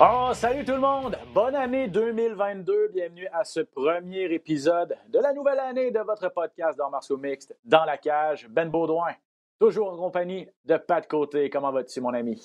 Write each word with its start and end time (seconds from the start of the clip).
Oh, 0.00 0.30
salut 0.34 0.64
tout 0.64 0.72
le 0.72 0.80
monde! 0.80 1.16
Bonne 1.32 1.54
année 1.54 1.86
2022. 1.86 2.88
Bienvenue 2.88 3.28
à 3.32 3.44
ce 3.44 3.60
premier 3.60 4.24
épisode 4.24 4.96
de 5.08 5.20
la 5.20 5.32
nouvelle 5.32 5.60
année 5.60 5.92
de 5.92 6.00
votre 6.00 6.28
podcast 6.30 6.76
d'art 6.76 6.90
martiaux 6.90 7.16
mixte 7.16 7.56
dans 7.64 7.84
la 7.84 7.96
cage. 7.96 8.48
Ben 8.50 8.68
Baudouin, 8.68 9.14
toujours 9.60 9.92
en 9.92 9.96
compagnie 9.96 10.48
de 10.64 10.76
Pat 10.76 11.06
Côté. 11.06 11.48
Comment 11.48 11.70
vas-tu, 11.70 12.00
mon 12.00 12.12
ami? 12.12 12.42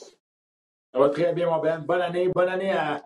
Ça 0.94 1.00
va 1.00 1.10
très 1.10 1.34
bien, 1.34 1.50
mon 1.50 1.58
Ben. 1.58 1.80
Bonne 1.80 2.02
année. 2.02 2.30
Bonne 2.30 2.50
année 2.50 2.72
à 2.72 3.02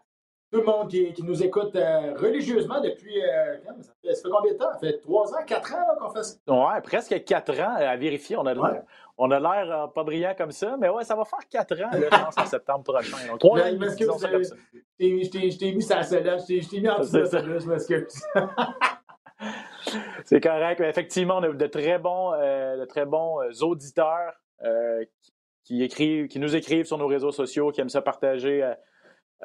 tout 0.53 0.59
le 0.59 0.65
monde 0.65 0.87
qui, 0.89 1.11
qui 1.13 1.23
nous 1.23 1.43
écoute 1.43 1.75
euh, 1.75 2.13
religieusement 2.15 2.79
depuis. 2.79 3.21
euh, 3.23 3.57
ça, 3.81 3.91
fait, 4.03 4.13
ça 4.13 4.21
fait 4.21 4.29
combien 4.29 4.53
de 4.53 4.57
temps? 4.57 4.71
Ça 4.73 4.79
fait 4.79 4.99
trois 4.99 5.33
ans, 5.33 5.43
quatre 5.47 5.73
ans 5.73 5.85
qu'on 5.99 6.09
fait 6.11 6.23
ça? 6.23 6.35
Ouais, 6.47 6.81
presque 6.83 7.23
quatre 7.25 7.59
ans 7.59 7.73
à 7.75 7.95
vérifier. 7.97 8.37
On 8.37 8.45
a 8.45 8.53
l'air, 8.53 8.63
Ouais. 8.63 8.81
on 9.17 9.31
a 9.31 9.39
l'air 9.39 9.71
euh, 9.83 9.87
pas 9.87 10.03
brillant 10.03 10.35
comme 10.37 10.51
ça, 10.51 10.77
mais 10.79 10.89
ouais, 10.89 11.03
ça 11.03 11.15
va 11.15 11.25
faire 11.25 11.39
quatre 11.49 11.73
ans, 11.81 11.89
je 11.91 12.05
pense, 12.07 12.37
en 12.37 12.45
septembre 12.45 12.83
prochain. 12.83 13.17
Donc, 13.27 13.39
trois 13.39 13.59
ans 13.61 13.63
disons 13.97 14.17
ça 14.19 14.29
comme 14.29 14.43
ça. 14.43 14.55
Je 14.99 15.29
t'ai- 15.57 15.71
mis 15.73 15.85
la 15.89 16.03
sellette, 16.03 16.41
je 16.47 16.69
t'ai- 16.69 16.79
mis 16.81 16.89
en 16.89 16.99
dessous 16.99 17.17
de 17.17 17.25
ça. 17.25 17.39
je 17.41 17.67
m'excuse. 17.67 18.23
C'est 20.25 20.39
correct. 20.41 20.79
mais 20.79 20.89
Effectivement, 20.89 21.37
on 21.37 21.43
a 21.43 21.49
de 21.49 21.67
très 21.67 21.97
bons, 21.97 22.33
euh, 22.33 22.77
de 22.77 22.85
très 22.85 23.05
bons 23.05 23.39
auditeurs 23.61 24.33
euh, 24.63 25.03
qui, 25.21 25.33
qui 25.63 25.83
écrivent, 25.83 26.27
qui 26.27 26.39
nous 26.39 26.55
écrivent 26.55 26.85
sur 26.85 26.97
nos 26.97 27.07
réseaux 27.07 27.31
sociaux, 27.31 27.71
qui 27.71 27.81
aiment 27.81 27.89
ça 27.89 28.01
partager 28.01 28.63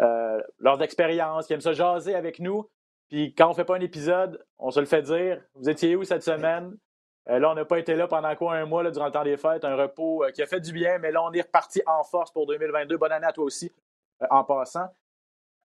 euh, 0.01 0.41
leurs 0.59 0.81
expériences, 0.83 1.47
qui 1.47 1.55
aiment 1.55 1.61
ça 1.61 1.73
jaser 1.73 2.15
avec 2.15 2.39
nous. 2.39 2.69
Puis 3.09 3.35
quand 3.35 3.51
on 3.51 3.55
fait 3.55 3.65
pas 3.65 3.77
un 3.77 3.81
épisode, 3.81 4.45
on 4.59 4.71
se 4.71 4.79
le 4.79 4.87
fait 4.87 5.03
dire. 5.03 5.43
Vous 5.55 5.69
étiez 5.69 5.97
où 5.97 6.05
cette 6.05 6.23
semaine? 6.23 6.77
Euh, 7.29 7.39
là, 7.41 7.51
on 7.51 7.55
n'a 7.55 7.65
pas 7.65 7.79
été 7.79 7.97
là 7.97 8.07
pendant 8.07 8.35
quoi 8.37 8.55
un 8.55 8.65
mois 8.65 8.83
là, 8.83 8.91
durant 8.91 9.07
le 9.07 9.13
temps 9.13 9.25
des 9.25 9.37
fêtes, 9.37 9.65
un 9.65 9.75
repos 9.75 10.25
euh, 10.25 10.31
qui 10.31 10.41
a 10.41 10.47
fait 10.47 10.61
du 10.61 10.73
bien, 10.73 10.99
mais 10.99 11.11
là, 11.11 11.23
on 11.25 11.33
est 11.33 11.43
reparti 11.43 11.83
en 11.87 12.05
force 12.05 12.31
pour 12.31 12.47
2022. 12.47 12.97
Bonne 12.97 13.13
année 13.13 13.27
à 13.27 13.33
toi 13.33 13.45
aussi, 13.45 13.73
en 14.31 14.45
passant. 14.45 14.87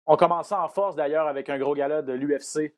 On 0.07 0.17
commence 0.17 0.53
en 0.53 0.69
force 0.69 0.95
d'ailleurs 0.95 1.27
avec 1.27 1.49
un 1.49 1.59
gros 1.59 1.75
gala 1.75 2.03
de 2.03 2.13
l'UFC 2.13 2.75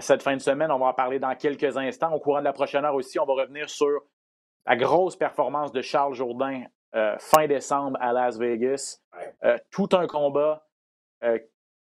cette 0.00 0.22
fin 0.22 0.34
de 0.34 0.40
semaine. 0.40 0.72
On 0.72 0.80
va 0.80 0.86
en 0.86 0.94
parler 0.94 1.20
dans 1.20 1.34
quelques 1.36 1.76
instants. 1.76 2.12
Au 2.12 2.18
courant 2.18 2.40
de 2.40 2.44
la 2.44 2.52
prochaine 2.52 2.84
heure 2.84 2.94
aussi, 2.94 3.20
on 3.20 3.24
va 3.24 3.34
revenir 3.34 3.70
sur 3.70 4.02
la 4.66 4.76
grosse 4.76 5.14
performance 5.14 5.70
de 5.70 5.80
Charles 5.80 6.14
Jourdain 6.14 6.64
fin 7.18 7.46
décembre 7.46 7.96
à 8.00 8.12
Las 8.12 8.36
Vegas. 8.36 9.00
Tout 9.70 9.88
un 9.92 10.06
combat 10.06 10.65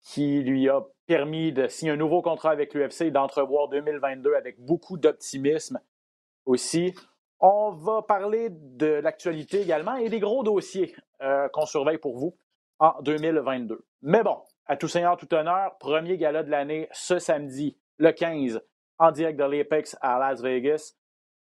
qui 0.01 0.41
lui 0.41 0.69
a 0.69 0.81
permis 1.07 1.51
de 1.51 1.67
signer 1.67 1.91
un 1.91 1.97
nouveau 1.97 2.21
contrat 2.21 2.51
avec 2.51 2.73
l'UFC 2.73 3.01
et 3.01 3.11
d'entrevoir 3.11 3.67
2022 3.69 4.33
avec 4.33 4.59
beaucoup 4.59 4.97
d'optimisme 4.97 5.79
aussi. 6.45 6.93
On 7.39 7.71
va 7.71 8.01
parler 8.01 8.49
de 8.49 8.87
l'actualité 8.87 9.61
également 9.61 9.95
et 9.95 10.09
des 10.09 10.19
gros 10.19 10.43
dossiers 10.43 10.95
euh, 11.21 11.49
qu'on 11.49 11.65
surveille 11.65 11.97
pour 11.97 12.17
vous 12.17 12.37
en 12.79 13.01
2022. 13.01 13.83
Mais 14.03 14.23
bon, 14.23 14.37
à 14.65 14.77
tout 14.77 14.87
seigneur, 14.87 15.17
tout 15.17 15.31
honneur, 15.33 15.77
premier 15.79 16.17
gala 16.17 16.43
de 16.43 16.49
l'année 16.49 16.87
ce 16.91 17.19
samedi, 17.19 17.77
le 17.97 18.11
15, 18.11 18.61
en 18.99 19.11
direct 19.11 19.39
de 19.39 19.43
l'Apex 19.43 19.97
à 20.01 20.19
Las 20.19 20.41
Vegas. 20.41 20.93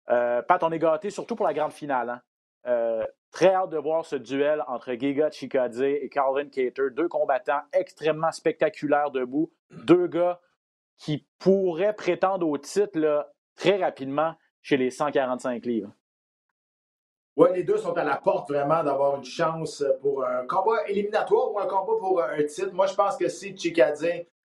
Euh, 0.09 0.41
Pat, 0.41 0.61
on 0.63 0.71
est 0.71 0.79
gâtés, 0.79 1.09
surtout 1.09 1.35
pour 1.35 1.45
la 1.45 1.53
grande 1.53 1.73
finale. 1.73 2.09
hein. 2.09 2.21
Euh, 2.65 3.05
très 3.33 3.53
hâte 3.53 3.71
de 3.71 3.77
voir 3.77 4.05
ce 4.05 4.15
duel 4.15 4.63
entre 4.67 4.93
Giga 4.93 5.29
Chikadze 5.31 5.81
et 5.81 6.07
Calvin 6.09 6.47
Cater, 6.47 6.91
deux 6.91 7.09
combattants 7.09 7.61
extrêmement 7.73 8.31
spectaculaires 8.31 9.11
debout, 9.11 9.51
deux 9.71 10.07
gars 10.07 10.39
qui 10.97 11.25
pourraient 11.39 11.95
prétendre 11.95 12.47
au 12.47 12.57
titre 12.57 13.27
très 13.55 13.77
rapidement 13.77 14.35
chez 14.61 14.77
les 14.77 14.91
145 14.91 15.65
livres. 15.65 15.91
Oui, 17.35 17.49
les 17.55 17.63
deux 17.63 17.77
sont 17.77 17.93
à 17.93 18.03
la 18.03 18.17
porte 18.17 18.51
vraiment 18.51 18.83
d'avoir 18.83 19.15
une 19.15 19.23
chance 19.23 19.83
pour 20.01 20.23
un 20.23 20.45
combat 20.45 20.87
éliminatoire 20.87 21.51
ou 21.51 21.59
un 21.59 21.65
combat 21.65 21.93
pour 21.99 22.21
un 22.21 22.43
titre. 22.43 22.71
Moi, 22.73 22.85
je 22.85 22.93
pense 22.93 23.17
que 23.17 23.27
si 23.27 23.57
Chikadze 23.57 24.05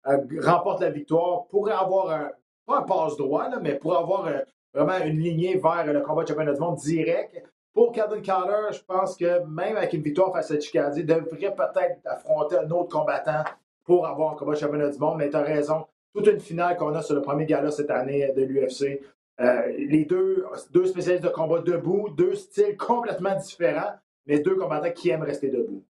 euh, 0.08 0.18
remporte 0.40 0.80
la 0.80 0.90
victoire, 0.90 1.46
pourrait 1.46 1.72
avoir 1.72 2.10
un, 2.10 2.32
pas 2.66 2.78
un 2.78 2.82
passe-droit, 2.82 3.48
mais 3.60 3.76
pour 3.76 3.96
avoir 3.96 4.26
euh, 4.26 4.40
vraiment 4.74 4.98
une 5.06 5.20
lignée 5.20 5.56
vers 5.56 5.86
le 5.86 6.00
combat 6.00 6.24
de 6.24 6.28
championnat 6.28 6.54
du 6.54 6.60
monde 6.60 6.76
direct. 6.78 7.40
Pour 7.74 7.92
Calvin 7.92 8.20
Carter, 8.20 8.72
je 8.76 8.82
pense 8.82 9.16
que 9.16 9.44
même 9.46 9.76
avec 9.76 9.94
une 9.94 10.02
victoire 10.02 10.32
face 10.32 10.50
à 10.50 10.60
Chikadze, 10.60 10.98
il 10.98 11.06
devrait 11.06 11.54
peut-être 11.54 12.00
affronter 12.04 12.58
un 12.58 12.70
autre 12.70 12.90
combattant 12.90 13.44
pour 13.84 14.06
avoir 14.06 14.32
un 14.32 14.36
combat 14.36 14.54
championnat 14.54 14.90
du 14.90 14.98
monde. 14.98 15.16
Mais 15.18 15.30
tu 15.30 15.36
as 15.36 15.42
raison, 15.42 15.86
toute 16.14 16.26
une 16.26 16.40
finale 16.40 16.76
qu'on 16.76 16.94
a 16.94 17.02
sur 17.02 17.14
le 17.14 17.22
premier 17.22 17.46
gala 17.46 17.70
cette 17.70 17.90
année 17.90 18.30
de 18.36 18.42
l'UFC. 18.42 19.00
Euh, 19.40 19.72
les 19.78 20.04
deux, 20.04 20.44
deux 20.70 20.84
spécialistes 20.84 21.24
de 21.24 21.30
combat 21.30 21.60
debout, 21.60 22.10
deux 22.10 22.34
styles 22.34 22.76
complètement 22.76 23.34
différents, 23.34 23.94
mais 24.26 24.40
deux 24.40 24.54
combattants 24.54 24.92
qui 24.92 25.08
aiment 25.08 25.22
rester 25.22 25.48
debout. 25.48 25.82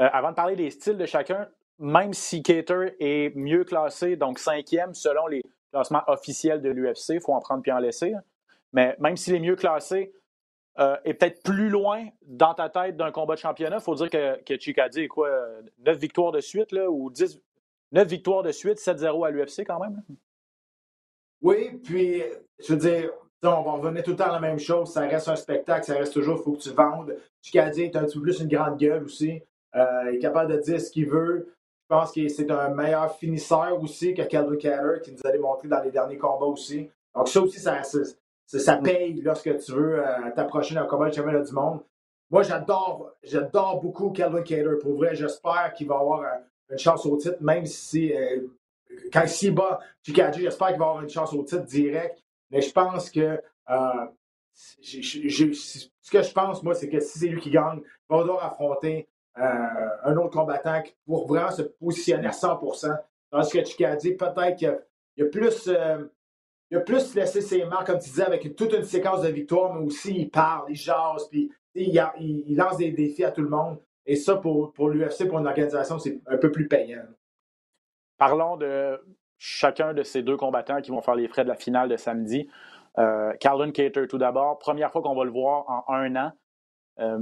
Euh, 0.00 0.08
avant 0.12 0.30
de 0.30 0.36
parler 0.36 0.56
des 0.56 0.70
styles 0.70 0.96
de 0.96 1.06
chacun, 1.06 1.48
même 1.78 2.12
si 2.12 2.42
Cater 2.42 2.94
est 3.00 3.34
mieux 3.36 3.64
classé, 3.64 4.16
donc 4.16 4.38
cinquième 4.38 4.94
selon 4.94 5.26
les 5.26 5.42
classements 5.72 6.02
officiels 6.06 6.62
de 6.62 6.70
l'UFC, 6.70 7.14
il 7.14 7.20
faut 7.20 7.32
en 7.32 7.40
prendre 7.40 7.62
puis 7.62 7.72
en 7.72 7.78
laisser, 7.78 8.14
hein. 8.14 8.22
mais 8.72 8.96
même 9.00 9.16
s'il 9.16 9.34
est 9.34 9.40
mieux 9.40 9.56
classé, 9.56 10.12
euh, 10.78 10.96
est 11.04 11.14
peut-être 11.14 11.42
plus 11.42 11.68
loin 11.68 12.08
dans 12.26 12.54
ta 12.54 12.68
tête 12.68 12.96
d'un 12.96 13.12
combat 13.12 13.34
de 13.34 13.40
championnat, 13.40 13.76
il 13.76 13.82
faut 13.82 13.94
dire 13.94 14.10
que, 14.10 14.42
que 14.42 14.98
est 15.00 15.08
quoi, 15.08 15.30
9 15.78 15.98
victoires 15.98 16.32
de 16.32 16.40
suite, 16.40 16.72
là, 16.72 16.90
ou 16.90 17.10
10, 17.10 17.40
9 17.92 18.08
victoires 18.08 18.42
de 18.42 18.50
suite, 18.50 18.78
7-0 18.78 19.26
à 19.26 19.30
l'UFC 19.30 19.64
quand 19.64 19.78
même. 19.78 20.02
Oui, 21.42 21.78
puis, 21.84 22.22
je 22.58 22.72
veux 22.72 22.78
dire, 22.78 23.10
on 23.42 23.62
va 23.62 23.72
revenir 23.72 24.02
tout 24.02 24.12
le 24.12 24.16
temps 24.16 24.30
à 24.30 24.32
la 24.32 24.40
même 24.40 24.58
chose. 24.58 24.92
Ça 24.92 25.02
reste 25.02 25.28
un 25.28 25.36
spectacle, 25.36 25.84
ça 25.84 25.94
reste 25.94 26.12
toujours, 26.12 26.38
il 26.38 26.42
faut 26.42 26.52
que 26.52 26.62
tu 26.62 26.70
vendes. 26.70 27.16
Chikadze 27.42 27.78
est 27.78 27.96
un 27.96 28.04
petit 28.04 28.16
peu 28.16 28.22
plus 28.22 28.40
une 28.40 28.48
grande 28.48 28.78
gueule 28.78 29.04
aussi. 29.04 29.42
Euh, 29.76 30.10
il 30.10 30.16
est 30.16 30.18
capable 30.20 30.52
de 30.52 30.58
dire 30.58 30.80
ce 30.80 30.90
qu'il 30.90 31.06
veut. 31.08 31.54
Je 31.82 31.86
pense 31.88 32.12
que 32.12 32.26
c'est 32.28 32.50
un 32.50 32.70
meilleur 32.70 33.14
finisseur 33.16 33.80
aussi 33.82 34.14
que 34.14 34.22
Calvin 34.22 34.56
Cater, 34.56 35.02
qui 35.02 35.12
nous 35.12 35.20
a 35.24 35.30
démontré 35.30 35.68
dans 35.68 35.82
les 35.82 35.90
derniers 35.90 36.16
combats 36.16 36.46
aussi. 36.46 36.88
Donc, 37.14 37.28
ça 37.28 37.42
aussi, 37.42 37.60
ça, 37.60 37.82
ça, 38.46 38.58
paye 38.76 39.20
lorsque 39.22 39.56
tu 39.58 39.72
veux 39.72 40.06
euh, 40.06 40.30
t'approcher 40.34 40.74
d'un 40.74 40.86
combat 40.86 41.08
de 41.10 41.14
championnat 41.14 41.40
du 41.40 41.52
monde. 41.52 41.80
Moi, 42.30 42.42
j'adore, 42.42 43.12
j'adore 43.22 43.80
beaucoup 43.80 44.10
Calvin 44.10 44.42
Cater. 44.42 44.78
Pour 44.80 44.94
vrai, 44.96 45.14
j'espère 45.14 45.72
qu'il 45.74 45.86
va 45.88 45.96
avoir 45.96 46.22
un- 46.22 46.40
une 46.70 46.78
chance 46.78 47.04
au 47.06 47.16
titre, 47.16 47.36
même 47.40 47.66
si 47.66 48.12
euh, 48.14 48.40
quand 49.12 49.26
s'il 49.26 49.54
bat 49.54 49.78
Chikadze, 50.02 50.38
j'espère 50.38 50.68
qu'il 50.68 50.78
va 50.78 50.86
avoir 50.86 51.02
une 51.02 51.08
chance 51.10 51.32
au 51.34 51.42
titre 51.42 51.64
direct. 51.64 52.18
Mais 52.50 52.60
je 52.62 52.72
pense 52.72 53.10
que 53.10 53.40
euh, 53.70 54.06
ce 54.80 56.10
que 56.10 56.22
je 56.22 56.32
pense, 56.32 56.62
moi, 56.62 56.74
c'est 56.74 56.88
que 56.88 57.00
si 57.00 57.18
c'est 57.18 57.28
lui 57.28 57.40
qui 57.40 57.50
gagne, 57.50 57.80
il 57.82 58.16
va 58.16 58.22
devoir 58.22 58.44
affronter 58.44 59.08
euh, 59.38 59.42
un 60.04 60.16
autre 60.16 60.30
combattant 60.30 60.82
pour 61.06 61.26
vraiment 61.26 61.50
se 61.50 61.62
positionner 61.62 62.26
à 62.28 62.32
100 62.32 62.60
Tandis 63.30 63.50
que 63.50 63.64
Chikadze, 63.64 64.02
peut-être 64.16 64.56
qu'il 64.56 64.78
il 65.16 65.24
a 65.24 65.28
plus. 65.28 65.68
euh, 65.68 66.04
il 66.74 66.78
a 66.78 66.80
plus 66.80 67.14
laissé 67.14 67.40
ses 67.40 67.64
marques, 67.66 67.86
comme 67.86 68.00
tu 68.00 68.08
disais, 68.08 68.24
avec 68.24 68.56
toute 68.56 68.72
une 68.72 68.82
séquence 68.82 69.22
de 69.22 69.28
victoires, 69.28 69.72
mais 69.72 69.86
aussi 69.86 70.12
il 70.12 70.28
parle, 70.28 70.64
il 70.68 70.74
jase, 70.74 71.28
puis 71.30 71.52
il, 71.76 72.56
lance 72.56 72.78
des 72.78 72.90
défis 72.90 73.22
à 73.22 73.30
tout 73.30 73.42
le 73.42 73.48
monde. 73.48 73.78
Et 74.06 74.16
ça, 74.16 74.36
pour, 74.36 74.72
l'UFC, 74.88 75.28
pour 75.28 75.38
une 75.38 75.46
organisation, 75.46 76.00
c'est 76.00 76.20
un 76.26 76.36
peu 76.36 76.50
plus 76.50 76.66
payant. 76.66 77.04
Parlons 78.18 78.56
de 78.56 79.00
chacun 79.38 79.94
de 79.94 80.02
ces 80.02 80.22
deux 80.22 80.36
combattants 80.36 80.80
qui 80.80 80.90
vont 80.90 81.00
faire 81.00 81.14
les 81.14 81.28
frais 81.28 81.44
de 81.44 81.48
la 81.48 81.54
finale 81.54 81.88
de 81.88 81.96
samedi. 81.96 82.48
Euh, 82.98 83.32
Calvin 83.38 83.70
Cater, 83.70 84.08
tout 84.08 84.18
d'abord, 84.18 84.58
première 84.58 84.90
fois 84.90 85.00
qu'on 85.00 85.14
va 85.14 85.24
le 85.24 85.30
voir 85.30 85.84
en 85.86 85.94
un 85.94 86.16
an. 86.16 86.32
Euh, 86.98 87.18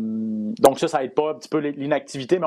donc 0.61 0.79
ça, 0.79 0.89
ça 0.89 1.05
aide 1.05 1.15
pas 1.15 1.33
un 1.33 1.35
petit 1.35 1.51
peu 1.51 1.59
l'inactivité, 1.59 2.39
mais 2.39 2.47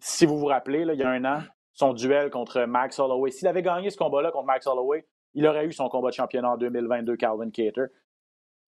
si 0.00 0.26
vous 0.26 0.38
vous 0.38 0.46
rappelez, 0.46 0.80
il 0.80 0.98
y 0.98 1.04
a 1.04 1.08
un 1.08 1.24
an, 1.24 1.40
son 1.72 1.92
duel 1.92 2.30
contre 2.30 2.64
Max 2.64 2.98
Holloway. 2.98 3.30
S'il 3.30 3.46
avait 3.46 3.62
gagné 3.62 3.90
ce 3.90 3.96
combat-là 3.96 4.32
contre 4.32 4.46
Max 4.46 4.66
Holloway, 4.66 5.04
il 5.34 5.46
aurait 5.46 5.66
eu 5.66 5.72
son 5.72 5.88
combat 5.88 6.10
de 6.10 6.14
championnat 6.14 6.52
en 6.52 6.56
2022, 6.56 7.16
Calvin 7.16 7.50
Cater. 7.50 7.86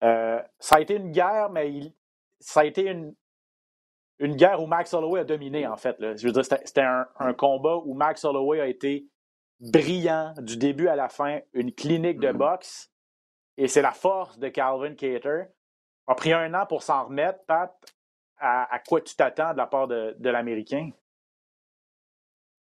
Euh, 0.03 0.41
ça 0.59 0.75
a 0.75 0.81
été 0.81 0.95
une 0.95 1.11
guerre, 1.11 1.49
mais 1.49 1.93
ça 2.39 2.61
a 2.61 2.65
été 2.65 2.87
une, 2.87 3.13
une 4.19 4.35
guerre 4.35 4.61
où 4.61 4.67
Max 4.67 4.93
Holloway 4.93 5.21
a 5.21 5.23
dominé, 5.23 5.67
en 5.67 5.77
fait. 5.77 5.95
Je 5.99 6.25
veux 6.25 6.33
dire, 6.33 6.45
c'était 6.45 6.81
un, 6.81 7.07
un, 7.19 7.33
combat 7.33 7.77
où 7.77 7.93
Max 7.93 8.23
Holloway 8.23 8.61
a 8.61 8.67
été 8.67 9.07
brillant 9.59 10.33
du 10.39 10.57
début 10.57 10.87
à 10.87 10.95
la 10.95 11.09
fin, 11.09 11.39
une 11.53 11.71
clinique 11.71 12.19
de 12.19 12.29
mm-hmm. 12.29 12.37
boxe. 12.37 12.91
Et 13.57 13.67
c'est 13.67 13.81
la 13.81 13.91
force 13.91 14.39
de 14.39 14.47
Calvin 14.49 14.95
Cater. 14.95 15.43
A 16.07 16.15
pris 16.15 16.33
un 16.33 16.53
an 16.53 16.65
pour 16.65 16.83
s'en 16.83 17.05
remettre, 17.05 17.39
Pat. 17.45 17.73
À, 18.43 18.79
quoi 18.87 19.01
tu 19.01 19.15
t'attends 19.15 19.51
de 19.51 19.57
la 19.57 19.67
part 19.67 19.87
de, 19.87 20.15
de 20.17 20.29
l'Américain? 20.31 20.89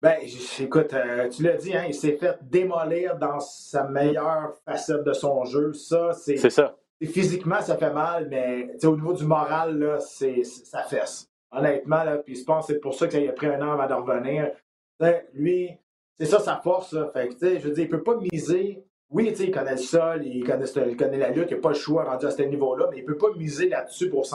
Ben, 0.05 0.19
écoute, 0.61 0.93
euh, 0.93 1.31
tu 1.31 1.45
l'as 1.45 1.57
dit, 1.57 1.75
hein, 1.75 1.85
il 1.89 1.95
s'est 1.95 2.19
fait 2.19 2.37
démolir 2.43 3.17
dans 3.17 3.41
sa 3.41 3.85
meilleure 3.85 4.53
facette 4.67 5.03
de 5.03 5.15
son 5.15 5.47
jeu. 5.47 5.73
Ça, 5.73 6.13
c'est. 6.13 6.37
C'est 6.37 6.51
ça. 6.51 6.77
Physiquement, 7.03 7.63
ça 7.63 7.79
fait 7.79 7.91
mal, 7.91 8.29
mais 8.29 8.69
au 8.85 8.97
niveau 8.97 9.15
du 9.15 9.25
moral, 9.25 9.79
là, 9.79 10.01
c'est, 10.01 10.45
ça 10.45 10.83
fesse. 10.83 11.31
Honnêtement, 11.51 12.05
là, 12.05 12.19
puis 12.19 12.35
je 12.35 12.45
pense 12.45 12.67
que 12.67 12.75
c'est 12.75 12.81
pour 12.81 12.93
ça 12.93 13.09
qu'il 13.09 13.27
a 13.27 13.33
pris 13.33 13.47
un 13.47 13.63
an 13.63 13.73
avant 13.73 13.87
de 13.87 13.95
revenir. 13.95 14.51
lui, 15.33 15.71
c'est 16.21 16.27
ça 16.27 16.39
sa 16.39 16.59
force. 16.59 16.95
Fait 17.15 17.29
que, 17.29 17.59
je 17.59 17.67
veux 17.67 17.73
dire, 17.73 17.85
il 17.85 17.89
peut 17.89 18.03
pas 18.03 18.19
miser. 18.31 18.85
Oui, 19.09 19.35
il 19.39 19.51
connaît 19.51 19.71
le 19.71 19.77
sol, 19.79 20.27
il 20.27 20.45
connaît, 20.45 20.67
il 20.87 20.97
connaît 20.99 21.17
la 21.17 21.31
lutte, 21.31 21.49
il 21.51 21.55
n'a 21.55 21.61
pas 21.63 21.71
le 21.71 21.77
choix 21.77 22.05
rendu 22.05 22.27
à 22.27 22.31
ce 22.31 22.43
niveau-là, 22.43 22.89
mais 22.91 22.99
il 22.99 23.05
ne 23.05 23.07
peut 23.07 23.17
pas 23.17 23.33
miser 23.39 23.71
là-dessus 23.71 24.11
pour, 24.11 24.29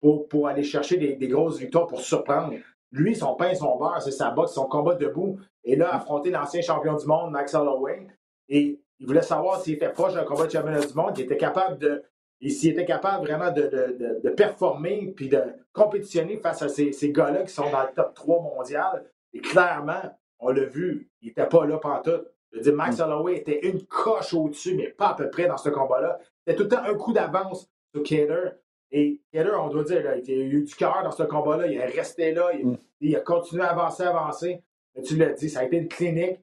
pour, 0.00 0.28
pour, 0.28 0.48
aller 0.48 0.62
chercher 0.62 0.96
des, 0.96 1.16
des, 1.16 1.28
grosses 1.28 1.58
victoires 1.58 1.86
pour 1.86 2.00
surprendre. 2.00 2.54
Lui, 2.92 3.16
son 3.16 3.34
pain, 3.34 3.54
son 3.54 3.76
beurre, 3.78 4.00
c'est 4.02 4.10
sa 4.10 4.30
boxe, 4.30 4.52
son 4.52 4.66
combat 4.66 4.94
debout. 4.94 5.38
Et 5.64 5.76
là, 5.76 5.94
affronter 5.94 6.30
l'ancien 6.30 6.60
champion 6.60 6.94
du 6.94 7.06
monde, 7.06 7.30
Max 7.30 7.54
Holloway. 7.54 8.06
Et 8.48 8.80
il 8.98 9.06
voulait 9.06 9.22
savoir 9.22 9.60
s'il 9.60 9.74
était 9.74 9.88
proche 9.88 10.14
d'un 10.14 10.24
combat 10.24 10.46
de 10.46 10.52
championnat 10.52 10.80
du 10.80 10.94
monde, 10.94 11.18
était 11.18 11.36
capable 11.36 11.78
de. 11.78 12.02
s'il 12.40 12.72
était 12.72 12.84
capable 12.84 13.26
vraiment 13.26 13.50
de, 13.50 13.62
de, 13.62 14.20
de, 14.22 14.30
performer 14.30 15.12
puis 15.16 15.28
de 15.28 15.42
compétitionner 15.72 16.36
face 16.36 16.62
à 16.62 16.68
ces, 16.68 16.92
ces 16.92 17.10
gars-là 17.10 17.44
qui 17.44 17.52
sont 17.52 17.70
dans 17.70 17.82
le 17.82 17.94
top 17.94 18.14
3 18.14 18.42
mondial. 18.42 19.04
Et 19.32 19.40
clairement, 19.40 20.02
on 20.38 20.50
l'a 20.50 20.64
vu, 20.64 21.10
il 21.22 21.28
n'était 21.28 21.46
pas 21.46 21.64
là 21.66 21.78
pendant 21.78 22.02
tout. 22.02 22.24
Je 22.52 22.58
veux 22.58 22.62
dire, 22.62 22.74
Max 22.74 22.98
mm. 22.98 23.02
Holloway 23.02 23.36
était 23.38 23.66
une 23.66 23.82
coche 23.86 24.34
au-dessus, 24.34 24.74
mais 24.74 24.88
pas 24.88 25.08
à 25.08 25.14
peu 25.14 25.30
près 25.30 25.46
dans 25.46 25.56
ce 25.56 25.70
combat-là. 25.70 26.18
C'était 26.46 26.56
tout 26.56 26.64
le 26.64 26.68
temps 26.68 26.84
un 26.84 26.94
coup 26.94 27.12
d'avance 27.12 27.70
sur 27.94 28.02
Kader. 28.02 28.50
Et 28.92 29.18
Keller, 29.32 29.54
on 29.58 29.68
doit 29.68 29.84
dire, 29.84 30.02
il 30.22 30.30
a 30.30 30.36
eu 30.36 30.62
du 30.62 30.74
cœur 30.74 31.02
dans 31.02 31.10
ce 31.10 31.22
combat-là. 31.22 31.66
Il 31.66 31.78
est 31.78 31.86
resté 31.86 32.32
là. 32.32 32.50
Il, 32.52 32.78
mm. 33.10 33.16
a 33.16 33.20
continué 33.20 33.62
à 33.62 33.70
avancer, 33.70 34.02
avancer. 34.02 34.62
Mais 34.94 35.02
tu 35.02 35.16
l'as 35.16 35.32
dit, 35.32 35.48
ça 35.48 35.60
a 35.60 35.64
été 35.64 35.78
une 35.78 35.88
clinique. 35.88 36.40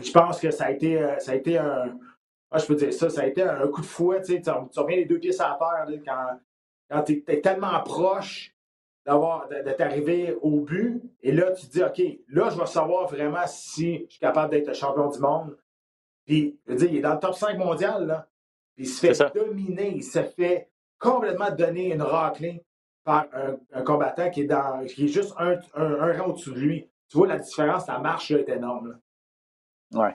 Je 0.00 0.10
pense 0.10 0.40
que 0.40 0.50
ça 0.50 0.64
a 0.64 0.70
été, 0.72 1.00
euh, 1.00 1.18
ça 1.20 1.32
a 1.32 1.34
été 1.36 1.56
un. 1.58 1.96
Ah, 2.50 2.58
je 2.58 2.66
peux 2.66 2.74
dire 2.74 2.92
ça, 2.92 3.08
ça 3.08 3.22
a 3.22 3.26
été 3.26 3.42
un 3.42 3.68
coup 3.68 3.80
de 3.80 3.86
fouet. 3.86 4.20
Tu, 4.22 4.34
sais, 4.34 4.42
tu 4.42 4.50
reviens 4.50 4.96
les 4.96 5.04
deux 5.04 5.20
pieds 5.20 5.32
sur 5.32 5.44
la 5.44 5.56
terre 5.56 6.00
quand, 6.04 6.40
quand 6.90 7.02
tu 7.04 7.24
es, 7.28 7.40
tellement 7.40 7.80
proche 7.82 8.54
d'avoir 9.06 9.48
de, 9.48 9.70
t'arriver 9.72 10.36
au 10.42 10.60
but. 10.60 11.00
Et 11.22 11.30
là, 11.30 11.52
tu 11.52 11.66
te 11.66 11.72
dis, 11.72 11.82
OK, 11.82 12.18
là, 12.28 12.50
je 12.50 12.58
vais 12.58 12.66
savoir 12.66 13.08
vraiment 13.08 13.46
si 13.46 14.04
je 14.06 14.10
suis 14.10 14.20
capable 14.20 14.50
d'être 14.50 14.74
champion 14.74 15.08
du 15.08 15.20
monde. 15.20 15.56
Puis, 16.26 16.58
je 16.66 16.72
veux 16.72 16.78
dire, 16.78 16.90
il 16.90 16.96
est 16.98 17.02
dans 17.02 17.14
le 17.14 17.20
top 17.20 17.34
5 17.34 17.56
mondial, 17.56 18.06
là. 18.06 18.28
Puis 18.74 18.86
il 18.86 18.88
se 18.88 19.06
fait 19.06 19.34
dominer, 19.34 19.92
il 19.96 20.04
se 20.04 20.22
fait 20.22 20.71
complètement 21.02 21.50
donner 21.50 21.92
une 21.92 22.02
raclée 22.02 22.64
par 23.04 23.26
un, 23.72 23.82
combattant 23.82 24.30
qui 24.30 24.42
est, 24.42 24.46
dans, 24.46 24.84
qui 24.86 25.04
est 25.04 25.08
juste 25.08 25.34
un, 25.38 25.56
rang 25.74 26.28
au-dessus 26.28 26.52
de 26.52 26.58
lui. 26.58 26.88
Tu 27.10 27.18
vois, 27.18 27.26
la 27.26 27.38
différence, 27.38 27.86
la 27.88 27.98
marche 27.98 28.30
est 28.30 28.48
énorme. 28.48 28.98
Oui. 29.92 30.08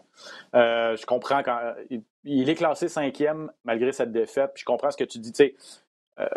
Euh, 0.55 0.95
je 0.95 1.05
comprends 1.05 1.43
quand. 1.43 1.75
Il, 2.23 2.49
est 2.49 2.55
classé 2.55 2.87
cinquième 2.87 3.51
malgré 3.63 3.91
cette 3.91 4.11
défaite. 4.11 4.51
Je 4.55 4.65
comprends 4.65 4.89
ce 4.89 4.97
que 4.97 5.03
tu 5.03 5.19
dis. 5.19 5.31
Tu 5.31 5.55
euh, 6.19 6.27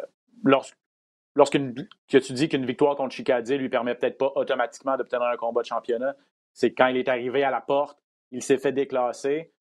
lorsqu'une 1.35 1.75
que 2.09 2.19
tu 2.19 2.33
dis 2.33 2.49
qu'une 2.49 2.67
victoire 2.67 2.97
contre 2.97 3.15
Chicadie 3.15 3.57
lui 3.57 3.69
permet 3.71 3.95
peut-être 3.95 4.19
pas 4.19 4.33
automatiquement 4.35 4.97
d'obtenir 4.97 5.23
un 5.23 5.37
combat 5.37 5.63
de 5.63 5.67
championnat, 5.67 6.15
c'est 6.53 6.73
quand 6.73 6.89
il 6.89 6.97
est 6.97 7.09
arrivé 7.09 7.43
à 7.45 7.51
la 7.51 7.61
porte, 7.61 7.99
il 8.31 8.43
s'est 8.43 8.59
fait 8.59 8.73
déclasser. 8.73 9.53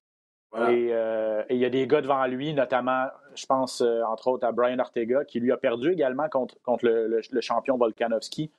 Euh, 0.54 1.44
et 1.48 1.54
il 1.54 1.60
y 1.60 1.64
a 1.64 1.70
des 1.70 1.86
gars 1.86 2.00
devant 2.00 2.26
lui, 2.26 2.52
notamment, 2.54 3.06
je 3.34 3.46
pense 3.46 3.80
euh, 3.80 4.02
entre 4.02 4.28
autres 4.28 4.46
à 4.46 4.52
Brian 4.52 4.78
Ortega, 4.78 5.24
qui 5.24 5.38
lui 5.40 5.52
a 5.52 5.56
perdu 5.56 5.92
également 5.92 6.28
contre, 6.28 6.60
contre 6.62 6.86
le, 6.86 7.40
champion 7.40 7.76
Volkanovski 7.76 8.50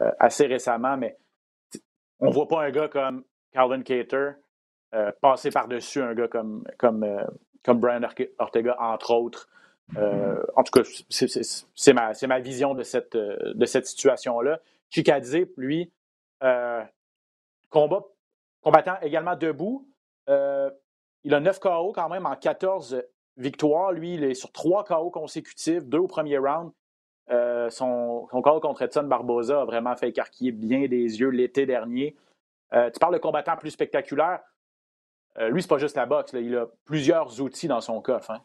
euh, 0.00 0.10
assez 0.18 0.46
récemment, 0.46 0.96
mais 0.96 1.16
on 2.18 2.26
ne 2.26 2.32
voit 2.32 2.48
pas 2.48 2.64
un 2.64 2.70
gars 2.70 2.88
comme 2.88 3.24
Calvin 3.52 3.82
Cater 3.82 4.32
passer 5.20 5.50
par-dessus 5.50 6.00
un 6.00 6.14
gars 6.14 6.28
comme, 6.28 6.64
comme, 6.78 7.06
comme 7.62 7.80
Brian 7.80 8.00
Ortega, 8.38 8.76
entre 8.80 9.10
autres. 9.12 9.46
en 9.94 10.62
tout 10.62 10.72
cas, 10.72 10.88
c'est 11.10 11.92
ma, 11.92 12.12
ma, 12.26 12.40
vision 12.40 12.72
de 12.72 12.82
cette, 12.82 13.14
de 13.14 13.66
cette 13.66 13.86
situation-là. 13.86 14.58
Chikadze, 14.88 15.36
lui, 15.58 15.92
combat, 17.68 18.04
combattant 18.62 18.96
également 19.02 19.36
debout. 19.36 19.86
Il 21.26 21.34
a 21.34 21.40
9 21.40 21.58
KO 21.58 21.90
quand 21.92 22.08
même 22.08 22.24
en 22.24 22.36
14 22.36 23.02
victoires. 23.36 23.90
Lui, 23.90 24.14
il 24.14 24.22
est 24.22 24.34
sur 24.34 24.52
3 24.52 24.84
KO 24.84 25.10
consécutifs, 25.10 25.84
2 25.84 25.98
au 25.98 26.06
premier 26.06 26.38
round. 26.38 26.70
Euh, 27.32 27.68
son, 27.68 28.28
son 28.30 28.40
KO 28.40 28.60
contre 28.60 28.82
Edson 28.82 29.02
Barboza 29.02 29.62
a 29.62 29.64
vraiment 29.64 29.96
fait 29.96 30.10
écarquiller 30.10 30.52
bien 30.52 30.86
des 30.86 31.18
yeux 31.18 31.30
l'été 31.30 31.66
dernier. 31.66 32.14
Euh, 32.74 32.90
tu 32.90 33.00
parles 33.00 33.14
de 33.14 33.18
combattant 33.18 33.56
plus 33.56 33.72
spectaculaire. 33.72 34.38
Euh, 35.38 35.48
lui, 35.48 35.62
c'est 35.62 35.68
pas 35.68 35.78
juste 35.78 35.96
la 35.96 36.06
boxe. 36.06 36.32
Il 36.32 36.56
a 36.56 36.66
plusieurs 36.84 37.40
outils 37.40 37.66
dans 37.66 37.80
son 37.80 38.00
coffre. 38.00 38.30
Hein. 38.30 38.42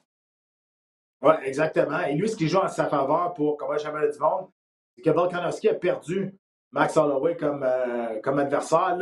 Oui, 1.21 1.35
exactement. 1.43 1.99
Et 1.99 2.15
lui, 2.15 2.29
ce 2.29 2.35
qui 2.35 2.47
joue 2.47 2.57
en 2.57 2.67
sa 2.67 2.87
faveur 2.87 3.35
pour 3.35 3.57
combat 3.57 3.77
championnat 3.77 4.07
du 4.07 4.17
monde, 4.17 4.49
c'est 4.95 5.03
que 5.03 5.11
Volkanovski 5.11 5.69
a 5.69 5.75
perdu 5.75 6.35
Max 6.71 6.97
Holloway 6.97 7.37
comme, 7.37 7.61
adversaire. 7.61 8.97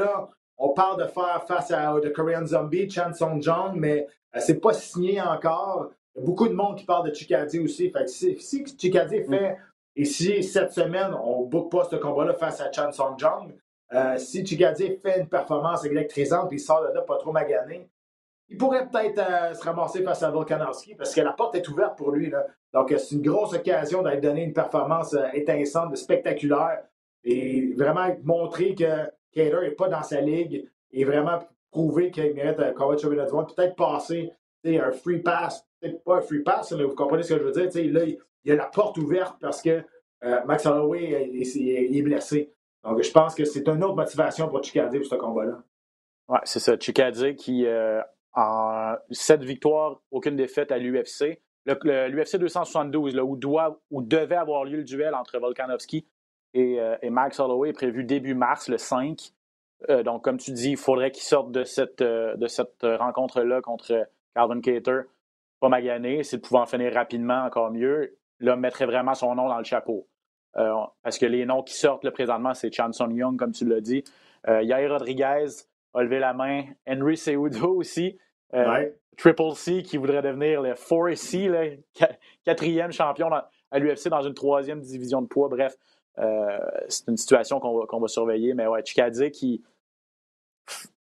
On 0.59 0.69
parle 0.69 1.01
de 1.01 1.07
faire 1.07 1.43
face 1.47 1.71
à 1.71 1.95
The 2.01 2.11
Korean 2.11 2.45
Zombie, 2.45 2.89
Chan 2.89 3.13
Song 3.13 3.41
Jong, 3.41 3.71
mais 3.75 4.05
euh, 4.35 4.39
c'est 4.41 4.59
pas 4.59 4.73
signé 4.73 5.21
encore. 5.21 5.91
Il 6.13 6.19
y 6.19 6.21
a 6.21 6.25
beaucoup 6.25 6.47
de 6.47 6.53
monde 6.53 6.77
qui 6.77 6.85
parle 6.85 7.09
de 7.09 7.15
Chikadze 7.15 7.57
aussi. 7.57 7.89
Fait 7.89 8.07
si, 8.07 8.37
si 8.39 8.65
Chikadze 8.77 9.13
mm. 9.13 9.29
fait, 9.29 9.57
et 9.95 10.05
si 10.05 10.43
cette 10.43 10.73
semaine, 10.73 11.13
on 11.23 11.43
ne 11.43 11.47
book 11.47 11.71
pas 11.71 11.87
ce 11.89 11.95
combat-là 11.95 12.33
face 12.33 12.59
à 12.59 12.71
Chan 12.71 12.91
Song 12.91 13.17
Jong, 13.17 13.55
euh, 13.93 14.17
si 14.17 14.45
Chikadze 14.45 14.83
fait 15.01 15.21
une 15.21 15.27
performance 15.27 15.85
électrisante 15.85 16.51
et 16.51 16.55
il 16.55 16.59
sort 16.59 16.81
de 16.87 16.93
là 16.93 17.01
pas 17.01 17.17
trop 17.17 17.31
magané, 17.31 17.89
il 18.49 18.57
pourrait 18.57 18.87
peut-être 18.89 19.19
euh, 19.19 19.53
se 19.53 19.63
ramasser 19.63 20.03
face 20.03 20.23
à 20.23 20.29
Volkanovski 20.29 20.95
parce 20.95 21.15
que 21.15 21.21
la 21.21 21.31
porte 21.31 21.55
est 21.55 21.67
ouverte 21.69 21.97
pour 21.97 22.11
lui. 22.11 22.31
Donc, 22.73 22.93
c'est 22.97 23.15
une 23.15 23.21
grosse 23.21 23.53
occasion 23.53 24.01
d'être 24.01 24.21
donné 24.21 24.43
une 24.43 24.53
performance 24.53 25.15
étincelante, 25.33 25.95
spectaculaire 25.95 26.83
et 27.23 27.73
vraiment 27.77 28.07
montrer 28.23 28.75
que 28.75 29.09
Kader 29.33 29.61
n'est 29.61 29.71
pas 29.71 29.89
dans 29.89 30.03
sa 30.03 30.21
ligue 30.21 30.69
et 30.91 31.03
vraiment 31.03 31.39
prouver 31.71 32.11
qu'il 32.11 32.33
mérite 32.33 32.59
un 32.59 32.73
combat 32.73 32.95
de 32.95 32.99
championnat 32.99 33.25
du 33.25 33.33
monde, 33.33 33.53
peut-être 33.55 33.75
passer 33.75 34.31
un 34.65 34.91
free 34.91 35.19
pass, 35.19 35.65
peut-être 35.79 36.03
pas 36.03 36.17
un 36.17 36.21
free 36.21 36.43
pass, 36.43 36.71
mais 36.71 36.83
vous 36.83 36.95
comprenez 36.95 37.23
ce 37.23 37.33
que 37.33 37.39
je 37.39 37.43
veux 37.43 37.51
dire. 37.51 37.93
Là, 37.93 38.03
il 38.05 38.17
y 38.45 38.51
a 38.51 38.55
la 38.55 38.65
porte 38.65 38.97
ouverte 38.97 39.37
parce 39.39 39.61
que 39.61 39.83
euh, 40.23 40.43
Max 40.45 40.65
Holloway 40.65 41.31
est, 41.33 42.01
blessé. 42.01 42.53
Donc, 42.83 43.01
je 43.01 43.11
pense 43.11 43.35
que 43.35 43.45
c'est 43.45 43.67
une 43.67 43.83
autre 43.83 43.95
motivation 43.95 44.47
pour 44.47 44.63
Chikadze 44.63 44.97
pour 44.97 45.05
ce 45.05 45.15
combat-là. 45.15 45.63
Oui, 46.27 46.37
c'est 46.43 46.59
ça. 46.59 46.77
Chikadze 46.77 47.35
qui, 47.37 47.65
euh, 47.65 48.01
en 48.33 48.95
sept 49.11 49.43
victoires, 49.43 50.01
aucune 50.11 50.35
défaite 50.35 50.71
à 50.71 50.77
l'UFC. 50.77 51.41
L'UFC 51.65 52.37
272, 52.37 53.15
là, 53.15 53.23
où, 53.23 53.37
doit, 53.37 53.79
où 53.91 54.01
devait 54.01 54.35
avoir 54.35 54.65
lieu 54.65 54.77
le 54.77 54.83
duel 54.83 55.13
entre 55.13 55.39
Volkanovski 55.39 56.07
euh, 56.55 56.97
et, 57.01 57.09
Max 57.09 57.39
Holloway 57.39 57.69
est 57.69 57.73
prévu 57.73 58.03
début 58.03 58.33
mars, 58.33 58.69
le 58.69 58.77
5. 58.77 59.19
Euh, 59.89 60.03
donc, 60.03 60.23
comme 60.23 60.37
tu 60.37 60.51
dis, 60.51 60.71
il 60.71 60.77
faudrait 60.77 61.11
qu'il 61.11 61.23
sorte 61.23 61.51
de 61.51 61.63
cette, 61.63 62.01
euh, 62.01 62.35
de 62.35 62.47
cette 62.47 62.81
rencontre-là 62.83 63.61
contre 63.61 64.07
Calvin 64.35 64.61
Cater, 64.61 65.01
pas 65.59 65.69
magané. 65.69 66.23
S'il 66.23 66.41
pouvait 66.41 66.59
en 66.59 66.65
finir 66.65 66.93
rapidement, 66.93 67.43
encore 67.43 67.71
mieux. 67.71 68.17
Là, 68.39 68.55
mettrait 68.55 68.85
vraiment 68.85 69.13
son 69.13 69.35
nom 69.35 69.47
dans 69.47 69.57
le 69.57 69.63
chapeau. 69.63 70.07
parce 70.53 71.17
que 71.19 71.25
les 71.25 71.45
noms 71.45 71.61
qui 71.61 71.75
sortent 71.75 72.03
là, 72.03 72.11
présentement, 72.11 72.53
c'est 72.53 72.73
Chanson 72.73 73.09
Young, 73.09 73.37
comme 73.37 73.51
tu 73.51 73.65
l'as 73.65 73.81
dit. 73.81 74.03
Yair 74.47 74.91
Rodriguez 74.91 75.45
a 75.93 76.03
levé 76.03 76.19
la 76.19 76.33
main. 76.33 76.63
Henry 76.87 77.17
Seudo 77.17 77.75
aussi. 77.75 78.17
Triple 79.17 79.51
C 79.55 79.83
qui 79.83 79.97
voudrait 79.97 80.21
devenir 80.21 80.61
le 80.61 80.71
4C, 80.71 81.49
le 81.49 81.77
quatrième 82.45 82.93
champion 82.93 83.29
à 83.29 83.79
l'UFC 83.79 84.07
dans 84.07 84.21
une 84.21 84.33
troisième 84.33 84.79
division 84.79 85.21
de 85.21 85.27
poids. 85.27 85.49
Bref, 85.49 85.75
c'est 86.87 87.07
une 87.07 87.17
situation 87.17 87.59
qu'on 87.59 87.99
va, 87.99 88.07
surveiller. 88.07 88.53
Mais 88.53 88.67
ouais, 88.67 88.83
Chikadze 88.83 89.29
qui. 89.31 89.63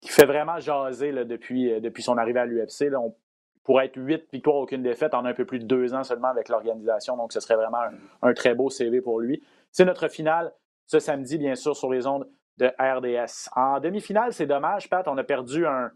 qui 0.01 0.09
fait 0.09 0.25
vraiment 0.25 0.59
jaser 0.59 1.11
euh, 1.11 1.25
depuis 1.25 2.01
son 2.01 2.17
arrivée 2.17 2.39
à 2.39 2.45
l'UFC. 2.45 2.93
On 2.95 3.15
pourrait 3.63 3.87
être 3.87 3.97
huit 3.97 4.25
victoires, 4.31 4.57
aucune 4.57 4.81
défaite 4.81 5.13
en 5.13 5.25
un 5.25 5.33
peu 5.33 5.45
plus 5.45 5.59
de 5.59 5.65
deux 5.65 5.93
ans 5.93 6.03
seulement 6.03 6.29
avec 6.29 6.49
l'organisation. 6.49 7.17
Donc, 7.17 7.33
ce 7.33 7.39
serait 7.39 7.55
vraiment 7.55 7.81
un, 8.21 8.33
très 8.33 8.55
beau 8.55 8.69
CV 8.69 9.01
pour 9.01 9.19
lui. 9.19 9.43
C'est 9.71 9.85
notre 9.85 10.07
finale 10.07 10.53
ce 10.87 10.99
samedi, 10.99 11.37
bien 11.37 11.55
sûr, 11.55 11.75
sur 11.75 11.91
les 11.91 12.07
ondes 12.07 12.27
de 12.57 12.67
RDS. 12.79 13.49
En 13.55 13.79
demi-finale, 13.79 14.33
c'est 14.33 14.47
dommage, 14.47 14.89
Pat, 14.89 15.07
on 15.07 15.17
a 15.17 15.23
perdu 15.23 15.65
un, 15.65 15.91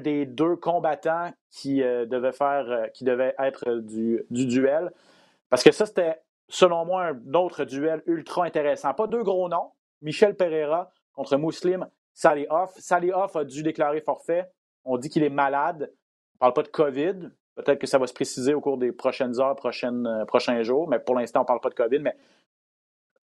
des 0.00 0.26
deux 0.26 0.56
combattants 0.56 1.32
qui, 1.50 1.82
euh, 1.82 2.06
devait, 2.06 2.32
euh, 2.42 3.32
être 3.38 3.78
du 3.78 4.46
duel. 4.46 4.92
Parce 5.48 5.62
que 5.62 5.70
ça, 5.72 5.86
c'était, 5.86 6.20
selon 6.50 6.84
moi, 6.84 7.06
un 7.06 7.34
autre 7.34 7.64
duel 7.64 8.02
ultra 8.06 8.44
intéressant. 8.44 8.92
Pas 8.94 9.06
deux 9.06 9.22
gros 9.22 9.48
noms. 9.48 9.72
Michel 10.02 10.36
Pereira 10.36 10.90
contre 11.12 11.36
Muslim 11.36 11.88
Salihov. 12.12 12.72
Salihov 12.76 13.36
a 13.36 13.44
dû 13.44 13.62
déclarer 13.62 14.00
forfait. 14.00 14.50
On 14.84 14.98
dit 14.98 15.08
qu'il 15.08 15.22
est 15.22 15.30
malade. 15.30 15.92
On 16.40 16.46
ne 16.46 16.52
parle 16.52 16.52
pas 16.54 16.62
de 16.62 16.68
COVID. 16.68 17.30
Peut-être 17.54 17.78
que 17.78 17.86
ça 17.86 17.98
va 17.98 18.06
se 18.06 18.14
préciser 18.14 18.54
au 18.54 18.60
cours 18.60 18.78
des 18.78 18.92
prochaines 18.92 19.38
heures, 19.40 19.56
euh, 19.64 20.24
prochains 20.24 20.62
jours. 20.62 20.88
Mais 20.88 20.98
pour 20.98 21.14
l'instant, 21.14 21.40
on 21.40 21.42
ne 21.42 21.46
parle 21.46 21.60
pas 21.60 21.70
de 21.70 21.74
COVID. 21.74 21.98
Mais 22.00 22.16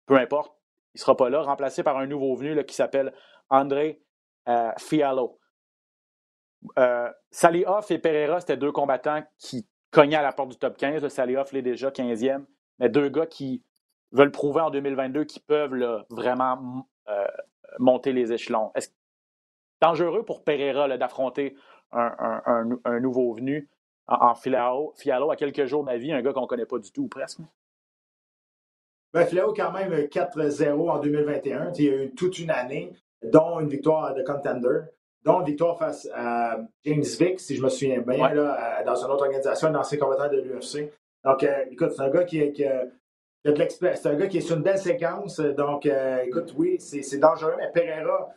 peu 0.06 0.16
importe, 0.16 0.54
il 0.94 0.98
ne 0.98 1.02
sera 1.02 1.16
pas 1.16 1.30
là. 1.30 1.42
Remplacé 1.42 1.84
par 1.84 1.98
un 1.98 2.08
nouveau 2.08 2.36
venu 2.36 2.64
qui 2.66 2.76
s'appelle 2.76 3.14
André 3.50 4.02
Fialo. 4.78 5.40
Euh, 6.78 7.12
Salihov 7.32 7.86
et 7.90 8.00
Pereira, 8.00 8.40
c'était 8.40 8.58
deux 8.58 8.72
combattants 8.72 9.24
qui 9.38 9.68
cognaient 9.92 10.18
à 10.18 10.22
la 10.22 10.32
porte 10.32 10.50
du 10.50 10.58
top 10.58 10.78
15. 10.78 11.08
Salihov 11.08 11.50
l'est 11.54 11.62
déjà 11.62 11.90
15e. 11.90 12.46
Mais 12.80 12.90
deux 12.90 13.10
gars 13.10 13.26
qui 13.26 13.64
veulent 14.12 14.32
prouver 14.32 14.62
en 14.62 14.70
2022 14.70 15.26
qu'ils 15.26 15.42
peuvent 15.42 16.06
vraiment 16.10 16.88
euh, 17.10 17.28
monter 17.80 18.14
les 18.14 18.32
échelons. 18.34 18.72
Est-ce 18.76 18.90
dangereux 19.82 20.24
pour 20.24 20.44
Pereira 20.44 20.96
d'affronter 20.98 21.56
un, 21.92 23.00
nouveau 23.00 23.34
venu 23.34 23.70
en, 24.08 24.36
Fialo, 24.36 24.94
Fialo, 24.98 25.32
à 25.32 25.36
quelques 25.36 25.66
jours 25.66 25.84
de 25.84 25.94
vie, 25.94 26.12
un 26.12 26.22
gars 26.22 26.34
qu'on 26.34 26.42
ne 26.42 26.48
connaît 26.48 26.66
pas 26.66 26.80
du 26.80 26.92
tout 26.92 27.04
ou 27.04 27.08
presque? 27.08 27.40
Ben, 29.14 29.26
Fialo, 29.26 29.54
quand 29.54 29.72
même 29.72 29.94
4-0 29.94 30.90
en 30.90 31.00
2021. 31.00 31.72
Il 31.74 31.84
y 31.84 31.90
a 31.90 32.04
eu 32.04 32.16
toute 32.16 32.40
une 32.40 32.52
année, 32.52 32.94
dont 33.24 33.60
une 33.60 33.70
victoire 33.70 34.14
de 34.14 34.24
contender. 34.24 34.82
Donc, 35.24 35.46
victoire 35.46 35.78
face 35.78 36.08
à 36.14 36.58
James 36.86 37.04
Vick, 37.20 37.40
si 37.40 37.56
je 37.56 37.62
me 37.62 37.70
souviens 37.70 38.00
bien, 38.00 38.34
là, 38.34 38.84
dans 38.84 38.96
une 38.96 39.12
autre 39.12 39.26
organisation, 39.26 39.72
dans 39.72 39.84
ses 39.84 39.98
combattants 39.98 40.30
de 40.30 40.40
l'UFC. 40.40 40.92
Donc, 41.28 41.44
euh, 41.44 41.66
écoute, 41.70 41.92
c'est 41.92 42.04
un 42.04 42.10
gars 42.10 42.24
qui, 42.24 42.54
qui, 42.54 42.64
a 42.64 42.86
de. 43.44 43.68
C'est 43.70 44.06
un 44.08 44.16
gars 44.16 44.28
qui 44.28 44.38
est 44.38 44.42
sur 44.42 44.56
une 44.56 44.64
belle 44.64 44.78
séquence. 44.78 45.42
Donc, 45.42 45.86
euh, 45.86 46.24
écoute, 46.26 46.54
oui, 46.58 46.78
c'est 46.80 47.18
dangereux, 47.18 47.54
mais 47.58 47.70
Pereira, 47.74 48.30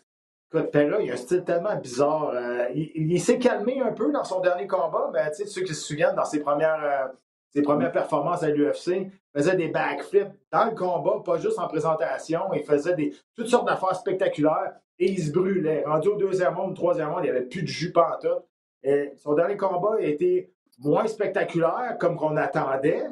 écoute, 0.52 0.72
Pereira, 0.72 1.00
il 1.00 1.08
a 1.08 1.14
un 1.14 1.16
style 1.16 1.44
tellement 1.44 1.76
bizarre. 1.76 2.32
Euh, 2.34 2.66
il, 2.74 3.20
s'est 3.20 3.38
calmé 3.38 3.80
un 3.80 3.92
peu 3.92 4.10
dans 4.10 4.24
son 4.24 4.40
dernier 4.40 4.66
combat, 4.66 5.08
mais 5.12 5.30
tu 5.30 5.36
sais, 5.36 5.46
ceux 5.46 5.62
qui 5.62 5.72
se 5.72 5.86
souviennent, 5.86 6.16
dans 6.16 6.24
ses 6.24 6.40
premières, 6.40 7.12
ses 7.50 7.62
premières 7.62 7.92
performances 7.92 8.42
à 8.42 8.50
l'UFC, 8.50 8.88
il 8.88 9.12
faisait 9.32 9.54
des 9.54 9.68
backflips 9.68 10.32
dans 10.50 10.64
le 10.64 10.74
combat, 10.74 11.22
pas 11.24 11.38
juste 11.38 11.60
en 11.60 11.68
présentation. 11.68 12.40
Il 12.54 12.64
faisait 12.64 12.94
des, 12.94 13.14
toutes 13.36 13.46
sortes 13.46 13.68
d'affaires 13.68 13.94
spectaculaires 13.94 14.74
et 14.98 15.12
il 15.12 15.22
se 15.22 15.30
brûlait. 15.30 15.84
Rendu 15.86 16.08
au 16.08 16.16
deuxième 16.16 16.58
au 16.58 16.72
troisième 16.72 17.10
monde, 17.10 17.20
il 17.20 17.30
n'y 17.30 17.36
avait 17.36 17.46
plus 17.46 17.62
de 17.62 17.68
jus 17.68 17.92
en 17.94 18.18
tout. 18.20 18.42
Et 18.82 19.12
son 19.16 19.34
dernier 19.34 19.56
combat 19.56 19.96
a 19.98 20.02
été 20.02 20.50
moins 20.80 21.06
spectaculaire, 21.06 21.96
comme 21.98 22.16
qu'on 22.16 22.36
attendait, 22.36 23.04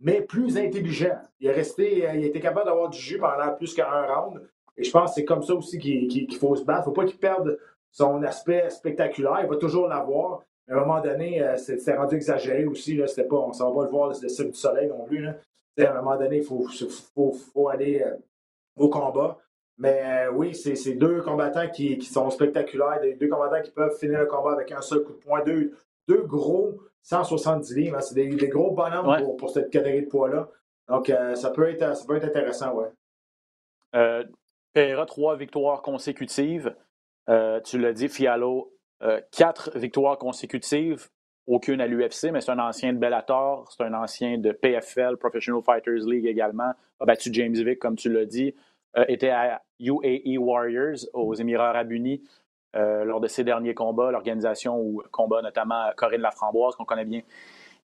mais 0.00 0.20
plus 0.20 0.58
intelligent. 0.58 1.18
Il 1.40 1.46
est 1.46 1.52
resté, 1.52 2.06
euh, 2.06 2.14
il 2.14 2.24
a 2.24 2.26
été 2.26 2.40
capable 2.40 2.66
d'avoir 2.66 2.90
du 2.90 2.98
jus 2.98 3.18
pendant 3.18 3.54
plus 3.54 3.72
qu'un 3.72 3.86
round. 3.86 4.42
Et 4.76 4.84
je 4.84 4.90
pense 4.90 5.10
que 5.10 5.14
c'est 5.16 5.24
comme 5.24 5.42
ça 5.42 5.54
aussi 5.54 5.78
qu'il 5.78 6.36
faut 6.36 6.56
se 6.56 6.64
battre. 6.64 6.80
Il 6.80 6.90
ne 6.90 6.94
faut 6.94 7.00
pas 7.00 7.04
qu'il 7.04 7.18
perde 7.18 7.58
son 7.90 8.22
aspect 8.22 8.68
spectaculaire. 8.70 9.40
Il 9.42 9.48
va 9.48 9.56
toujours 9.56 9.86
l'avoir. 9.86 10.42
À 10.68 10.74
un 10.74 10.80
moment 10.80 11.00
donné, 11.00 11.42
euh, 11.42 11.56
c'est 11.56 11.94
rendu 11.94 12.16
exagéré 12.16 12.64
aussi. 12.64 12.96
Là. 12.96 13.06
Pas, 13.06 13.36
on 13.36 13.50
ne 13.50 13.52
va 13.52 13.70
pas 13.72 13.84
le 13.84 13.90
voir 13.90 14.08
le 14.20 14.28
ciel 14.28 14.50
du 14.50 14.56
soleil 14.56 14.88
non 14.88 15.04
plus. 15.04 15.28
À 15.28 15.34
un 15.78 16.02
moment 16.02 16.16
donné, 16.16 16.38
il 16.38 16.44
faut, 16.44 17.68
aller 17.68 18.02
euh, 18.02 18.16
au 18.76 18.88
combat. 18.88 19.38
Mais 19.78 20.26
oui, 20.32 20.54
c'est 20.54 20.94
deux 20.94 21.22
combattants 21.22 21.68
qui, 21.68 22.00
sont 22.02 22.30
spectaculaires, 22.30 23.00
deux 23.18 23.28
combattants 23.28 23.62
qui 23.62 23.70
peuvent 23.70 23.96
finir 23.98 24.20
le 24.20 24.26
combat 24.26 24.52
avec 24.52 24.70
un 24.70 24.80
seul 24.80 25.02
coup 25.02 25.12
de 25.12 25.18
poing. 25.18 25.42
Deux, 25.42 25.72
deux 26.08 26.22
gros 26.22 26.80
170 27.02 27.74
livres. 27.74 27.96
Hein. 27.96 28.00
c'est 28.00 28.14
des, 28.14 28.48
gros 28.48 28.72
bonhommes 28.72 29.36
pour, 29.36 29.50
cette 29.50 29.70
catégorie 29.70 30.04
de 30.04 30.08
poids-là. 30.08 30.48
Donc, 30.88 31.10
euh, 31.10 31.34
ça, 31.34 31.50
peut 31.50 31.68
être, 31.68 31.96
ça 31.96 32.04
peut 32.06 32.16
être 32.16 32.24
intéressant, 32.24 32.74
ouais. 32.74 32.88
Euh, 33.94 34.24
trois 35.06 35.36
victoires 35.36 35.82
consécutives. 35.82 36.74
tu 37.64 37.78
l'as 37.78 37.92
dit, 37.92 38.08
Fialo, 38.08 38.72
quatre 39.30 39.76
victoires 39.78 40.18
consécutives. 40.18 41.08
Aucune 41.48 41.80
à 41.80 41.88
l'UFC, 41.88 42.30
mais 42.32 42.40
c'est 42.40 42.52
un 42.52 42.58
ancien 42.60 42.92
de 42.92 42.98
Bellator, 42.98 43.68
c'est 43.72 43.82
un 43.82 43.94
ancien 43.94 44.38
de 44.38 44.52
PFL, 44.52 45.16
Professional 45.16 45.60
Fighters 45.60 46.06
League 46.06 46.26
également. 46.26 46.72
A 47.00 47.04
battu 47.04 47.30
James 47.32 47.52
Vick, 47.54 47.80
comme 47.80 47.96
tu 47.96 48.12
l'as 48.12 48.26
dit. 48.26 48.54
Euh, 48.96 49.04
était 49.08 49.30
à 49.30 49.62
UAE 49.80 50.38
Warriors 50.38 50.98
aux 51.14 51.34
Émirats 51.34 51.70
arabes 51.70 51.92
unis 51.92 52.22
euh, 52.76 53.04
lors 53.04 53.20
de 53.20 53.28
ses 53.28 53.44
derniers 53.44 53.74
combats, 53.74 54.10
l'organisation 54.10 54.78
où 54.80 55.02
combat 55.10 55.42
notamment 55.42 55.90
Corinne 55.96 56.20
Laframboise, 56.20 56.74
qu'on 56.76 56.84
connaît 56.84 57.04
bien 57.04 57.22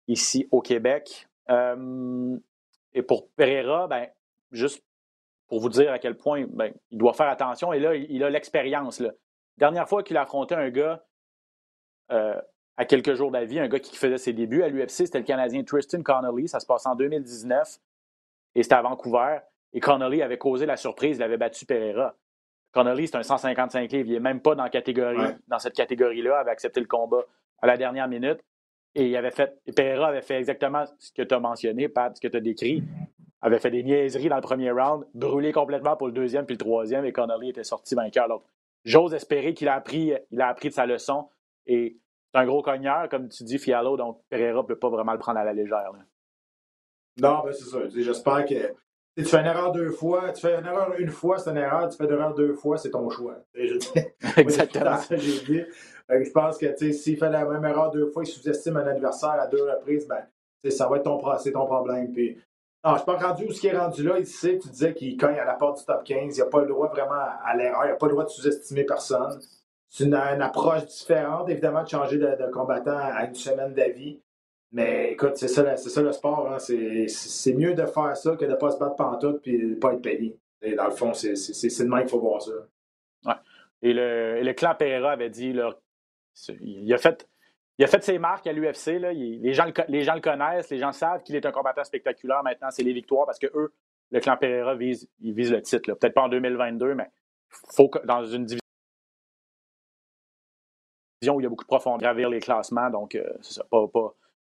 ici 0.06 0.48
au 0.50 0.60
Québec. 0.60 1.28
Euh, 1.50 2.36
et 2.94 3.02
pour 3.02 3.28
Pereira, 3.30 3.86
ben, 3.86 4.06
juste 4.52 4.84
pour 5.48 5.60
vous 5.60 5.68
dire 5.68 5.92
à 5.92 5.98
quel 5.98 6.16
point 6.16 6.46
ben, 6.48 6.72
il 6.90 6.98
doit 6.98 7.14
faire 7.14 7.28
attention, 7.28 7.72
et 7.72 7.80
là, 7.80 7.94
il, 7.94 8.22
a 8.22 8.30
l'expérience. 8.30 9.02
Dernière 9.56 9.88
fois 9.88 10.02
qu'il 10.02 10.16
a 10.16 10.22
affronté 10.22 10.54
un 10.54 10.70
gars 10.70 11.04
à 12.78 12.84
quelques 12.84 13.14
jours 13.14 13.32
d'avis, 13.32 13.58
un 13.58 13.68
gars 13.68 13.80
qui 13.80 13.96
faisait 13.96 14.18
ses 14.18 14.32
débuts 14.32 14.62
à 14.62 14.68
l'UFC, 14.68 15.06
c'était 15.06 15.18
le 15.18 15.24
Canadien 15.24 15.64
Tristan 15.64 16.00
Connolly. 16.00 16.46
Ça 16.48 16.60
se 16.60 16.66
passe 16.66 16.86
en 16.86 16.94
2019 16.94 17.78
et 18.54 18.62
c'était 18.62 18.76
à 18.76 18.82
Vancouver. 18.82 19.40
Et 19.72 19.80
Connolly 19.80 20.22
avait 20.22 20.38
causé 20.38 20.64
la 20.64 20.76
surprise, 20.76 21.16
il 21.16 21.22
avait 21.24 21.36
battu 21.36 21.66
Pereira. 21.66 22.14
Connolly, 22.78 23.08
c'est 23.08 23.16
un 23.16 23.24
155 23.24 23.90
livres. 23.90 24.08
Il 24.08 24.12
n'est 24.12 24.20
même 24.20 24.40
pas 24.40 24.54
dans, 24.54 24.68
catégorie, 24.68 25.34
dans 25.48 25.58
cette 25.58 25.74
catégorie-là, 25.74 26.38
avait 26.38 26.52
accepté 26.52 26.78
le 26.78 26.86
combat 26.86 27.24
à 27.60 27.66
la 27.66 27.76
dernière 27.76 28.06
minute. 28.06 28.38
Et 28.94 29.08
il 29.08 29.16
avait 29.16 29.32
fait, 29.32 29.60
Pereira 29.74 30.06
avait 30.06 30.22
fait 30.22 30.36
exactement 30.36 30.84
ce 31.00 31.10
que 31.10 31.22
tu 31.22 31.34
as 31.34 31.40
mentionné, 31.40 31.88
Pat, 31.88 32.14
ce 32.14 32.20
que 32.20 32.28
tu 32.28 32.36
as 32.36 32.40
décrit. 32.40 32.84
Avait 33.42 33.58
fait 33.58 33.72
des 33.72 33.82
niaiseries 33.82 34.28
dans 34.28 34.36
le 34.36 34.42
premier 34.42 34.70
round, 34.70 35.04
brûlé 35.12 35.50
complètement 35.50 35.96
pour 35.96 36.06
le 36.06 36.12
deuxième 36.12 36.46
puis 36.46 36.54
le 36.54 36.58
troisième, 36.58 37.04
et 37.04 37.10
Connolly 37.10 37.48
était 37.48 37.64
sorti 37.64 37.96
vainqueur. 37.96 38.28
j'ose 38.84 39.12
espérer 39.12 39.54
qu'il 39.54 39.66
a 39.66 39.74
appris, 39.74 40.12
il 40.30 40.40
a 40.40 40.46
appris 40.46 40.68
de 40.68 40.74
sa 40.74 40.86
leçon. 40.86 41.28
Et 41.66 41.98
c'est 42.32 42.38
un 42.38 42.46
gros 42.46 42.62
cogneur, 42.62 43.08
comme 43.08 43.28
tu 43.28 43.42
dis, 43.42 43.58
Fialo, 43.58 43.96
donc 43.96 44.20
Pereira 44.30 44.62
ne 44.62 44.66
peut 44.68 44.78
pas 44.78 44.88
vraiment 44.88 45.14
le 45.14 45.18
prendre 45.18 45.40
à 45.40 45.44
la 45.44 45.52
légère. 45.52 45.90
Non, 47.20 47.42
ben 47.44 47.52
c'est 47.52 47.64
ça. 47.64 47.88
J'espère 47.88 48.44
que 48.46 48.72
tu 49.24 49.30
fais 49.30 49.40
une 49.40 49.46
erreur 49.46 49.72
deux 49.72 49.90
fois, 49.90 50.32
tu 50.32 50.42
fais 50.42 50.58
une 50.58 50.66
erreur 50.66 50.94
une 50.98 51.10
fois, 51.10 51.38
c'est 51.38 51.50
une 51.50 51.56
erreur, 51.56 51.88
tu 51.88 51.96
fais 51.96 52.04
une 52.04 52.12
erreur 52.12 52.34
deux 52.34 52.54
fois, 52.54 52.78
c'est 52.78 52.90
ton 52.90 53.10
choix. 53.10 53.36
Exactement. 54.36 54.96
je 55.10 56.30
pense 56.30 56.58
que 56.58 56.92
s'il 56.92 57.16
fait 57.16 57.30
la 57.30 57.44
même 57.44 57.64
erreur 57.64 57.90
deux 57.90 58.06
fois, 58.06 58.22
il 58.24 58.26
sous-estime 58.26 58.76
un 58.76 58.86
adversaire 58.86 59.30
à 59.40 59.46
deux 59.46 59.62
reprises, 59.62 60.06
ben, 60.06 60.22
ça 60.70 60.88
va 60.88 60.96
être 60.96 61.04
ton, 61.04 61.18
ton 61.18 61.66
problème. 61.66 62.12
Puis, 62.12 62.38
non, 62.84 62.92
je 62.92 62.98
suis 62.98 63.06
pas 63.06 63.16
rendu 63.16 63.44
où 63.46 63.52
ce 63.52 63.60
qui 63.60 63.66
est 63.66 63.76
rendu 63.76 64.04
là. 64.04 64.18
Il 64.18 64.26
sait, 64.26 64.58
tu 64.58 64.68
disais 64.68 64.94
qu'il 64.94 65.16
cogne 65.16 65.38
à 65.38 65.44
la 65.44 65.54
porte 65.54 65.78
du 65.78 65.84
top 65.84 66.04
15. 66.04 66.36
Il 66.36 66.40
n'a 66.40 66.46
pas 66.46 66.60
le 66.60 66.68
droit 66.68 66.88
vraiment 66.88 67.24
à 67.44 67.56
l'erreur. 67.56 67.86
Il 67.86 67.88
n'a 67.88 67.96
pas 67.96 68.06
le 68.06 68.12
droit 68.12 68.24
de 68.24 68.30
sous-estimer 68.30 68.84
personne. 68.84 69.40
C'est 69.88 70.04
une, 70.04 70.14
approche 70.14 70.84
différente, 70.86 71.48
évidemment, 71.48 71.82
de 71.82 71.88
changer 71.88 72.18
de, 72.18 72.26
de 72.26 72.50
combattant 72.52 72.96
à 72.96 73.24
une 73.24 73.34
semaine 73.34 73.74
d'avis. 73.74 74.20
Mais 74.72 75.12
écoute, 75.12 75.36
c'est 75.36 75.48
ça, 75.48 75.76
ça, 75.76 76.02
le 76.02 76.12
sport. 76.12 76.52
Hein. 76.52 76.58
C'est 76.58 77.54
mieux 77.54 77.74
de 77.74 77.86
faire 77.86 78.16
ça 78.16 78.36
que 78.36 78.44
de 78.44 78.50
ne 78.50 78.56
pas 78.56 78.70
se 78.70 78.78
battre 78.78 78.96
pantoute 78.96 79.46
et 79.46 79.58
de 79.58 79.66
ne 79.68 79.74
pas 79.74 79.94
être 79.94 80.02
payé. 80.02 80.38
Et 80.60 80.74
dans 80.74 80.84
le 80.84 80.90
fond, 80.90 81.14
c'est 81.14 81.32
de 81.32 81.88
même 81.88 82.00
qu'il 82.00 82.08
faut 82.10 82.20
voir 82.20 82.42
ça. 82.42 82.52
Ouais. 83.24 83.32
Et 83.82 83.92
le, 83.92 84.42
le 84.42 84.52
clan 84.52 84.74
Pereira 84.74 85.12
avait 85.12 85.30
dit 85.30 85.50
il, 85.50 86.92
a 86.92 86.98
fait, 86.98 87.28
il 87.78 87.84
a 87.84 87.88
fait 87.88 88.02
ses 88.02 88.18
marques 88.18 88.46
à 88.46 88.52
l'UFC. 88.52 88.98
Les 88.98 89.54
gens, 89.54 89.70
les 89.88 90.02
gens 90.02 90.14
le 90.14 90.20
connaissent, 90.20 90.70
les 90.70 90.78
gens 90.78 90.92
savent 90.92 91.22
qu'il 91.22 91.36
est 91.36 91.46
un 91.46 91.52
combattant 91.52 91.84
spectaculaire. 91.84 92.42
Maintenant, 92.42 92.70
c'est 92.70 92.82
les 92.82 92.92
victoires 92.92 93.24
parce 93.24 93.38
que 93.38 93.46
eux, 93.54 93.72
le 94.10 94.20
clan 94.20 94.36
Pereira 94.36 94.74
vise, 94.74 95.08
ils 95.20 95.32
visent 95.32 95.52
le 95.52 95.62
titre. 95.62 95.94
Peut-être 95.94 96.14
pas 96.14 96.22
en 96.22 96.28
2022, 96.28 96.94
mais 96.94 97.08
faut 97.48 97.88
que, 97.88 98.04
dans 98.04 98.24
une 98.24 98.44
division 98.44 98.60
où 101.30 101.40
il 101.40 101.44
y 101.44 101.46
a 101.46 101.48
beaucoup 101.48 101.64
de 101.64 101.68
profondeur, 101.68 101.98
gravir 101.98 102.28
les 102.28 102.40
classements. 102.40 102.90
Donc, 102.90 103.14
euh, 103.14 103.24
c'est 103.40 103.54
ça. 103.54 103.64
Pas, 103.70 104.14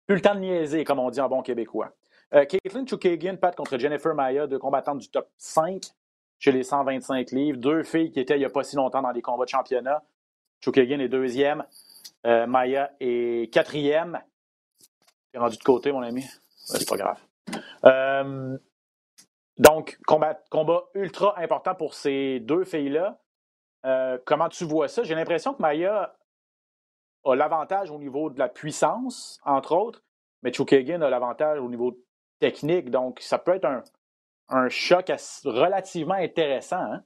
plus 0.10 0.16
le 0.16 0.22
temps 0.22 0.34
de 0.34 0.40
niaiser, 0.40 0.84
comme 0.86 0.98
on 0.98 1.12
dit 1.12 1.22
en 1.22 1.30
bon 1.30 1.44
québécois. 1.44 1.92
Euh, 2.34 2.44
Caitlin 2.44 2.84
Chukagian, 2.84 3.36
Pat 3.36 3.56
contre 3.56 3.78
Jennifer 3.78 4.16
Maya, 4.16 4.48
deux 4.48 4.58
combattantes 4.58 4.98
du 4.98 5.08
top 5.08 5.30
5 5.38 5.84
chez 6.40 6.52
les 6.52 6.64
125 6.64 7.30
livres. 7.30 7.60
Deux 7.60 7.84
filles 7.84 8.12
qui 8.12 8.20
étaient 8.20 8.34
il 8.34 8.40
n'y 8.40 8.46
a 8.46 8.50
pas 8.50 8.64
si 8.64 8.76
longtemps 8.76 9.04
dans 9.04 9.12
des 9.12 9.22
combats 9.22 9.46
de 9.46 9.52
championnat. 9.52 10.02
Chukagian 10.66 11.00
est 11.00 11.10
deuxième. 11.10 11.64
Euh, 12.26 12.48
Maya 12.48 12.92
est 13.00 13.54
quatrième. 13.54 14.20
T'es 15.32 15.38
rendu 15.38 15.58
de 15.58 15.64
côté, 15.64 15.92
mon 15.92 16.02
ami? 16.02 16.26
c'est 16.56 16.90
pas 16.90 16.98
grave. 16.98 17.20
Euh, 17.86 18.58
donc, 19.60 20.00
combat 20.08 20.42
ultra 20.96 21.38
important 21.38 21.76
pour 21.76 21.94
ces 21.94 22.40
deux 22.40 22.64
filles-là. 22.64 23.20
comment 24.26 24.50
tu 24.50 24.64
vois 24.64 24.88
ça? 24.88 25.04
J'ai 25.04 25.14
l'impression 25.14 25.54
que 25.54 25.62
Maya 25.62 26.16
a 27.26 27.36
l'avantage 27.36 27.92
au 27.92 28.00
niveau 28.00 28.30
de 28.30 28.40
la 28.40 28.50
puissance, 28.50 29.40
entre 29.44 29.76
autres, 29.76 30.04
mais 30.42 30.54
Chukagan 30.54 31.02
a 31.02 31.10
l'avantage 31.10 31.60
au 31.60 31.70
niveau 31.70 31.98
technique. 32.40 32.90
Donc, 32.90 33.20
ça 33.20 33.38
peut 33.38 33.56
être 33.56 33.66
un, 33.66 33.84
un 34.50 34.70
choc 34.70 35.12
relativement 35.44 36.16
intéressant. 36.16 36.82
Hein? 36.82 37.04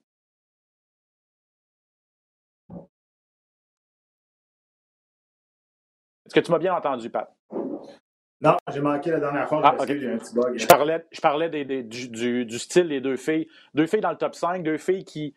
Est-ce 6.25 6.35
que 6.35 6.39
tu 6.39 6.51
m'as 6.51 6.59
bien 6.59 6.73
entendu, 6.73 7.09
Pat? 7.09 7.31
Non, 8.41 8.57
j'ai 8.73 8.81
manqué 8.81 9.11
la 9.11 9.19
dernière 9.19 9.47
fois. 9.47 9.61
Ah, 9.63 9.75
je 9.79 10.67
parlais, 10.67 11.05
je 11.11 11.21
parlais 11.21 11.49
des, 11.49 11.83
du, 11.83 12.45
du, 12.45 12.59
style 12.59 12.89
des 12.89 12.99
deux 12.99 13.15
filles. 13.15 13.47
Deux 13.73 13.87
filles 13.87 14.01
dans 14.01 14.11
le 14.11 14.17
top 14.17 14.35
5, 14.35 14.63
deux 14.63 14.77
filles 14.77 15.05
qui 15.05 15.33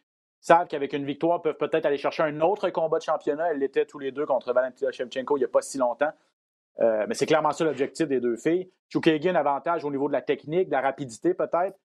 savent 0.47 0.69
qu'avec 0.69 0.93
une 0.93 1.05
victoire 1.05 1.43
peuvent 1.43 1.57
peut-être 1.57 1.87
aller 1.87 1.97
chercher 1.97 2.23
un 2.23 2.41
autre 2.41 2.71
combat 2.71 2.99
de 2.99 3.03
championnat. 3.03 3.50
Elles 3.50 3.59
l'étaient 3.59 3.85
tous 3.85 3.99
les 3.99 4.12
deux 4.12 4.26
contre 4.26 4.53
Valentina 4.53 4.93
Shevchenko 4.93 5.37
il 5.37 5.41
n'y 5.41 5.45
a 5.45 5.49
pas 5.49 5.62
si 5.62 5.76
longtemps. 5.76 6.12
Euh, 6.79 7.05
mais 7.09 7.15
c'est 7.15 7.26
clairement 7.26 7.50
ça 7.50 7.65
l'objectif 7.65 8.07
des 8.07 8.21
deux 8.21 8.37
filles. 8.37 8.71
Chukagin, 8.88 9.35
avantage 9.35 9.85
au 9.85 9.91
niveau 9.91 10.07
de 10.07 10.12
la 10.12 10.23
technique, 10.23 10.69
de 10.69 10.73
la 10.73 10.83
rapidité 10.83 11.35
peut-être, 11.35 11.76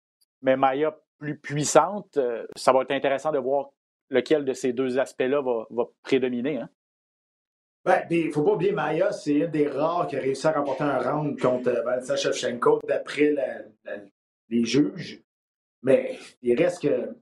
mais 0.43 0.57
Maya 0.57 0.95
plus 1.17 1.39
puissante. 1.39 2.17
Euh, 2.17 2.45
ça 2.55 2.71
va 2.71 2.81
être 2.81 2.91
intéressant 2.91 3.31
de 3.31 3.39
voir 3.39 3.69
lequel 4.09 4.45
de 4.45 4.53
ces 4.53 4.73
deux 4.73 4.99
aspects-là 4.99 5.41
va, 5.41 5.85
prédominer. 6.03 6.57
Hein? 6.57 6.69
Il 8.11 8.27
ne 8.27 8.31
faut 8.31 8.43
pas 8.43 8.51
oublier, 8.51 8.73
Maya, 8.73 9.11
c'est 9.11 9.33
une 9.33 9.47
des 9.47 9.67
rares 9.67 10.05
qui 10.05 10.17
a 10.17 10.19
réussi 10.19 10.45
à 10.45 10.51
remporter 10.51 10.83
un 10.83 10.99
round 10.99 11.39
contre 11.39 11.69
euh, 11.69 11.81
Valentina 11.81 12.15
Shevchenko 12.15 12.81
d'après 12.87 13.33
les 14.49 14.65
juges. 14.65 15.23
Mais 15.81 16.19
il 16.43 16.55
reste 16.61 16.83
que 16.83 17.15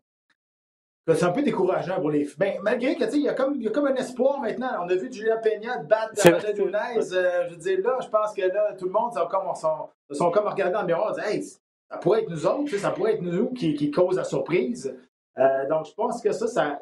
c'est 1.16 1.26
un 1.26 1.32
peu 1.32 1.42
décourageant 1.42 2.00
pour 2.00 2.12
les 2.12 2.26
filles. 2.26 2.36
Ben, 2.38 2.60
malgré 2.62 2.96
que, 2.96 3.04
il 3.16 3.22
y, 3.22 3.30
a 3.30 3.34
comme, 3.34 3.62
y 3.62 3.68
a 3.68 3.72
comme 3.72 3.88
un 3.88 3.96
espoir 3.96 4.40
maintenant. 4.40 4.70
On 4.84 4.90
a 4.90 4.96
vu 4.96 5.12
Julia 5.12 5.38
Peña 5.38 5.78
battre 5.78 6.14
David 6.16 6.60
Nunez. 6.60 7.14
Euh, 7.14 7.46
je 7.48 7.54
veux 7.54 7.58
dire, 7.58 7.80
là, 7.84 7.98
je 8.02 8.08
pense 8.10 8.34
que 8.34 8.42
là, 8.42 8.74
tout 8.78 8.86
le 8.86 8.92
monde 8.92 9.14
sont 9.14 9.26
comme, 9.28 9.54
sont, 9.56 9.90
sont 10.12 10.32
comme 10.32 10.48
regardés 10.48 10.74
dans 10.74 10.82
le 10.82 10.88
miroir 10.88 11.18
et 11.20 11.36
hey, 11.36 11.44
ça 11.44 11.98
pourrait 12.02 12.22
être 12.22 12.30
nous 12.30 12.46
autres, 12.46 12.76
ça 12.78 12.92
pourrait 12.92 13.16
être 13.16 13.22
nous 13.22 13.52
qui, 13.54 13.74
qui 13.74 13.92
cause 13.92 14.18
la 14.18 14.24
surprise. 14.24 14.96
Euh, 15.38 15.68
donc, 15.68 15.86
je 15.86 15.94
pense 15.94 16.22
que 16.22 16.32
ça, 16.32 16.48
ça 16.48 16.80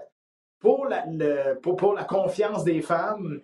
pour, 0.60 0.88
la, 0.88 1.06
pour, 1.62 1.94
la 1.94 2.04
confiance 2.04 2.64
des 2.64 2.82
femmes, 2.82 3.42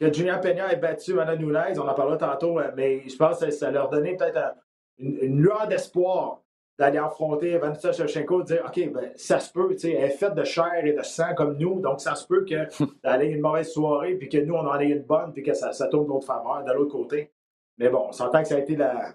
que 0.00 0.12
Julia 0.12 0.38
Peña 0.38 0.72
ait 0.72 0.76
battu 0.76 1.18
Anna 1.20 1.36
Nunez, 1.36 1.78
on 1.78 1.88
en 1.88 1.94
parlera 1.94 2.16
tantôt, 2.16 2.58
euh, 2.58 2.70
mais 2.76 3.08
je 3.08 3.16
pense 3.16 3.40
que 3.40 3.50
ça 3.50 3.70
leur 3.70 3.88
donnait 3.88 4.16
peut-être 4.16 4.54
une, 4.98 5.18
une 5.20 5.40
lueur 5.40 5.66
d'espoir 5.66 6.42
d'aller 6.78 6.98
affronter 6.98 7.58
Vanessa 7.58 7.92
Shevchenko, 7.92 8.42
dire 8.42 8.64
OK, 8.66 8.92
ben, 8.92 9.10
ça 9.16 9.40
se 9.40 9.52
peut, 9.52 9.76
elle 9.82 9.90
est 9.90 10.10
faite 10.10 10.34
de 10.34 10.44
chair 10.44 10.84
et 10.84 10.92
de 10.92 11.02
sang 11.02 11.34
comme 11.36 11.58
nous, 11.58 11.80
donc 11.80 12.00
ça 12.00 12.14
se 12.14 12.26
peut 12.26 12.44
qu'elle 12.44 12.68
ait 13.04 13.30
une 13.30 13.40
mauvaise 13.40 13.72
soirée, 13.72 14.14
puis 14.14 14.28
que 14.28 14.38
nous, 14.38 14.54
on 14.54 14.66
en 14.66 14.78
ait 14.78 14.88
une 14.88 15.02
bonne, 15.02 15.32
puis 15.32 15.42
que 15.42 15.54
ça, 15.54 15.72
ça 15.72 15.88
tourne 15.88 16.04
de 16.04 16.12
notre 16.12 16.26
faveur, 16.26 16.62
de 16.64 16.72
l'autre 16.72 16.92
côté. 16.92 17.32
Mais 17.78 17.88
bon, 17.88 18.06
on 18.08 18.12
s'entend 18.12 18.42
que 18.42 18.48
ça 18.48 18.54
a 18.54 18.58
été 18.58 18.76
la, 18.76 19.14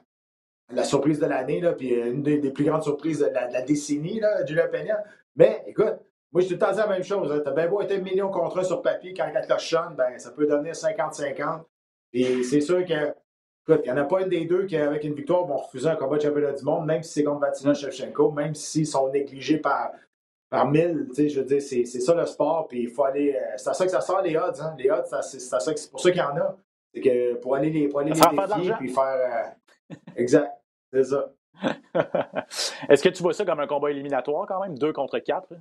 la 0.69 0.83
surprise 0.83 1.19
de 1.19 1.25
l'année, 1.25 1.61
puis 1.77 1.93
une 1.93 2.21
des, 2.21 2.51
plus 2.51 2.65
grandes 2.65 2.83
surprises 2.83 3.19
de 3.19 3.25
la, 3.33 3.61
décennie, 3.61 4.19
là, 4.19 4.45
Julia 4.45 4.67
Peña. 4.67 5.01
Mais 5.35 5.63
écoute, 5.65 5.95
moi, 6.31 6.41
je 6.41 6.49
te 6.49 6.53
tout 6.53 6.77
la 6.77 6.87
même 6.87 7.03
chose. 7.03 7.31
Hein. 7.31 7.41
Tu 7.43 7.49
as 7.49 7.53
bien 7.53 7.67
beau 7.67 7.81
être 7.81 7.91
un 7.91 7.99
million 7.99 8.29
contre 8.29 8.65
sur 8.65 8.81
papier, 8.81 9.13
quand 9.13 9.29
elle 9.33 9.47
te 9.47 9.95
ben, 9.95 10.19
ça 10.19 10.31
peut 10.31 10.47
donner 10.47 10.71
50-50. 10.71 11.61
Et 12.13 12.43
c'est 12.43 12.61
sûr 12.61 12.85
que 12.85 13.13
Écoute, 13.67 13.81
il 13.85 13.93
n'y 13.93 13.97
en 13.97 14.01
a 14.01 14.05
pas 14.05 14.21
une 14.21 14.29
des 14.29 14.45
deux 14.45 14.65
qui, 14.65 14.75
avec 14.75 15.05
une 15.05 15.13
victoire, 15.13 15.45
vont 15.45 15.55
refuser 15.55 15.87
un 15.87 15.95
combat 15.95 16.17
de 16.17 16.23
championnat 16.23 16.51
du 16.51 16.65
monde, 16.65 16.85
même 16.85 17.01
si 17.01 17.13
c'est 17.13 17.23
contre 17.23 17.39
Vatina 17.39 17.73
Shevchenko, 17.73 18.31
même 18.31 18.53
s'ils 18.55 18.87
sont 18.87 19.09
négligés 19.09 19.57
par, 19.57 19.91
par 20.49 20.69
mille. 20.69 21.07
Je 21.15 21.39
veux 21.39 21.45
dire, 21.45 21.61
c'est 21.61 21.85
ça 21.85 22.13
le 22.13 22.25
sport, 22.25 22.67
puis 22.67 22.83
il 22.83 22.89
faut 22.89 23.05
aller. 23.05 23.35
Euh, 23.35 23.53
c'est 23.55 23.69
à 23.69 23.73
ça 23.73 23.85
que 23.85 23.91
ça 23.91 24.01
sort 24.01 24.21
les 24.21 24.35
odds. 24.35 24.59
Hein. 24.61 24.75
Les 24.77 24.91
odds, 24.91 25.05
c'est 25.21 25.91
pour 25.91 25.99
ça 26.01 26.11
qu'il 26.11 26.19
y 26.19 26.23
en 26.23 26.35
a. 26.35 26.57
C'est 26.93 27.01
que 27.01 27.35
pour 27.35 27.55
aller 27.55 27.69
les, 27.69 27.87
pour 27.87 28.01
aller 28.01 28.11
les 28.11 28.19
défier, 28.19 28.73
puis 28.77 28.89
faire. 28.89 29.55
Euh, 29.91 29.95
exact. 30.17 30.51
C'est 30.91 31.05
ça. 31.05 31.31
Est-ce 32.89 33.01
que 33.01 33.09
tu 33.09 33.23
vois 33.23 33.33
ça 33.33 33.45
comme 33.45 33.61
un 33.61 33.67
combat 33.67 33.91
éliminatoire 33.91 34.45
quand 34.45 34.61
même, 34.61 34.77
deux 34.77 34.91
contre 34.91 35.19
quatre? 35.19 35.53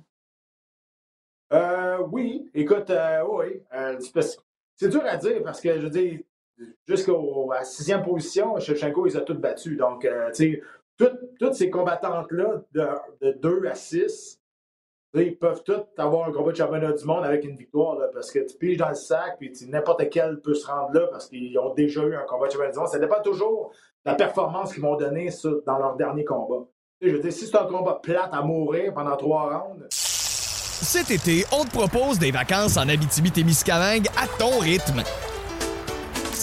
Euh, 1.53 1.99
oui, 2.11 2.49
écoute, 2.53 2.89
euh, 2.89 3.23
oui. 3.29 3.61
c'est 4.75 4.89
dur 4.89 5.03
à 5.05 5.17
dire 5.17 5.41
parce 5.43 5.61
que 5.61 5.79
je 5.79 5.83
veux 5.83 5.89
dire, 5.89 6.19
jusqu'à 6.87 7.11
la 7.49 7.63
sixième 7.63 8.03
position, 8.03 8.59
Shevchenko, 8.59 9.07
ils 9.07 9.17
ont 9.17 9.23
toutes 9.23 9.41
battus. 9.41 9.77
Donc, 9.77 10.05
euh, 10.05 10.31
tu 10.31 10.61
sais, 10.97 11.11
toutes 11.39 11.53
ces 11.53 11.69
combattantes-là, 11.69 12.61
de, 12.71 12.87
de 13.21 13.31
2 13.31 13.67
à 13.67 13.75
6, 13.75 14.39
ils 15.15 15.37
peuvent 15.37 15.63
toutes 15.63 15.87
avoir 15.97 16.27
un 16.27 16.31
combat 16.31 16.51
de 16.51 16.57
championnat 16.57 16.91
du 16.91 17.05
monde 17.05 17.23
avec 17.23 17.43
une 17.43 17.55
victoire, 17.55 17.97
parce 18.13 18.31
que 18.31 18.39
tu 18.39 18.57
piges 18.57 18.77
dans 18.77 18.89
le 18.89 18.95
sac, 18.95 19.37
puis 19.39 19.51
n'importe 19.67 20.09
quel 20.09 20.39
peut 20.41 20.55
se 20.55 20.65
rendre 20.65 20.91
là, 20.93 21.07
parce 21.07 21.27
qu'ils 21.27 21.57
ont 21.59 21.73
déjà 21.73 22.01
eu 22.01 22.15
un 22.15 22.23
combat 22.23 22.47
de 22.47 22.51
championnat 22.51 22.73
du 22.73 22.79
monde. 22.79 22.87
Ça 22.87 22.99
dépend 22.99 23.21
toujours 23.21 23.71
de 24.05 24.11
la 24.11 24.15
performance 24.15 24.73
qu'ils 24.73 24.81
vont 24.81 24.95
donner 24.95 25.29
dans 25.65 25.77
leur 25.77 25.95
dernier 25.95 26.25
combat. 26.25 26.65
je 27.01 27.09
veux 27.09 27.19
dire, 27.19 27.31
si 27.31 27.45
c'est 27.45 27.57
un 27.57 27.65
combat 27.65 27.99
plate 28.01 28.29
à 28.31 28.41
mourir 28.41 28.93
pendant 28.93 29.15
trois 29.15 29.59
rounds... 29.59 29.85
Cet 29.89 31.11
été, 31.11 31.45
on 31.53 31.63
te 31.63 31.71
propose 31.71 32.19
des 32.19 32.31
vacances 32.31 32.75
en 32.75 32.89
Abitibi-Témiscamingue 32.89 34.07
à 34.17 34.27
ton 34.37 34.59
rythme. 34.59 35.01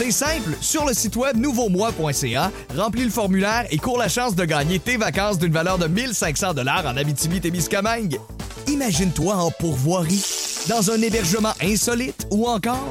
C'est 0.02 0.12
simple, 0.12 0.56
sur 0.62 0.86
le 0.86 0.94
site 0.94 1.14
web 1.16 1.36
nouveaumois.ca, 1.36 2.50
remplis 2.74 3.04
le 3.04 3.10
formulaire 3.10 3.66
et 3.70 3.76
cours 3.76 3.98
la 3.98 4.08
chance 4.08 4.34
de 4.34 4.46
gagner 4.46 4.78
tes 4.78 4.96
vacances 4.96 5.38
d'une 5.38 5.52
valeur 5.52 5.76
de 5.76 5.88
1500 5.88 6.54
dollars 6.54 6.86
en 6.86 6.96
Abitibi-Témiscamingue. 6.96 8.18
Imagine-toi 8.66 9.34
en 9.34 9.50
pourvoirie, 9.50 10.24
dans 10.70 10.90
un 10.90 11.02
hébergement 11.02 11.52
insolite 11.62 12.26
ou 12.30 12.46
encore 12.46 12.90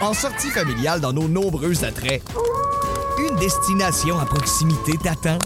en 0.00 0.14
sortie 0.14 0.50
familiale 0.50 1.00
dans 1.00 1.12
nos 1.12 1.26
nombreux 1.26 1.84
attraits. 1.84 2.22
Une 3.18 3.34
destination 3.34 4.16
à 4.20 4.24
proximité 4.24 4.92
t'attend. 5.02 5.38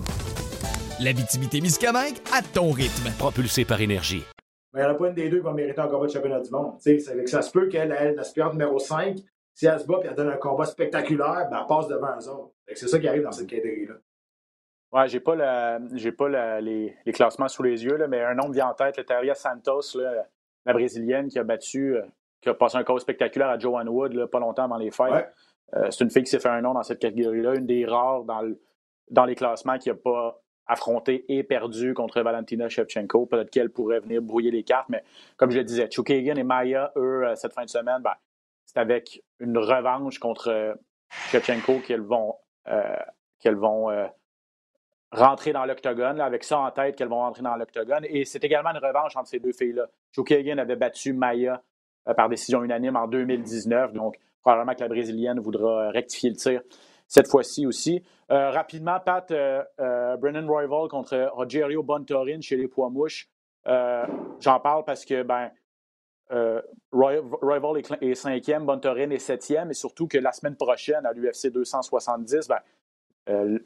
L'Abitibi-Témiscamingue 1.00 2.18
à 2.30 2.42
ton 2.42 2.72
rythme. 2.72 3.10
Propulsé 3.16 3.64
par 3.64 3.80
énergie. 3.80 4.22
Mais 4.74 4.80
il 4.80 4.84
n'y 4.84 4.90
en 4.90 4.94
a 4.94 4.98
pas 4.98 5.08
une 5.08 5.14
des 5.14 5.30
deux 5.30 5.38
qui 5.38 5.44
va 5.44 5.52
mériter 5.54 5.80
un 5.80 5.86
combat 5.86 6.08
de 6.08 6.12
championnat 6.12 6.40
du 6.40 6.50
monde. 6.50 6.74
Ça 7.26 7.40
se 7.40 7.50
peut 7.50 7.68
qu'elle, 7.68 8.14
l'aspirante 8.16 8.52
numéro 8.52 8.78
5, 8.78 9.16
si 9.54 9.66
elle 9.66 9.80
se 9.80 9.86
bat 9.86 10.00
et 10.02 10.06
elle 10.08 10.14
donne 10.14 10.30
un 10.30 10.36
combat 10.36 10.64
spectaculaire, 10.64 11.48
ben, 11.50 11.60
elle 11.60 11.66
passe 11.66 11.88
devant 11.88 12.16
eux 12.18 12.28
autres. 12.28 12.52
C'est 12.74 12.88
ça 12.88 12.98
qui 12.98 13.08
arrive 13.08 13.22
dans 13.22 13.32
cette 13.32 13.48
catégorie-là. 13.48 13.94
Ouais, 14.92 15.08
j'ai 15.08 15.20
pas, 15.20 15.34
la, 15.34 15.80
j'ai 15.94 16.12
pas 16.12 16.28
les, 16.60 16.96
les, 17.04 17.12
classements 17.12 17.48
sous 17.48 17.64
les 17.64 17.84
yeux, 17.84 17.96
là, 17.96 18.06
mais 18.06 18.22
un 18.22 18.34
nom 18.34 18.48
me 18.48 18.54
vient 18.54 18.68
en 18.68 18.74
tête, 18.74 18.96
le 18.96 19.04
Taria 19.04 19.34
Santos, 19.34 19.96
là, 19.96 20.24
la 20.66 20.72
brésilienne 20.72 21.28
qui 21.28 21.38
a 21.38 21.42
battu, 21.42 21.96
euh, 21.96 22.02
qui 22.40 22.48
a 22.48 22.54
passé 22.54 22.76
un 22.76 22.84
combat 22.84 23.00
spectaculaire 23.00 23.48
à 23.48 23.58
Joanne 23.58 23.88
Wood 23.88 24.26
pas 24.26 24.38
longtemps 24.38 24.64
avant 24.64 24.76
les 24.76 24.90
fêtes. 24.90 25.32
Euh, 25.74 25.90
c'est 25.90 26.04
une 26.04 26.10
fille 26.10 26.22
qui 26.22 26.30
s'est 26.30 26.38
fait 26.38 26.48
un 26.48 26.60
nom 26.60 26.74
dans 26.74 26.82
cette 26.82 27.00
catégorie-là, 27.00 27.54
une 27.54 27.66
des 27.66 27.84
rares 27.84 28.24
dans, 28.24 28.42
le, 28.42 28.60
dans 29.10 29.24
les 29.24 29.34
classements 29.34 29.78
qui 29.78 29.88
n'a 29.88 29.96
pas 29.96 30.40
affronté 30.66 31.24
et 31.28 31.42
perdu 31.42 31.92
contre 31.94 32.22
Valentina 32.22 32.68
Shevchenko. 32.68 33.26
Peut-être 33.26 33.50
qu'elle 33.50 33.70
pourrait 33.70 34.00
venir 34.00 34.22
brouiller 34.22 34.50
les 34.50 34.62
cartes, 34.62 34.88
mais 34.88 35.02
comme 35.36 35.50
je 35.50 35.58
le 35.58 35.64
disais, 35.64 35.88
Chukagan 35.90 36.36
et 36.36 36.44
Maya, 36.44 36.92
eux, 36.96 37.26
euh, 37.26 37.34
cette 37.34 37.52
fin 37.52 37.64
de 37.64 37.70
semaine, 37.70 38.00
ben, 38.02 38.14
c'est 38.74 38.80
avec 38.80 39.22
une 39.38 39.58
revanche 39.58 40.18
contre 40.18 40.48
euh, 40.48 40.74
Shevchenko 41.30 41.80
qu'elles 41.80 42.00
vont, 42.00 42.34
euh, 42.68 42.96
vont 43.44 43.90
euh, 43.90 44.06
rentrer 45.12 45.52
dans 45.52 45.64
l'octogone, 45.64 46.20
avec 46.20 46.44
ça 46.44 46.58
en 46.58 46.70
tête 46.70 46.96
qu'elles 46.96 47.08
vont 47.08 47.20
rentrer 47.20 47.42
dans 47.42 47.56
l'octogone. 47.56 48.04
Et 48.08 48.24
c'est 48.24 48.42
également 48.42 48.70
une 48.70 48.84
revanche 48.84 49.16
entre 49.16 49.28
ces 49.28 49.38
deux 49.38 49.52
filles-là. 49.52 49.87
Joe 50.12 50.24
Kagan 50.24 50.58
avait 50.58 50.76
battu 50.76 51.12
Maya 51.12 51.62
par 52.16 52.28
décision 52.28 52.62
unanime 52.62 52.96
en 52.96 53.06
2019, 53.06 53.92
donc 53.94 54.16
probablement 54.42 54.74
que 54.74 54.80
la 54.80 54.88
Brésilienne 54.88 55.40
voudra 55.40 55.90
rectifier 55.90 56.30
le 56.30 56.37
tir 56.37 56.60
cette 57.06 57.28
fois-ci 57.28 57.66
aussi. 57.66 58.02
rapidement, 58.28 58.98
Pat, 59.00 59.26
Brennan 59.28 60.46
Royval 60.46 60.88
contre 60.88 61.30
Rogerio 61.32 61.82
Bontorin 61.82 62.40
chez 62.40 62.56
les 62.56 62.68
poids 62.68 62.90
mouches. 62.90 63.28
J'en 63.64 64.60
parle 64.60 64.84
parce 64.84 65.04
que 65.06 65.22
ben, 65.22 65.50
euh, 66.32 66.62
Rival 66.92 67.82
est, 68.00 68.14
cinquième, 68.14 68.64
Bontorin 68.64 69.10
est 69.10 69.18
septième, 69.18 69.70
et 69.70 69.74
surtout 69.74 70.06
que 70.06 70.18
la 70.18 70.32
semaine 70.32 70.56
prochaine, 70.56 71.04
à 71.06 71.12
l'UFC 71.12 71.50
270, 71.52 72.48
ben, 72.48 72.58
euh, 73.28 73.58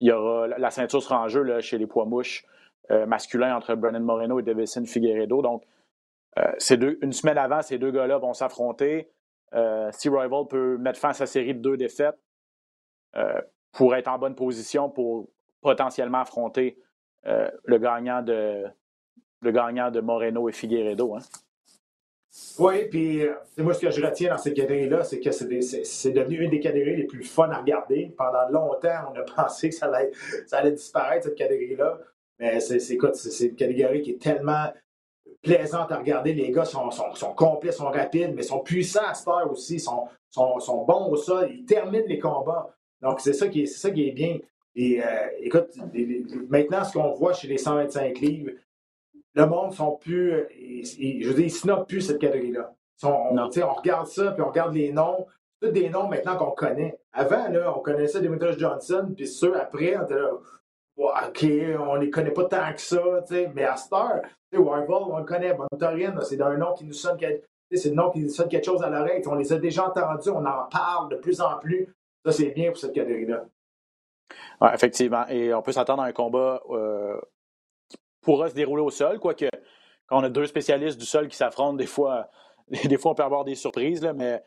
il 0.00 0.08
y 0.08 0.12
aura, 0.12 0.46
la 0.46 0.70
ceinture 0.70 1.02
sera 1.02 1.20
en 1.20 1.28
jeu 1.28 1.60
chez 1.60 1.78
les 1.78 1.86
poids 1.86 2.04
mouches 2.04 2.44
euh, 2.90 3.06
masculins 3.06 3.56
entre 3.56 3.74
Brennan 3.74 4.02
Moreno 4.02 4.38
et 4.38 4.42
Davison 4.42 4.84
Figueredo. 4.84 5.42
Donc, 5.42 5.64
deux, 6.70 6.98
une 7.00 7.12
semaine 7.12 7.38
avant, 7.38 7.62
ces 7.62 7.78
deux 7.78 7.92
gars-là 7.92 8.18
vont 8.18 8.34
s'affronter. 8.34 9.08
si 9.92 10.08
Rival 10.08 10.46
peut 10.48 10.76
mettre 10.78 10.98
fin 10.98 11.10
à 11.10 11.14
sa 11.14 11.26
série 11.26 11.54
de 11.54 11.60
deux 11.60 11.76
défaites, 11.76 12.18
pour 13.72 13.94
être 13.94 14.08
en 14.08 14.18
bonne 14.18 14.34
position 14.34 14.90
pour 14.90 15.28
potentiellement 15.60 16.18
affronter 16.18 16.76
le, 17.24 17.78
gagnant 17.78 18.20
de, 18.20 18.64
le 19.42 19.50
gagnant 19.52 19.92
de 19.92 20.00
Moreno 20.00 20.48
et 20.48 20.52
Figueredo. 20.52 21.14
Hein. 21.14 21.20
Oui, 22.58 22.86
puis 22.90 23.22
euh, 23.22 23.34
moi, 23.58 23.74
ce 23.74 23.80
que 23.80 23.90
je 23.90 24.04
retiens 24.04 24.30
dans 24.30 24.38
cette 24.38 24.54
catégorie-là, 24.54 25.04
c'est 25.04 25.20
que 25.20 25.30
c'est 25.30 26.10
devenu 26.10 26.38
une 26.38 26.50
des 26.50 26.60
catégories 26.60 26.96
les 26.96 27.04
plus 27.04 27.22
fun 27.22 27.48
à 27.50 27.58
regarder. 27.58 28.12
Pendant 28.16 28.48
longtemps, 28.48 29.12
on 29.12 29.18
a 29.18 29.22
pensé 29.36 29.68
que 29.68 29.74
ça 29.74 29.86
allait, 29.86 30.10
ça 30.46 30.58
allait 30.58 30.72
disparaître, 30.72 31.24
cette 31.24 31.36
catégorie-là. 31.36 31.98
Mais 32.38 32.58
c'est 32.60 32.94
une 32.94 33.54
catégorie 33.54 34.02
qui 34.02 34.12
est 34.12 34.20
tellement 34.20 34.72
plaisantes 35.42 35.92
à 35.92 35.98
regarder. 35.98 36.32
Les 36.32 36.50
gars 36.50 36.64
sont, 36.64 36.90
sont, 36.90 37.14
sont 37.14 37.34
complets, 37.34 37.70
sont 37.70 37.90
rapides, 37.90 38.34
mais 38.34 38.42
sont 38.42 38.60
puissants 38.60 39.06
à 39.06 39.14
cette 39.14 39.28
heure 39.28 39.50
aussi, 39.50 39.78
sont, 39.78 40.08
sont, 40.30 40.84
bons 40.84 41.10
au 41.10 41.16
sol, 41.16 41.50
ils 41.52 41.64
terminent 41.64 42.06
les 42.08 42.18
combats. 42.18 42.74
Donc, 43.00 43.20
c'est 43.20 43.32
ça, 43.32 43.46
qui 43.46 43.62
est, 43.62 43.66
c'est 43.66 43.78
ça 43.78 43.90
qui 43.90 44.08
est 44.08 44.12
bien. 44.12 44.38
Et 44.74 45.00
euh, 45.00 45.06
écoute, 45.38 45.70
maintenant, 46.48 46.82
ce 46.82 46.92
qu'on 46.94 47.12
voit 47.12 47.32
chez 47.32 47.46
les 47.46 47.58
125 47.58 48.18
livres, 48.18 48.50
le 49.34 49.46
monde 49.46 49.72
sont 49.72 49.96
plus. 49.96 50.46
je 50.50 51.28
veux 51.28 51.34
dire, 51.34 51.46
ils 51.46 51.50
snobent 51.50 51.86
plus 51.86 52.02
cette 52.02 52.20
catégorie-là. 52.20 52.72
On, 53.02 53.48
regarde 53.76 54.06
ça, 54.06 54.32
puis 54.32 54.42
on 54.42 54.48
regarde 54.48 54.74
les 54.74 54.92
noms. 54.92 55.26
Tous 55.60 55.70
des 55.70 55.88
noms 55.88 56.08
maintenant 56.08 56.36
qu'on 56.36 56.52
connaît. 56.52 56.98
Avant, 57.12 57.48
là, 57.48 57.72
on 57.76 57.80
connaissait 57.80 58.20
Demetrius 58.20 58.58
Johnson, 58.58 59.12
puis 59.14 59.26
ceux 59.26 59.58
après, 59.58 59.96
on 59.96 60.04
était 60.04 60.14
là. 60.14 60.30
OK, 60.96 61.46
on 61.80 61.96
les 61.96 62.10
connaît 62.10 62.30
pas 62.30 62.44
tant 62.44 62.72
que 62.72 62.80
ça, 62.80 63.02
tu 63.26 63.34
sais. 63.34 63.50
Mais 63.54 63.64
à 63.64 63.76
cette 63.76 63.92
heure, 63.92 64.20
tu 64.22 64.56
sais, 64.56 64.62
Warval, 64.62 65.02
on 65.10 65.18
le 65.18 65.24
connaît. 65.24 65.54
Bontorine, 65.54 66.18
c'est 66.22 66.40
un 66.40 66.56
nom 66.56 66.72
qui 66.74 66.84
nous 66.84 66.92
sonne. 66.92 67.18
C'est 67.72 67.88
le 67.88 67.94
nom 67.96 68.10
qui 68.10 68.20
nous 68.20 68.28
sonne 68.28 68.48
quelque 68.48 68.64
chose 68.64 68.82
à 68.82 68.90
l'oreille. 68.90 69.22
On 69.26 69.34
les 69.34 69.52
a 69.52 69.58
déjà 69.58 69.88
entendus, 69.88 70.30
on 70.30 70.44
en 70.46 70.64
parle 70.70 71.10
de 71.10 71.16
plus 71.16 71.40
en 71.40 71.58
plus. 71.58 71.88
Ça, 72.24 72.30
c'est 72.30 72.50
bien 72.50 72.70
pour 72.70 72.78
cette 72.78 72.92
catégorie-là. 72.92 73.44
Ouais, 74.60 74.74
effectivement. 74.74 75.26
Et 75.28 75.52
on 75.52 75.62
peut 75.62 75.72
s'attendre 75.72 76.02
à 76.02 76.06
un 76.06 76.12
combat 76.12 76.62
euh, 76.70 77.20
pourra 78.24 78.48
se 78.48 78.54
dérouler 78.54 78.82
au 78.82 78.90
sol, 78.90 79.18
quoique 79.18 79.48
quand 80.06 80.20
on 80.20 80.24
a 80.24 80.28
deux 80.28 80.46
spécialistes 80.46 80.98
du 80.98 81.06
sol 81.06 81.28
qui 81.28 81.36
s'affrontent, 81.36 81.74
des 81.74 81.86
fois, 81.86 82.28
des 82.84 82.98
fois 82.98 83.12
on 83.12 83.14
peut 83.14 83.22
avoir 83.22 83.44
des 83.44 83.54
surprises, 83.54 84.02
là, 84.02 84.12
mais 84.12 84.42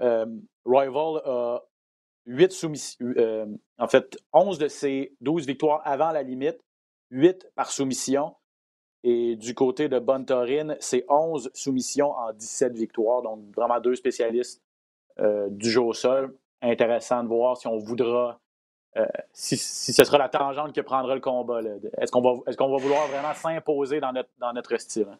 euh, 0.00 0.26
Rival 0.64 1.20
a 1.24 1.62
8 2.26 2.52
soumissions, 2.52 3.06
euh, 3.16 3.46
en 3.78 3.88
fait, 3.88 4.18
11 4.32 4.58
de 4.58 4.68
ses 4.68 5.14
12 5.20 5.46
victoires 5.46 5.82
avant 5.84 6.10
la 6.10 6.22
limite, 6.22 6.58
8 7.10 7.50
par 7.54 7.70
soumission. 7.70 8.34
Et 9.02 9.36
du 9.36 9.54
côté 9.54 9.88
de 9.88 9.98
Bontorine, 9.98 10.76
c'est 10.78 11.06
11 11.08 11.50
soumissions 11.54 12.12
en 12.12 12.32
17 12.34 12.76
victoires, 12.76 13.22
donc 13.22 13.40
vraiment 13.56 13.80
deux 13.80 13.94
spécialistes 13.94 14.62
euh, 15.18 15.48
du 15.50 15.70
jeu 15.70 15.80
au 15.80 15.94
sol. 15.94 16.36
Intéressant 16.60 17.22
de 17.22 17.28
voir 17.28 17.56
si 17.56 17.66
on 17.66 17.78
voudra 17.78 18.38
euh, 18.96 19.06
si, 19.32 19.56
ce 19.56 20.04
sera 20.04 20.18
la 20.18 20.28
tangente 20.28 20.74
que 20.74 20.80
prendra 20.80 21.14
le 21.14 21.20
combat. 21.20 21.60
Est-ce 21.98 22.10
qu'on 22.10 22.20
va, 22.22 22.52
qu'on 22.52 22.70
va 22.70 22.76
vouloir 22.76 23.06
vraiment 23.06 23.34
s'imposer 23.34 24.00
dans 24.00 24.12
notre, 24.12 24.30
dans 24.38 24.52
notre 24.52 24.76
style? 24.78 25.06
hein? 25.10 25.18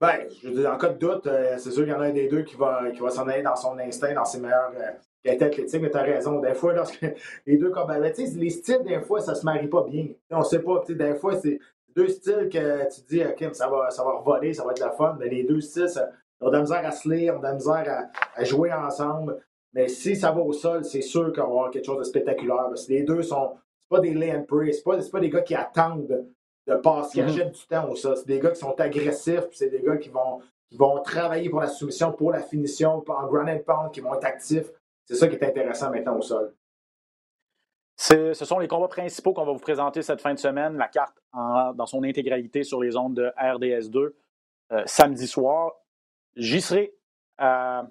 Ben, 0.00 0.16
je 0.42 0.48
veux 0.48 0.54
dire, 0.54 0.72
en 0.72 0.78
cas 0.78 0.88
de 0.88 0.98
doute, 0.98 1.26
euh, 1.26 1.58
c'est 1.58 1.70
sûr 1.70 1.82
qu'il 1.82 1.92
y 1.92 1.94
en 1.94 2.00
a 2.00 2.06
un 2.06 2.12
des 2.12 2.26
deux 2.26 2.42
qui 2.42 2.56
va, 2.56 2.90
qui 2.90 3.00
va 3.00 3.10
s'en 3.10 3.28
aller 3.28 3.42
dans 3.42 3.56
son 3.56 3.78
instinct, 3.78 4.14
dans 4.14 4.24
ses 4.24 4.40
meilleures 4.40 4.72
euh, 4.74 4.92
qualités 5.22 5.44
athlétiques, 5.44 5.82
mais 5.82 5.90
tu 5.90 5.98
as 5.98 6.02
raison. 6.02 6.40
Des 6.40 6.54
fois, 6.54 6.72
lorsque 6.72 7.04
les 7.46 7.58
deux 7.58 7.70
combats, 7.70 7.98
ben, 7.98 8.12
les 8.16 8.50
styles, 8.50 8.82
des 8.84 9.00
fois, 9.00 9.20
ça 9.20 9.34
se 9.34 9.44
marie 9.44 9.68
pas 9.68 9.82
bien. 9.82 10.06
On 10.30 10.42
sait 10.42 10.60
pas, 10.60 10.82
des 10.88 11.14
fois, 11.16 11.36
c'est 11.36 11.58
deux 11.94 12.08
styles 12.08 12.48
que 12.50 12.94
tu 12.94 13.00
dis, 13.10 13.22
OK, 13.24 13.54
ça 13.54 13.68
va, 13.68 13.90
ça 13.90 14.02
va 14.02 14.12
revoler, 14.12 14.54
ça 14.54 14.64
va 14.64 14.70
être 14.70 14.80
la 14.80 14.90
fun, 14.92 15.16
mais 15.18 15.28
les 15.28 15.42
deux 15.42 15.60
styles, 15.60 15.88
ça, 15.88 16.08
ils 16.40 16.46
ont 16.46 16.50
de 16.50 16.54
la 16.54 16.60
misère 16.62 16.86
à 16.86 16.92
se 16.92 17.06
lire, 17.06 17.34
ils 17.34 17.36
ont 17.36 17.40
de 17.40 17.44
la 17.44 17.54
misère 17.54 18.08
à 18.34 18.44
jouer 18.44 18.72
ensemble. 18.72 19.38
Mais 19.72 19.88
si 19.88 20.16
ça 20.16 20.32
va 20.32 20.40
au 20.40 20.52
sol, 20.52 20.84
c'est 20.84 21.00
sûr 21.02 21.32
qu'on 21.32 21.42
va 21.42 21.46
avoir 21.46 21.70
quelque 21.70 21.84
chose 21.86 21.98
de 21.98 22.04
spectaculaire. 22.04 22.66
Parce 22.68 22.86
que 22.86 22.92
les 22.92 23.02
deux 23.04 23.22
sont, 23.22 23.56
c'est 23.78 23.88
pas 23.88 24.00
des 24.00 24.14
lay 24.14 24.32
and 24.34 24.44
pray, 24.44 24.72
c'est 24.74 24.82
pas, 24.82 24.98
pas 25.12 25.20
des 25.20 25.30
gars 25.30 25.42
qui 25.42 25.54
attendent 25.54 26.26
de 26.66 26.74
passer, 26.76 27.12
qui 27.12 27.22
Mhm. 27.22 27.28
achètent 27.28 27.52
du 27.52 27.66
temps 27.66 27.88
au 27.88 27.94
sol. 27.96 28.16
C'est 28.16 28.26
des 28.26 28.40
gars 28.40 28.50
qui 28.50 28.58
sont 28.60 28.78
agressifs, 28.80 29.46
puis 29.48 29.56
c'est 29.56 29.70
des 29.70 29.80
gars 29.82 29.96
qui 29.96 30.08
vont, 30.08 30.40
qui 30.68 30.76
vont 30.76 31.00
travailler 31.02 31.48
pour 31.50 31.60
la 31.60 31.68
soumission, 31.68 32.12
pour 32.12 32.30
la 32.32 32.40
finition, 32.40 33.04
en 33.08 33.26
ground 33.26 33.48
and 33.48 33.60
pound, 33.66 33.92
qui 33.92 34.00
vont 34.00 34.14
être 34.14 34.24
actifs. 34.24 34.70
C'est 35.04 35.14
ça 35.16 35.26
qui 35.28 35.34
est 35.36 35.44
intéressant 35.44 35.90
maintenant 35.90 36.16
au 36.16 36.22
sol. 36.22 36.52
Ce 37.96 38.32
sont 38.32 38.58
les 38.58 38.68
combats 38.68 38.88
principaux 38.88 39.34
qu'on 39.34 39.44
va 39.44 39.52
vous 39.52 39.58
présenter 39.58 40.00
cette 40.02 40.20
fin 40.22 40.32
de 40.32 40.38
semaine. 40.38 40.76
La 40.76 40.88
carte 40.88 41.16
en- 41.32 41.72
dans 41.74 41.86
son 41.86 42.02
intégralité 42.02 42.62
sur 42.62 42.80
les 42.80 42.96
ondes 42.96 43.14
de 43.14 43.30
RDS2 43.36 44.14
euh, 44.72 44.82
samedi 44.86 45.26
soir. 45.26 45.72
J'y 46.36 46.60
serai 46.62 46.94
à 47.36 47.86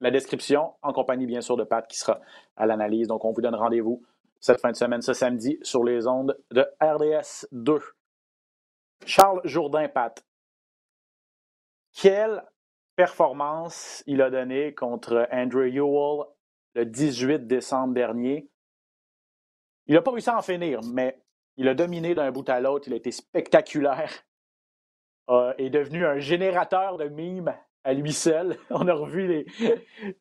la 0.00 0.10
description, 0.10 0.74
en 0.82 0.92
compagnie 0.92 1.26
bien 1.26 1.40
sûr 1.40 1.56
de 1.56 1.64
Pat 1.64 1.86
qui 1.86 1.98
sera 1.98 2.20
à 2.56 2.66
l'analyse. 2.66 3.08
Donc 3.08 3.24
on 3.24 3.32
vous 3.32 3.40
donne 3.40 3.54
rendez-vous 3.54 4.02
cette 4.40 4.60
fin 4.60 4.70
de 4.70 4.76
semaine, 4.76 5.02
ce 5.02 5.12
samedi, 5.12 5.58
sur 5.62 5.82
les 5.82 6.06
ondes 6.06 6.38
de 6.50 6.66
RDS2. 6.80 7.80
Charles 9.04 9.40
Jourdain, 9.44 9.88
Pat. 9.88 10.24
Quelle 11.92 12.44
performance 12.94 14.02
il 14.06 14.22
a 14.22 14.30
donné 14.30 14.74
contre 14.74 15.28
Andrew 15.32 15.66
Ewell 15.66 16.26
le 16.74 16.84
18 16.84 17.46
décembre 17.46 17.94
dernier? 17.94 18.48
Il 19.86 19.94
n'a 19.94 20.02
pas 20.02 20.12
réussi 20.12 20.30
à 20.30 20.36
en 20.36 20.42
finir, 20.42 20.80
mais 20.84 21.20
il 21.56 21.66
a 21.66 21.74
dominé 21.74 22.14
d'un 22.14 22.30
bout 22.30 22.48
à 22.48 22.60
l'autre. 22.60 22.86
Il 22.86 22.92
a 22.92 22.96
été 22.96 23.10
spectaculaire. 23.10 24.12
Euh, 25.30 25.52
est 25.58 25.68
devenu 25.68 26.06
un 26.06 26.18
générateur 26.18 26.96
de 26.96 27.06
mimes 27.08 27.54
à 27.84 27.92
lui 27.92 28.12
seul. 28.12 28.56
On 28.70 28.86
a 28.88 28.94
revu 28.94 29.44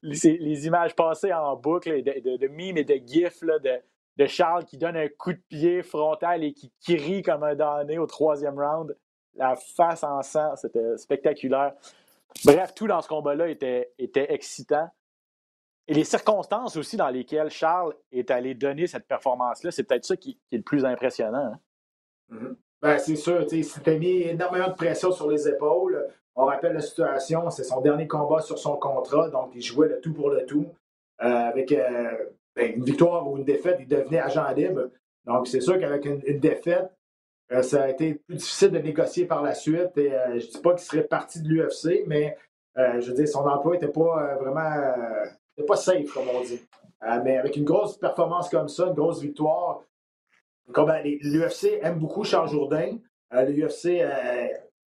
les, 0.02 0.68
images 0.68 0.96
passées 0.96 1.34
en 1.34 1.56
boucle 1.56 2.04
de, 2.04 2.48
mimes 2.48 2.78
et 2.78 2.84
de 2.84 2.96
gifs 3.06 3.44
de, 3.44 4.26
Charles 4.26 4.66
qui 4.66 4.78
donne 4.78 4.98
un 4.98 5.08
coup 5.10 5.34
de 5.34 5.42
pied 5.50 5.84
frontal 5.84 6.44
et 6.44 6.54
qui, 6.54 6.96
rit 6.96 7.22
comme 7.22 7.44
un 7.44 7.56
damné 7.56 7.98
au 8.00 8.08
troisième 8.08 8.60
round. 8.60 8.96
La 9.36 9.56
face 9.56 10.04
en 10.04 10.22
sang, 10.24 10.56
c'était 10.56 10.98
spectaculaire. 10.98 11.74
Bref, 12.44 12.74
tout 12.74 12.88
dans 12.88 13.02
ce 13.02 13.08
combat-là 13.08 13.50
était, 13.50 13.94
excitant. 14.00 14.90
Et 15.88 15.94
les 15.94 16.04
circonstances 16.04 16.76
aussi 16.76 16.98
dans 16.98 17.10
lesquelles 17.10 17.50
Charles 17.50 17.94
est 18.12 18.30
allé 18.32 18.56
donner 18.56 18.88
cette 18.88 19.08
performance-là, 19.08 19.72
c'est 19.72 19.84
peut-être 19.84 20.06
ça 20.06 20.18
qui, 20.18 20.40
est 20.52 20.58
le 20.58 20.64
plus 20.64 20.84
impressionnant. 20.84 21.54
hein. 22.32 22.56
Ben, 22.82 23.00
c'est 23.00 23.16
sûr, 23.16 23.46
il 23.52 23.66
s'était 23.66 23.98
mis 23.98 24.22
énormément 24.22 24.68
de 24.68 24.76
pression 24.76 25.12
sur 25.12 25.30
les 25.30 25.48
épaules. 25.48 26.08
On 26.40 26.46
rappelle 26.46 26.74
la 26.74 26.82
situation, 26.82 27.50
c'est 27.50 27.64
son 27.64 27.82
dernier 27.82 28.08
combat 28.08 28.42
sur 28.42 28.60
son 28.60 28.78
contrat, 28.78 29.30
donc 29.30 29.50
il 29.56 29.62
jouait 29.62 29.88
le 29.88 30.00
tout 30.00 30.14
pour 30.14 30.30
le 30.30 30.46
tout. 30.46 30.68
Euh, 31.24 31.26
avec 31.26 31.72
euh, 31.72 32.12
ben, 32.56 32.76
une 32.76 32.84
victoire 32.84 33.28
ou 33.28 33.38
une 33.38 33.44
défaite, 33.44 33.78
il 33.80 33.88
devenait 33.88 34.20
agent 34.20 34.48
libre. 34.52 34.90
Donc, 35.26 35.48
c'est 35.48 35.62
sûr 35.62 35.80
qu'avec 35.80 36.06
une, 36.06 36.40
défaite, 36.40 36.92
euh, 37.52 37.64
ça 37.64 37.84
a 37.84 37.90
été 37.90 38.14
plus 38.14 38.36
difficile 38.36 38.70
de 38.70 38.78
négocier 38.78 39.26
par 39.26 39.42
la 39.42 39.56
suite. 39.56 39.90
Je 39.96 40.02
ne 40.02 40.40
dis 40.40 40.62
pas 40.62 40.76
qu'il 40.76 40.86
serait 40.86 41.06
parti 41.06 41.42
de 41.42 41.48
l'UFC, 41.50 42.04
mais 42.06 42.38
je 42.76 43.08
veux 43.08 43.14
dire, 43.16 43.28
son 43.28 43.40
emploi 43.40 43.74
n'était 43.74 43.88
pas 43.88 44.36
vraiment 44.36 44.94
pas 45.68 45.76
safe, 45.76 46.14
comme 46.14 46.30
on 46.30 46.42
dit. 46.42 46.62
Mais 47.24 47.38
avec 47.38 47.56
une 47.56 47.64
grosse 47.64 47.98
performance 47.98 48.48
comme 48.50 48.68
ça, 48.68 48.86
une 48.86 48.94
grosse 48.94 49.22
victoire, 49.22 49.82
comme, 50.72 50.94
l'UFC 51.04 51.80
aime 51.82 51.98
beaucoup 51.98 52.24
Charles 52.24 52.50
Jourdain. 52.50 52.98
L'UFC, 53.32 54.04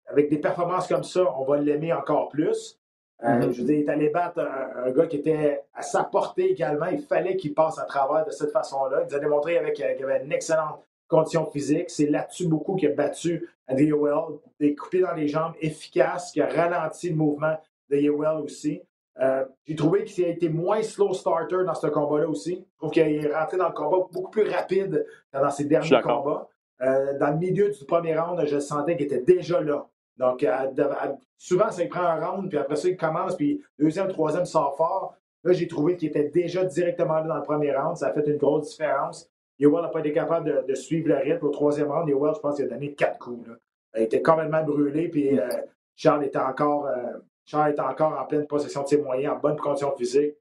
avec 0.08 0.30
des 0.30 0.38
performances 0.38 0.88
comme 0.88 1.04
ça, 1.04 1.22
on 1.38 1.44
va 1.46 1.58
l'aimer 1.58 1.94
encore 1.94 2.30
plus. 2.30 2.80
Euh, 3.24 3.28
Mhm. 3.30 3.52
Je 3.52 3.62
veux 3.62 3.68
dire, 3.68 3.76
il 3.80 3.82
est 3.86 3.90
allé 3.90 4.10
battre 4.10 4.40
un, 4.40 4.86
un 4.86 4.92
gars 4.92 5.08
qui 5.08 5.18
était 5.18 5.64
à 5.74 5.82
sa 5.82 6.04
portée 6.04 6.52
également. 6.52 6.86
Il 6.86 7.02
fallait 7.02 7.36
qu'il 7.36 7.54
passe 7.54 7.80
à 7.80 7.86
travers 7.86 8.26
de 8.26 8.32
cette 8.32 8.52
façon-là. 8.52 9.02
Il 9.04 9.08
nous 9.10 9.16
a 9.16 9.20
démontré 9.20 9.58
avec, 9.58 9.80
euh, 9.80 9.94
qu'il 9.96 10.06
avait 10.06 10.24
une 10.24 10.32
excellente 10.32 10.80
condition 11.08 11.46
physique. 11.46 11.90
C'est 11.90 12.06
là-dessus 12.08 12.48
beaucoup 12.48 12.76
qu'il 12.76 12.90
a 12.90 12.94
battu 12.94 13.50
Andy 13.68 13.86
Yowell. 13.86 14.38
Des 14.60 14.76
coupés 14.76 15.00
dans 15.02 15.14
les 15.14 15.28
jambes 15.28 15.54
efficaces, 15.62 16.32
qui 16.32 16.42
a 16.42 16.48
ralenti 16.48 17.10
le 17.10 17.16
mouvement 17.16 17.56
de 17.90 17.98
Yowell 17.98 18.38
aussi. 18.44 18.82
Euh, 19.20 19.46
J'ai 19.66 19.76
trouvé 19.76 20.04
qu'il 20.04 20.26
a 20.26 20.28
été 20.28 20.48
moins 20.48 20.84
slow 20.84 21.12
starter 21.14 21.64
dans 21.66 21.74
ce 21.74 21.88
combat-là 21.88 22.28
aussi. 22.30 22.64
Je 22.74 22.78
trouve 22.78 22.92
qu'il 22.92 23.02
est 23.26 23.34
rentré 23.34 23.58
dans 23.58 23.70
le 23.70 23.74
combat 23.74 23.98
beaucoup 24.12 24.30
plus 24.30 24.48
rapide 24.48 25.08
que 25.34 25.40
dans 25.40 25.50
ses 25.50 25.66
derniers 25.66 25.88
combats. 26.04 26.48
Euh, 26.84 27.18
dans 27.18 27.32
le 27.32 27.38
milieu 27.38 27.72
du 27.72 27.84
premier 27.86 28.16
round, 28.16 28.40
je 28.46 28.60
sentais 28.60 28.96
qu'il 28.96 29.08
était 29.08 29.22
déjà 29.22 29.60
là. 29.60 29.88
Donc, 30.18 30.44
à- 30.44 30.64
à- 30.64 31.16
souvent, 31.38 31.70
ça 31.72 31.86
prend 31.88 32.02
un 32.02 32.26
round, 32.26 32.50
puis 32.50 32.58
après 32.58 32.76
ça, 32.76 32.88
il 32.90 32.98
commence, 32.98 33.36
puis 33.36 33.64
deuxième, 33.80 34.08
troisième 34.08 34.46
sort 34.46 34.76
fort. 34.76 35.16
Là, 35.44 35.54
j'ai 35.54 35.68
trouvé 35.68 35.96
qu'il 35.96 36.10
était 36.10 36.30
déjà 36.30 36.66
directement 36.66 37.20
là 37.20 37.28
dans 37.28 37.36
le 37.38 37.44
premier 37.44 37.76
round. 37.76 37.96
Ça 37.98 38.08
a 38.08 38.14
fait 38.14 38.28
une 38.28 38.38
grosse 38.38 38.70
différence. 38.72 39.30
Yowell 39.60 39.84
n'a 39.84 39.90
pas 39.90 40.00
été 40.00 40.12
capable 40.12 40.66
de, 40.66 40.76
suivre 40.76 41.10
le 41.10 41.18
rythme. 41.18 41.46
Au 41.46 41.50
troisième 41.50 41.92
round, 41.92 42.10
Yowell, 42.10 42.34
je 42.36 42.40
pense 42.40 42.56
qu'il 42.56 42.66
a 42.66 42.68
donné 42.68 42.94
quatre 42.94 43.18
coups. 43.20 43.48
là. 43.48 43.56
Il 43.96 44.04
était 44.04 44.22
complètement 44.22 44.64
brûlé, 44.64 45.08
puis 45.10 45.40
euh, 45.40 45.48
Charles 45.96 46.26
était 46.26 46.38
encore, 46.40 46.88
euh, 46.88 47.14
Charles 47.46 47.72
était 47.72 47.82
encore 47.82 48.20
en 48.20 48.26
pleine 48.26 48.46
possession 48.46 48.84
de 48.84 48.88
ses 48.88 49.02
moyens, 49.02 49.36
en 49.36 49.40
bonne 49.40 49.58
condition 49.58 49.96
physique. 49.96 50.36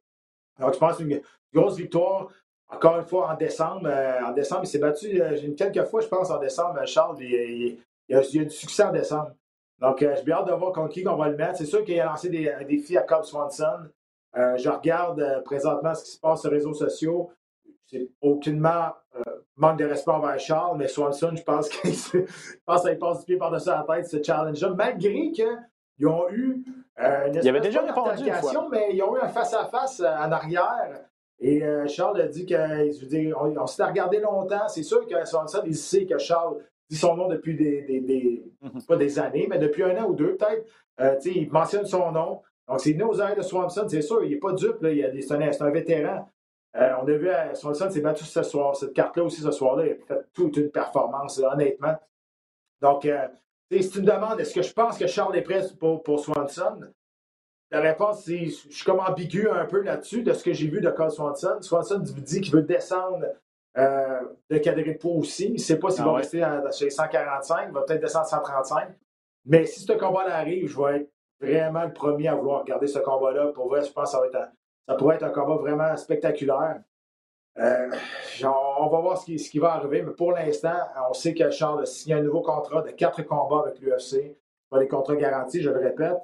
Donc, 0.59 0.75
je 0.75 0.79
pense 0.79 0.99
une 1.01 1.21
grosse 1.55 1.77
victoire. 1.77 2.29
Encore 2.69 2.97
une 2.97 3.05
fois, 3.05 3.31
en 3.31 3.37
décembre, 3.37 3.87
euh, 3.87 4.21
en 4.25 4.33
décembre, 4.33 4.63
il 4.65 4.67
s'est 4.67 4.79
battu 4.79 5.23
euh, 5.23 5.37
quelques 5.57 5.85
fois, 5.85 6.01
je 6.01 6.09
pense, 6.09 6.31
en 6.31 6.39
décembre, 6.39 6.79
euh, 6.81 6.87
Charles. 6.87 7.17
Il 7.21 7.79
a, 8.11 8.23
il 8.23 8.41
a 8.41 8.45
du 8.45 8.51
succès 8.51 8.83
en 8.83 8.93
décembre. 8.93 9.33
Donc, 9.81 10.03
euh, 10.03 10.15
j'ai 10.17 10.23
bien 10.23 10.37
hâte 10.37 10.49
de 10.49 10.53
voir 10.53 10.73
contre 10.73 10.93
qui 10.93 11.05
qu'on 11.05 11.17
va 11.17 11.29
le 11.29 11.37
mettre. 11.37 11.57
C'est 11.57 11.67
sûr 11.67 11.85
qu'il 11.85 12.01
a 12.01 12.07
lancé 12.07 12.29
des, 12.29 12.51
un 12.51 12.65
défi 12.65 12.97
à 12.97 13.03
Cobb 13.03 13.25
Swanson. 13.25 13.89
Euh, 14.37 14.57
je 14.57 14.69
regarde 14.69 15.21
euh, 15.21 15.41
présentement 15.43 15.95
ce 15.95 16.05
qui 16.05 16.11
se 16.13 16.21
passe 16.21 16.41
sur 16.41 16.51
les 16.51 16.57
réseaux 16.57 16.75
sociaux. 16.75 17.31
C'est 17.87 18.09
aucunement 18.21 18.93
euh, 19.17 19.23
manque 19.57 19.79
de 19.79 19.85
respect 19.85 20.11
envers 20.11 20.39
Charles, 20.39 20.77
mais 20.77 20.89
Swanson, 20.89 21.33
je 21.35 21.43
pense 21.43 21.69
qu'il 21.71 21.93
pense 22.65 22.83
qu'il 22.83 22.99
passe 22.99 23.21
du 23.21 23.25
pied 23.25 23.37
par-dessus 23.37 23.69
la 23.69 23.85
tête, 23.89 24.07
ce 24.07 24.23
challenge-là, 24.23 24.71
malgré 24.71 25.31
qu'ils 25.33 26.07
ont 26.07 26.29
eu 26.31 26.65
euh, 27.01 27.27
une 27.29 27.35
Il 27.35 27.49
avait 27.49 27.61
déjà 27.61 27.83
répondu 27.83 28.25
une 28.25 28.71
mais 28.71 28.89
ils 28.93 29.03
ont 29.03 29.17
eu 29.17 29.21
un 29.21 29.29
face-à-face 29.29 30.01
euh, 30.01 30.07
en 30.07 30.33
arrière. 30.33 31.01
Et 31.39 31.63
euh, 31.63 31.87
Charles 31.87 32.21
a 32.21 32.27
dit 32.29 32.47
que, 32.47 32.55
je 32.55 33.01
veux 33.01 33.07
dire, 33.07 33.37
on, 33.39 33.55
on 33.57 33.67
s'était 33.67 33.85
regardé 33.85 34.21
longtemps. 34.21 34.69
C'est 34.69 34.83
sûr 34.83 35.07
que 35.07 35.25
Swanson, 35.25 35.63
il 35.67 35.77
sait 35.77 36.07
que 36.07 36.17
Charles 36.19 36.57
dit 36.89 36.97
son 36.97 37.17
nom 37.17 37.29
depuis 37.29 37.55
des, 37.57 37.83
des, 37.83 38.01
des 38.01 38.43
Mhm. 38.63 38.83
pas 38.87 38.97
des 38.97 39.19
années, 39.19 39.47
mais 39.49 39.59
depuis 39.59 39.83
un 39.85 39.97
an 40.03 40.09
ou 40.09 40.15
deux 40.15 40.37
peut-être. 40.37 40.67
Euh, 41.01 41.17
il 41.25 41.51
mentionne 41.51 41.85
son 41.87 42.11
nom. 42.13 42.43
Donc, 42.69 42.81
c'est 42.81 42.95
né 42.95 43.05
aux 43.05 43.21
oreilles 43.21 43.37
de 43.37 43.43
Swanson, 43.43 43.87
c'est 43.89 44.03
sûr, 44.03 44.25
il 44.25 44.31
n'est 44.31 44.37
pas 44.39 44.53
dupe, 44.53 44.81
là, 44.83 44.91
il 44.91 45.05
a 45.05 45.11
des- 45.11 45.23
c'est 45.23 45.35
un, 45.35 45.53
c'est 45.53 45.63
un 45.63 45.71
vétéran. 45.71 46.29
Euh, 46.77 46.93
on 47.01 47.07
a 47.07 47.13
vu, 47.13 47.29
euh, 47.29 47.55
Swanson 47.55 47.91
s'est 47.91 48.01
battu 48.01 48.25
ce 48.25 48.43
soir, 48.43 48.75
cette 48.77 48.93
carte-là 48.93 49.23
aussi 49.25 49.41
ce 49.41 49.51
soir-là. 49.51 49.87
Il 49.87 49.93
a 49.93 49.95
fait 50.07 50.27
toute 50.35 50.57
une 50.57 50.71
performance, 50.71 51.39
là, 51.39 51.53
honnêtement. 51.55 51.95
Donc, 52.81 53.05
euh, 53.05 53.29
si 53.71 53.91
tu 53.91 54.01
me 54.01 54.07
demandes, 54.07 54.41
est-ce 54.41 54.55
que 54.55 54.63
je 54.63 54.73
pense 54.73 54.99
que 54.99 55.07
Charles 55.07 55.37
est 55.37 55.43
prêt 55.43 55.63
pour, 55.79 56.03
pour 56.03 56.21
Swanson? 56.21 56.81
La 57.71 57.81
réponse, 57.81 58.25
c'est 58.25 58.47
je 58.47 58.73
suis 58.75 58.85
comme 58.85 59.01
ambigu 59.01 59.49
un 59.49 59.65
peu 59.67 59.81
là-dessus 59.83 60.23
de 60.23 60.33
ce 60.33 60.45
que 60.45 60.53
j'ai 60.53 60.69
vu 60.69 60.81
de 60.81 60.91
Carl 60.91 61.11
Swanson. 61.11 61.61
Swanson 61.63 61.99
dit 61.99 62.41
qu'il 62.41 62.53
veut 62.53 62.63
descendre 62.63 63.27
euh, 63.79 64.21
de 64.51 64.59
quadruple 64.59 65.07
aussi. 65.07 65.47
Il 65.47 65.53
ne 65.55 65.59
sait 65.59 65.79
pas 65.79 65.91
s'il 65.91 66.03
Ah 66.03 66.07
va 66.07 66.13
ouais. 66.13 66.19
rester 66.19 66.43
à, 66.43 66.71
chez 66.71 66.91
145, 66.91 67.67
il 67.69 67.73
va 67.73 67.83
peut-être 67.83 68.01
descendre 68.01 68.25
à 68.25 68.29
135. 68.29 68.89
Mais 69.45 69.65
si 69.67 69.81
ce 69.81 69.93
combat-là 69.93 70.37
arrive, 70.37 70.69
je 70.69 70.77
vais 70.81 70.97
être 71.01 71.11
vraiment 71.41 71.85
le 71.85 71.93
premier 71.93 72.29
à 72.29 72.35
vouloir 72.35 72.61
regarder 72.63 72.87
ce 72.87 72.99
combat-là. 72.99 73.49
Pour 73.49 73.69
vrai, 73.69 73.83
je 73.85 73.93
pense 73.93 74.05
que 74.05 74.11
ça, 74.17 74.21
va 74.21 74.27
être 74.27 74.37
un- 74.37 74.49
ça 74.89 74.95
pourrait 74.95 75.17
être 75.17 75.25
un 75.25 75.31
combat 75.31 75.57
vraiment 75.57 75.97
spectaculaire. 75.97 76.81
Euh, 77.59 77.91
on 78.45 78.85
on 78.85 78.89
va 78.89 79.01
voir 79.01 79.19
ce 79.19 79.25
qui, 79.25 79.39
ce 79.39 79.51
qui 79.51 79.59
va 79.59 79.73
arriver, 79.73 80.03
mais 80.03 80.13
pour 80.13 80.33
l'instant, 80.33 80.75
on 81.09 81.15
sait 81.15 81.33
que 81.35 81.51
Charles 81.51 81.83
a 81.83 81.87
signé 81.87 82.15
un 82.17 82.21
nouveau 82.23 82.43
contrat 82.43 82.83
de 82.83 82.91
quatre 82.91 83.23
combats 83.23 83.63
avec 83.67 83.79
l'UFC. 83.81 84.37
Pas 84.69 84.79
des 84.79 84.89
contrats 84.89 85.17
garantis, 85.17 85.63
je 85.63 85.71
le 85.71 85.79
répète. 85.79 86.17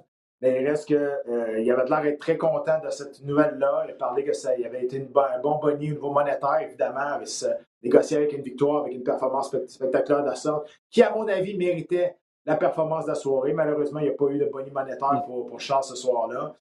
Mais 0.42 0.60
il 0.60 0.68
reste 0.68 0.88
que 0.88 0.94
euh, 0.94 1.60
il 1.60 1.70
avait 1.70 1.84
l'air 1.88 2.02
d'être 2.02 2.18
très 2.18 2.36
content 2.36 2.78
de 2.84 2.90
cette 2.90 3.22
nouvelle-là. 3.22 3.84
Il 3.86 3.92
a 3.92 3.94
parlé 3.94 4.24
que 4.24 4.32
ça 4.32 4.54
il 4.56 4.66
avait 4.66 4.82
été 4.84 4.98
un 5.00 5.38
bon 5.40 5.58
boni 5.58 5.92
au 5.92 5.94
niveau 5.94 6.10
monétaire, 6.10 6.60
évidemment, 6.62 6.98
avec 7.14 7.28
ce- 7.28 7.46
négocié 7.82 8.16
avec 8.18 8.32
une 8.32 8.42
victoire, 8.42 8.82
avec 8.82 8.94
une 8.94 9.04
performance 9.04 9.46
spect- 9.48 9.68
spectaculaire 9.68 10.22
de 10.22 10.28
la 10.30 10.34
sorte, 10.34 10.68
qui, 10.90 11.02
à 11.02 11.14
mon 11.14 11.26
avis, 11.28 11.56
méritait 11.56 12.16
la 12.44 12.56
performance 12.56 13.04
de 13.04 13.10
la 13.10 13.14
soirée. 13.14 13.52
Malheureusement, 13.52 14.00
il 14.00 14.08
n'y 14.08 14.14
a 14.14 14.16
pas 14.16 14.26
eu 14.30 14.38
de 14.38 14.46
boni 14.46 14.70
monétaire 14.72 15.22
pour, 15.26 15.46
pour 15.46 15.60
Charles 15.60 15.84
ce 15.84 15.94
soir-là. 15.94 16.54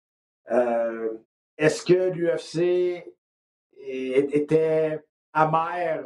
Euh, 0.52 1.10
Est-ce 1.58 1.84
que 1.84 2.10
l'UFC 2.12 3.04
était 3.78 5.04
amer 5.34 6.04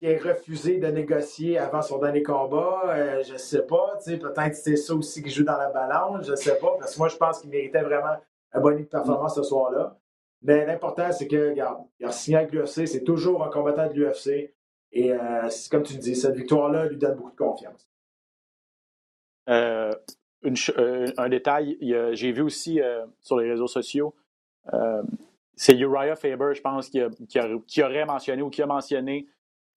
qui 0.00 0.06
ait 0.06 0.16
refusé 0.18 0.78
de 0.78 0.86
négocier 0.86 1.58
avant 1.58 1.82
son 1.82 1.98
dernier 1.98 2.22
combat. 2.22 2.82
Euh, 2.86 3.22
je 3.22 3.36
sais 3.36 3.62
pas. 3.66 3.98
tu 4.02 4.10
sais, 4.12 4.18
Peut-être 4.18 4.54
c'est 4.54 4.76
ça 4.76 4.94
aussi 4.94 5.22
qui 5.22 5.30
joue 5.30 5.44
dans 5.44 5.58
la 5.58 5.68
balance. 5.68 6.26
Je 6.26 6.34
sais 6.34 6.58
pas. 6.58 6.74
Parce 6.78 6.94
que 6.94 6.98
moi, 6.98 7.08
je 7.08 7.16
pense 7.16 7.40
qu'il 7.40 7.50
méritait 7.50 7.82
vraiment 7.82 8.16
un 8.52 8.60
bonnet 8.60 8.80
de 8.82 8.88
performance 8.88 9.34
ce 9.34 9.42
soir-là. 9.42 9.98
Mais 10.42 10.64
l'important, 10.64 11.12
c'est 11.12 11.28
que, 11.28 11.50
regarde, 11.50 11.84
il 11.98 12.06
a 12.06 12.12
signé 12.12 12.46
l'UFC. 12.50 12.86
C'est 12.86 13.04
toujours 13.04 13.44
un 13.44 13.50
combattant 13.50 13.86
de 13.88 13.92
l'UFC. 13.92 14.54
Et 14.92 15.12
euh, 15.12 15.48
comme 15.70 15.82
tu 15.82 15.94
dis, 15.98 16.16
cette 16.16 16.34
victoire-là 16.34 16.86
lui 16.86 16.96
donne 16.96 17.16
beaucoup 17.16 17.30
de 17.32 17.36
confiance. 17.36 17.86
Euh, 19.48 19.92
euh, 20.78 21.06
un 21.18 21.28
détail, 21.28 21.76
a- 21.94 22.14
j'ai 22.14 22.32
vu 22.32 22.40
aussi 22.42 22.80
euh, 22.80 23.04
sur 23.20 23.38
les 23.38 23.50
réseaux 23.50 23.66
sociaux, 23.66 24.14
c'est 25.56 25.76
Uriah 25.76 26.16
Faber, 26.16 26.54
je 26.54 26.60
pense, 26.62 26.88
a- 26.94 27.10
qui 27.28 27.38
a- 27.38 27.48
qui 27.66 27.82
aurait 27.82 28.06
mentionné 28.06 28.40
ou 28.42 28.48
qui 28.50 28.62
a 28.62 28.66
mentionné 28.66 29.26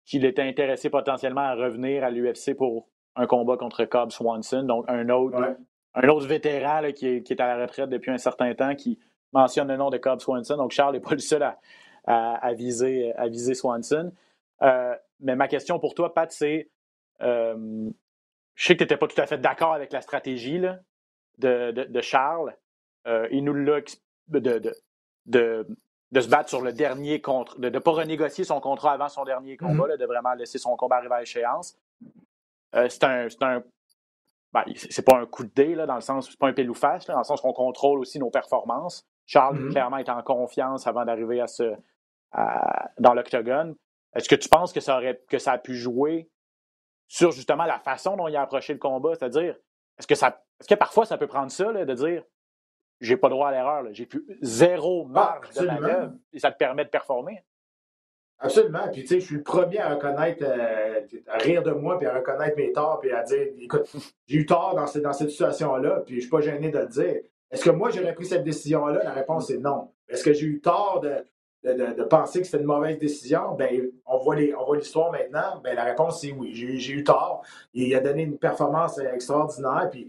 qu'il 0.05 0.25
était 0.25 0.41
intéressé 0.41 0.89
potentiellement 0.89 1.41
à 1.41 1.55
revenir 1.55 2.03
à 2.03 2.09
l'UFC 2.09 2.55
pour 2.55 2.87
un 3.15 3.27
combat 3.27 3.57
contre 3.57 3.85
Cobb 3.85 4.11
Swanson, 4.11 4.63
donc 4.63 4.85
un 4.87 5.09
autre, 5.09 5.39
Ouais. 5.39 5.55
un 5.95 6.07
autre 6.09 6.27
vétéran 6.27 6.81
là, 6.81 6.91
qui, 6.91 7.07
est, 7.07 7.23
qui 7.23 7.33
est 7.33 7.41
à 7.41 7.55
la 7.55 7.61
retraite 7.65 7.89
depuis 7.89 8.11
un 8.11 8.17
certain 8.17 8.53
temps 8.55 8.75
qui 8.75 8.99
mentionne 9.33 9.67
le 9.67 9.77
nom 9.77 9.89
de 9.89 9.97
Cobb 9.97 10.19
Swanson. 10.19 10.57
Donc 10.57 10.71
Charles 10.71 10.93
n'est 10.93 10.99
pas 11.01 11.11
le 11.11 11.19
seul 11.19 11.43
à, 11.43 11.59
à- 12.05 12.35
à 12.45 12.53
viser, 12.53 13.13
à 13.15 13.27
viser 13.27 13.53
Swanson. 13.53 14.11
Euh, 14.61 14.95
mais 15.19 15.35
ma 15.35 15.47
question 15.47 15.79
pour 15.79 15.93
toi, 15.93 16.13
Pat, 16.13 16.31
c'est 16.31 16.69
euh, 17.21 17.89
je 18.55 18.65
sais 18.65 18.73
que 18.73 18.79
tu 18.79 18.83
n'étais 18.83 18.97
pas 18.97 19.07
tout 19.07 19.19
à 19.21 19.25
fait 19.27 19.37
d'accord 19.37 19.73
avec 19.73 19.91
la 19.93 20.01
stratégie 20.01 20.59
là, 20.59 20.79
de, 21.37 21.71
de- 21.71 21.83
de 21.85 22.01
Charles. 22.01 22.55
Euh, 23.07 23.27
il 23.31 23.43
nous 23.43 23.53
l'a 23.53 23.79
de, 24.29 24.71
de, 26.11 26.21
se 26.21 26.27
battre 26.27 26.49
sur 26.49 26.61
le 26.61 26.73
dernier 26.73 27.21
contre, 27.21 27.59
de 27.59 27.69
ne 27.69 27.79
pas 27.79 27.91
renégocier 27.91 28.43
son 28.43 28.59
contrat 28.59 28.93
avant 28.93 29.09
son 29.09 29.23
dernier 29.23 29.57
combat, 29.57 29.87
là, 29.87 29.97
de 29.97 30.05
vraiment 30.05 30.33
laisser 30.33 30.57
son 30.57 30.75
combat 30.75 30.97
arriver 30.97 31.15
à 31.15 31.21
échéance. 31.21 31.77
Euh, 32.75 32.87
c'est 32.89 33.03
un. 33.03 33.29
C'est 33.29 33.43
un 33.43 33.63
ben, 34.53 34.65
c'est 34.75 35.05
pas 35.05 35.15
un 35.17 35.25
coup 35.25 35.45
de 35.45 35.51
dé, 35.55 35.75
là, 35.75 35.85
dans 35.85 35.95
le 35.95 36.01
sens, 36.01 36.29
c'est 36.29 36.37
pas 36.37 36.47
un 36.49 36.53
pile 36.53 36.69
ou 36.69 36.73
face, 36.73 37.07
là, 37.07 37.13
dans 37.13 37.21
le 37.21 37.25
sens 37.25 37.39
qu'on 37.39 37.53
contrôle 37.53 37.99
aussi 37.99 38.19
nos 38.19 38.29
performances. 38.29 39.07
Charles, 39.25 39.57
Mhm. 39.57 39.71
clairement, 39.71 39.97
est 39.97 40.09
en 40.09 40.21
confiance 40.23 40.87
avant 40.87 41.05
d'arriver 41.05 41.39
à 41.39 41.47
ce, 41.47 41.73
à- 42.33 42.89
dans 42.99 43.13
l'octogone. 43.13 43.75
Est-ce 44.13 44.27
que 44.27 44.35
tu 44.35 44.49
penses 44.49 44.73
que 44.73 44.81
ça, 44.81 44.97
aurait, 44.97 45.21
que 45.29 45.37
ça 45.39 45.53
a 45.53 45.57
pu 45.57 45.75
jouer 45.75 46.29
sur 47.07 47.31
justement 47.31 47.63
la 47.63 47.79
façon 47.79 48.17
dont 48.17 48.27
il 48.27 48.35
a 48.35 48.41
approché 48.41 48.73
le 48.73 48.79
combat? 48.79 49.15
C'est-à-dire, 49.15 49.55
est-ce 49.97 50.07
que, 50.07 50.15
ça, 50.15 50.43
est-ce 50.59 50.67
que 50.67 50.75
parfois 50.75 51.05
ça 51.05 51.17
peut 51.17 51.27
prendre 51.27 51.49
ça, 51.51 51.71
là, 51.71 51.85
de 51.85 51.93
dire 51.93 52.23
j'ai 53.01 53.17
pas 53.17 53.29
droit 53.29 53.49
à 53.49 53.51
l'erreur, 53.51 53.83
là, 53.83 53.89
j'ai 53.91 54.05
plus 54.05 54.25
zéro 54.41 55.05
marge 55.05 55.41
de 55.41 55.59
absolument. 55.59 55.81
manœuvre 55.81 56.13
et 56.31 56.39
ça 56.39 56.51
te 56.51 56.57
permet 56.57 56.85
de 56.85 56.89
performer? 56.89 57.43
Absolument. 58.39 58.87
Puis, 58.91 59.01
tu 59.01 59.07
sais, 59.07 59.19
je 59.19 59.25
suis 59.25 59.35
le 59.35 59.43
premier 59.43 59.77
à 59.79 59.93
reconnaître, 59.93 60.43
euh, 60.47 61.01
à 61.27 61.37
rire 61.37 61.61
de 61.61 61.71
moi, 61.71 61.99
puis 61.99 62.07
à 62.07 62.13
reconnaître 62.15 62.57
mes 62.57 62.71
torts, 62.71 62.99
puis 62.99 63.11
à 63.11 63.21
dire, 63.23 63.47
écoute, 63.59 63.83
j'ai 64.27 64.37
eu 64.37 64.45
tort 64.47 64.73
dans, 64.75 64.87
cette- 64.87 65.03
dans 65.03 65.13
cette 65.13 65.29
situation-là, 65.29 66.01
puis 66.05 66.15
je 66.15 66.21
suis 66.21 66.29
pas 66.29 66.41
gêné 66.41 66.69
de 66.71 66.79
le 66.79 66.87
dire. 66.87 67.21
Est-ce 67.51 67.63
que 67.65 67.69
moi, 67.69 67.91
j'aurais 67.91 68.15
pris 68.15 68.25
cette 68.25 68.43
décision-là? 68.43 69.03
La 69.03 69.11
réponse 69.11 69.51
est 69.51 69.57
non. 69.59 69.91
Est-ce 70.09 70.23
que 70.23 70.33
j'ai 70.33 70.47
eu 70.47 70.59
tort 70.59 71.01
de, 71.01 71.17
de, 71.63 71.73
de- 71.73 71.93
de 71.93 72.03
penser 72.03 72.39
que 72.39 72.45
c'était 72.45 72.59
une 72.59 72.65
mauvaise 72.65 72.97
décision? 72.97 73.53
Ben, 73.53 73.91
on 74.07 74.17
voit 74.17 74.35
l'histoire 74.35 75.11
maintenant. 75.11 75.59
Ben, 75.63 75.75
la 75.75 75.83
réponse, 75.83 76.21
c'est 76.21 76.31
oui. 76.31 76.51
J'ai 76.55 76.93
eu- 76.93 77.03
tort. 77.03 77.43
Il 77.75 77.93
a 77.93 77.99
donné 77.99 78.23
une 78.23 78.39
performance 78.39 78.97
extraordinaire, 78.97 79.89
puis 79.91 80.07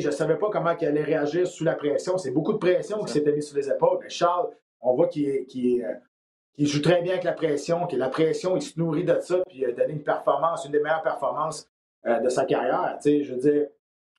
je 0.00 0.08
ne 0.08 0.12
savais 0.12 0.36
pas 0.36 0.48
comment 0.50 0.74
il 0.80 0.86
allait 0.86 1.02
réagir 1.02 1.46
sous 1.46 1.64
la 1.64 1.74
pression. 1.74 2.18
C'est 2.18 2.30
beaucoup 2.30 2.52
de 2.52 2.58
pression 2.58 3.02
qui 3.04 3.12
s'était 3.12 3.32
mise 3.32 3.48
sur 3.48 3.56
les 3.56 3.68
épaules. 3.68 3.98
Mais 4.00 4.08
Charles, 4.08 4.48
on 4.80 4.94
voit 4.94 5.08
qu'il 5.08 5.46
euh, 5.82 5.92
qu'il 6.54 6.66
joue 6.66 6.82
très 6.82 7.02
bien 7.02 7.12
avec 7.12 7.24
la 7.24 7.32
pression, 7.32 7.86
que 7.86 7.96
la 7.96 8.08
pression, 8.08 8.56
il 8.56 8.62
se 8.62 8.78
nourrit 8.78 9.04
de 9.04 9.18
ça, 9.20 9.38
puis 9.48 9.58
il 9.58 9.64
a 9.64 9.72
donné 9.72 9.94
une 9.94 10.02
performance, 10.02 10.64
une 10.64 10.72
des 10.72 10.80
meilleures 10.80 11.02
performances 11.02 11.68
euh, 12.06 12.20
de 12.20 12.28
sa 12.28 12.44
carrière. 12.44 12.98
Je 13.04 13.32
veux 13.32 13.40
dire, 13.40 13.68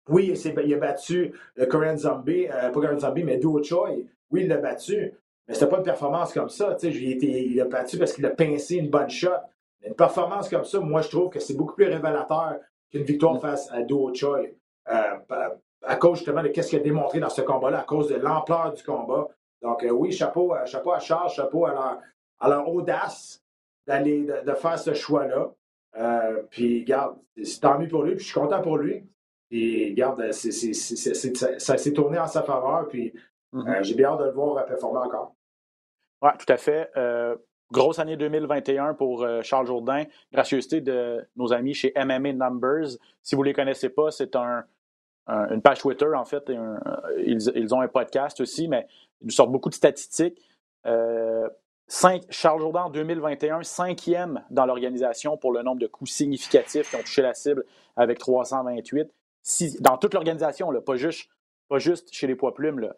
oui, 0.09 0.33
il, 0.35 0.75
a 0.75 0.79
battu 0.79 1.33
le 1.55 1.67
Korean 1.67 1.97
Zombie, 1.97 2.47
euh, 2.49 2.71
pas 2.71 2.73
Korean 2.73 2.99
Zombie, 2.99 3.25
mais 3.25 3.37
Duo 3.37 3.63
Choi. 3.63 3.91
Oui, 4.31 4.43
il 4.43 4.49
l'a 4.49 4.57
battu, 4.57 5.13
mais 5.47 5.55
c'était 5.55 5.69
pas 5.69 5.79
une 5.79 5.85
performance 5.85 6.33
comme 6.33 6.49
ça. 6.49 6.77
Il, 6.83 7.57
l'a 7.57 7.65
battu 7.67 7.99
parce 7.99 8.13
qu'il 8.13 8.25
a 8.27 8.31
pincé 8.31 8.77
une 8.77 8.89
bonne 8.89 9.11
shot. 9.11 9.31
Mais 9.81 9.89
une 9.89 9.95
performance 9.95 10.49
comme 10.49 10.65
ça, 10.65 10.81
moi, 10.81 11.03
je 11.03 11.09
trouve 11.09 11.29
que 11.29 11.39
c'est 11.39 11.55
beaucoup 11.55 11.75
plus 11.75 11.87
révélateur 11.87 12.57
qu'une 12.91 13.05
victoire 13.05 13.41
face 13.41 13.71
à 13.71 13.83
Duo 13.83 14.13
Choi. 14.15 14.47
Euh, 14.89 15.19
à- 15.85 15.97
cause 15.97 16.19
justement 16.19 16.43
de 16.43 16.49
ce 16.53 16.61
qu'il 16.69 16.79
a 16.79 16.83
démontré 16.83 17.21
dans 17.21 17.29
ce 17.31 17.43
combat-là, 17.43 17.81
à 17.81 17.85
cause 17.85 18.09
de 18.09 18.17
l'ampleur 18.17 18.73
du 18.73 18.83
combat. 18.83 19.29
Donc, 19.63 19.85
euh, 19.85 19.91
oui, 19.91 20.13
chapeau, 20.13 20.53
à- 20.55 20.65
chapeau 20.67 20.93
à 20.93 20.99
Charles, 20.99 21.31
chapeau 21.31 21.67
à 21.67 21.71
leur, 21.73 21.99
à 22.41 22.49
leur 22.49 22.69
audace 22.69 23.43
d'aller 23.87 24.25
de, 24.25 24.45
de 24.45 24.55
faire 24.55 24.79
ce 24.79 24.95
choix-là. 24.95 25.51
Euh, 25.99 26.43
puis, 26.51 26.85
garde, 26.85 27.17
c'est 27.43 27.61
tant 27.61 27.79
mieux 27.79 27.89
pour 27.89 28.03
lui, 28.05 28.15
puis 28.15 28.25
je 28.25 28.31
suis 28.31 28.41
content 28.41 28.63
pour 28.63 28.79
lui. 28.79 29.05
Puis, 29.51 29.93
garde, 29.95 30.33
ça, 30.33 31.77
s'est 31.79 31.93
tourné 31.93 32.19
en 32.19 32.27
sa 32.27 32.43
faveur, 32.43 32.89
puis 32.89 33.13
Mhm. 33.53 33.69
euh, 33.69 33.83
j'ai 33.83 33.95
bien 33.95 34.09
hâte 34.09 34.21
de 34.21 34.25
le 34.25 34.31
voir 34.31 34.65
performer 34.65 35.01
encore. 35.01 35.35
Oui, 36.23 36.31
tout 36.39 36.51
à 36.51 36.57
fait. 36.57 36.91
Euh, 36.97 37.37
grosse 37.71 37.99
année 37.99 38.17
2021 38.17 38.95
pour 38.95 39.23
euh, 39.25 39.43
Charles 39.43 39.67
Jourdain. 39.67 40.05
Gracieuseté 40.33 40.81
de 40.81 41.27
nos 41.37 41.53
amis 41.53 41.75
chez 41.75 41.93
MMA 41.97 42.33
Numbers. 42.33 42.97
Si 43.23 43.35
vous 43.35 43.43
ne 43.43 43.49
les 43.49 43.53
connaissez 43.55 43.91
pas, 43.91 44.11
c'est 44.11 44.35
un, 44.37 44.65
un- 45.27 45.49
une 45.55 45.63
page 45.63 45.79
Twitter, 45.81 46.09
en 46.15 46.25
fait. 46.25 46.49
euh, 46.51 46.77
ils, 47.25 47.75
ont 47.75 47.81
un 47.81 47.89
podcast 47.89 48.41
aussi, 48.41 48.69
mais 48.69 48.87
ils 49.21 49.27
nous 49.27 49.31
sortent 49.31 49.53
beaucoup 49.53 49.69
de 49.71 49.75
statistiques. 49.75 50.41
Euh, 50.87 51.49
Charles 52.31 52.61
Jourdain, 52.61 52.85
en 52.85 52.91
2021, 52.91 53.63
cinquième 53.63 54.43
dans 54.51 54.65
l'organisation 54.67 55.37
pour 55.37 55.53
le 55.53 55.63
nombre 55.63 55.81
de 55.81 55.87
coups 55.87 56.11
significatifs 56.11 56.89
qui 56.91 56.97
ont 56.97 57.01
touché 57.01 57.23
la 57.23 57.35
cible 57.35 57.65
avec 57.97 58.19
328. 58.19 59.13
Six- 59.43 59.81
dans 59.83 59.99
toute 59.99 60.15
l'organisation, 60.15 60.73
pas 60.81 60.97
juste, 60.97 61.29
juste 61.77 62.13
chez 62.13 62.27
les 62.27 62.35
poids 62.35 62.55
plumes. 62.55 62.93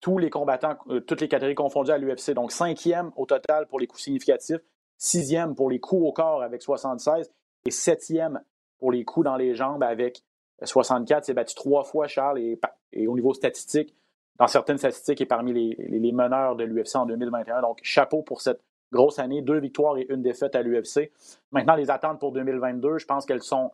Tous 0.00 0.18
les 0.18 0.30
combattants, 0.30 0.76
euh, 0.88 1.00
toutes 1.00 1.20
les 1.20 1.28
catégories 1.28 1.56
confondues 1.56 1.90
à 1.90 1.98
l'UFC. 1.98 2.32
Donc, 2.32 2.52
cinquième 2.52 3.10
au 3.16 3.26
total 3.26 3.66
pour 3.66 3.80
les 3.80 3.86
coups 3.88 4.02
significatifs, 4.04 4.60
sixième 4.96 5.54
pour 5.56 5.68
les 5.70 5.80
coups 5.80 6.02
au 6.06 6.12
corps 6.12 6.42
avec 6.42 6.62
76 6.62 7.30
et 7.66 7.70
septième 7.72 8.40
pour 8.78 8.92
les 8.92 9.04
coups 9.04 9.24
dans 9.24 9.36
les 9.36 9.54
jambes 9.56 9.82
avec 9.82 10.22
64. 10.62 11.24
C'est 11.24 11.34
battu 11.34 11.54
trois 11.54 11.84
fois, 11.84 12.06
Charles, 12.06 12.38
et, 12.40 13.06
au 13.06 13.14
niveau 13.14 13.34
statistique, 13.34 13.94
dans 14.38 14.46
certaines 14.46 14.78
statistiques, 14.78 15.20
est 15.20 15.26
parmi 15.26 15.52
les, 15.52 16.12
meneurs 16.12 16.56
de 16.56 16.64
l'UFC 16.64 16.96
en 16.96 17.06
2021. 17.06 17.62
Donc, 17.62 17.80
chapeau 17.82 18.22
pour 18.22 18.40
cette 18.40 18.60
grosse 18.92 19.18
année. 19.18 19.42
Deux 19.42 19.58
victoires 19.58 19.96
et 19.98 20.06
une 20.08 20.22
défaite 20.22 20.54
à 20.54 20.62
l'UFC. 20.62 21.10
Maintenant, 21.52 21.74
les 21.74 21.90
attentes 21.90 22.18
pour 22.18 22.32
2022, 22.32 22.98
je 22.98 23.06
pense 23.06 23.26
qu'elles 23.26 23.42
sont 23.42 23.72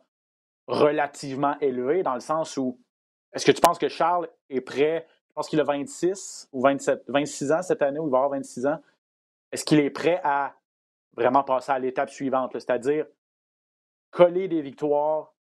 relativement 0.67 1.57
élevées 1.59 2.03
dans 2.03 2.15
le 2.15 2.19
sens 2.19 2.57
où 2.57 2.77
est-ce 3.33 3.45
que 3.45 3.51
tu 3.51 3.61
penses 3.61 3.77
que 3.77 3.89
Charles 3.89 4.29
est 4.49 4.61
prêt? 4.61 5.05
Je 5.27 5.33
pense 5.33 5.49
qu'il 5.49 5.59
a 5.59 5.63
26 5.63 6.49
ou 6.53 6.61
27, 6.61 7.03
26 7.09 7.51
ans 7.51 7.61
cette 7.61 7.81
année, 7.81 7.99
ou 7.99 8.07
il 8.07 8.11
va 8.11 8.19
avoir 8.19 8.31
26 8.31 8.65
ans. 8.65 8.79
Est-ce 9.51 9.65
qu'il 9.65 9.79
est 9.79 9.89
prêt 9.89 10.21
à 10.23 10.55
vraiment 11.15 11.43
passer 11.43 11.71
à 11.71 11.79
l'étape 11.79 12.09
suivante, 12.09 12.51
c'est-à-dire 12.53 13.05
coller 14.11 14.47
des 14.47 14.61
victoires, 14.61 15.33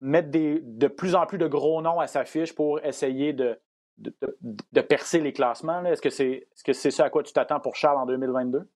mettre 0.00 0.30
des, 0.30 0.60
de 0.62 0.88
plus 0.88 1.14
en 1.14 1.26
plus 1.26 1.38
de 1.38 1.46
gros 1.46 1.80
noms 1.82 2.00
à 2.00 2.06
sa 2.06 2.24
fiche 2.24 2.54
pour 2.54 2.84
essayer 2.84 3.32
de, 3.32 3.58
de, 3.98 4.12
de, 4.42 4.80
percer 4.80 5.20
les 5.20 5.32
classements? 5.32 5.84
Est-ce 5.84 6.02
que 6.02 6.10
c'est 6.10 6.48
est 6.66 6.70
-ce 6.72 6.90
ça 6.90 7.04
à 7.04 7.10
quoi 7.10 7.22
tu 7.22 7.32
t'attends 7.32 7.60
pour 7.60 7.76
Charles 7.76 7.98
en 7.98 8.06
2022? 8.06 8.68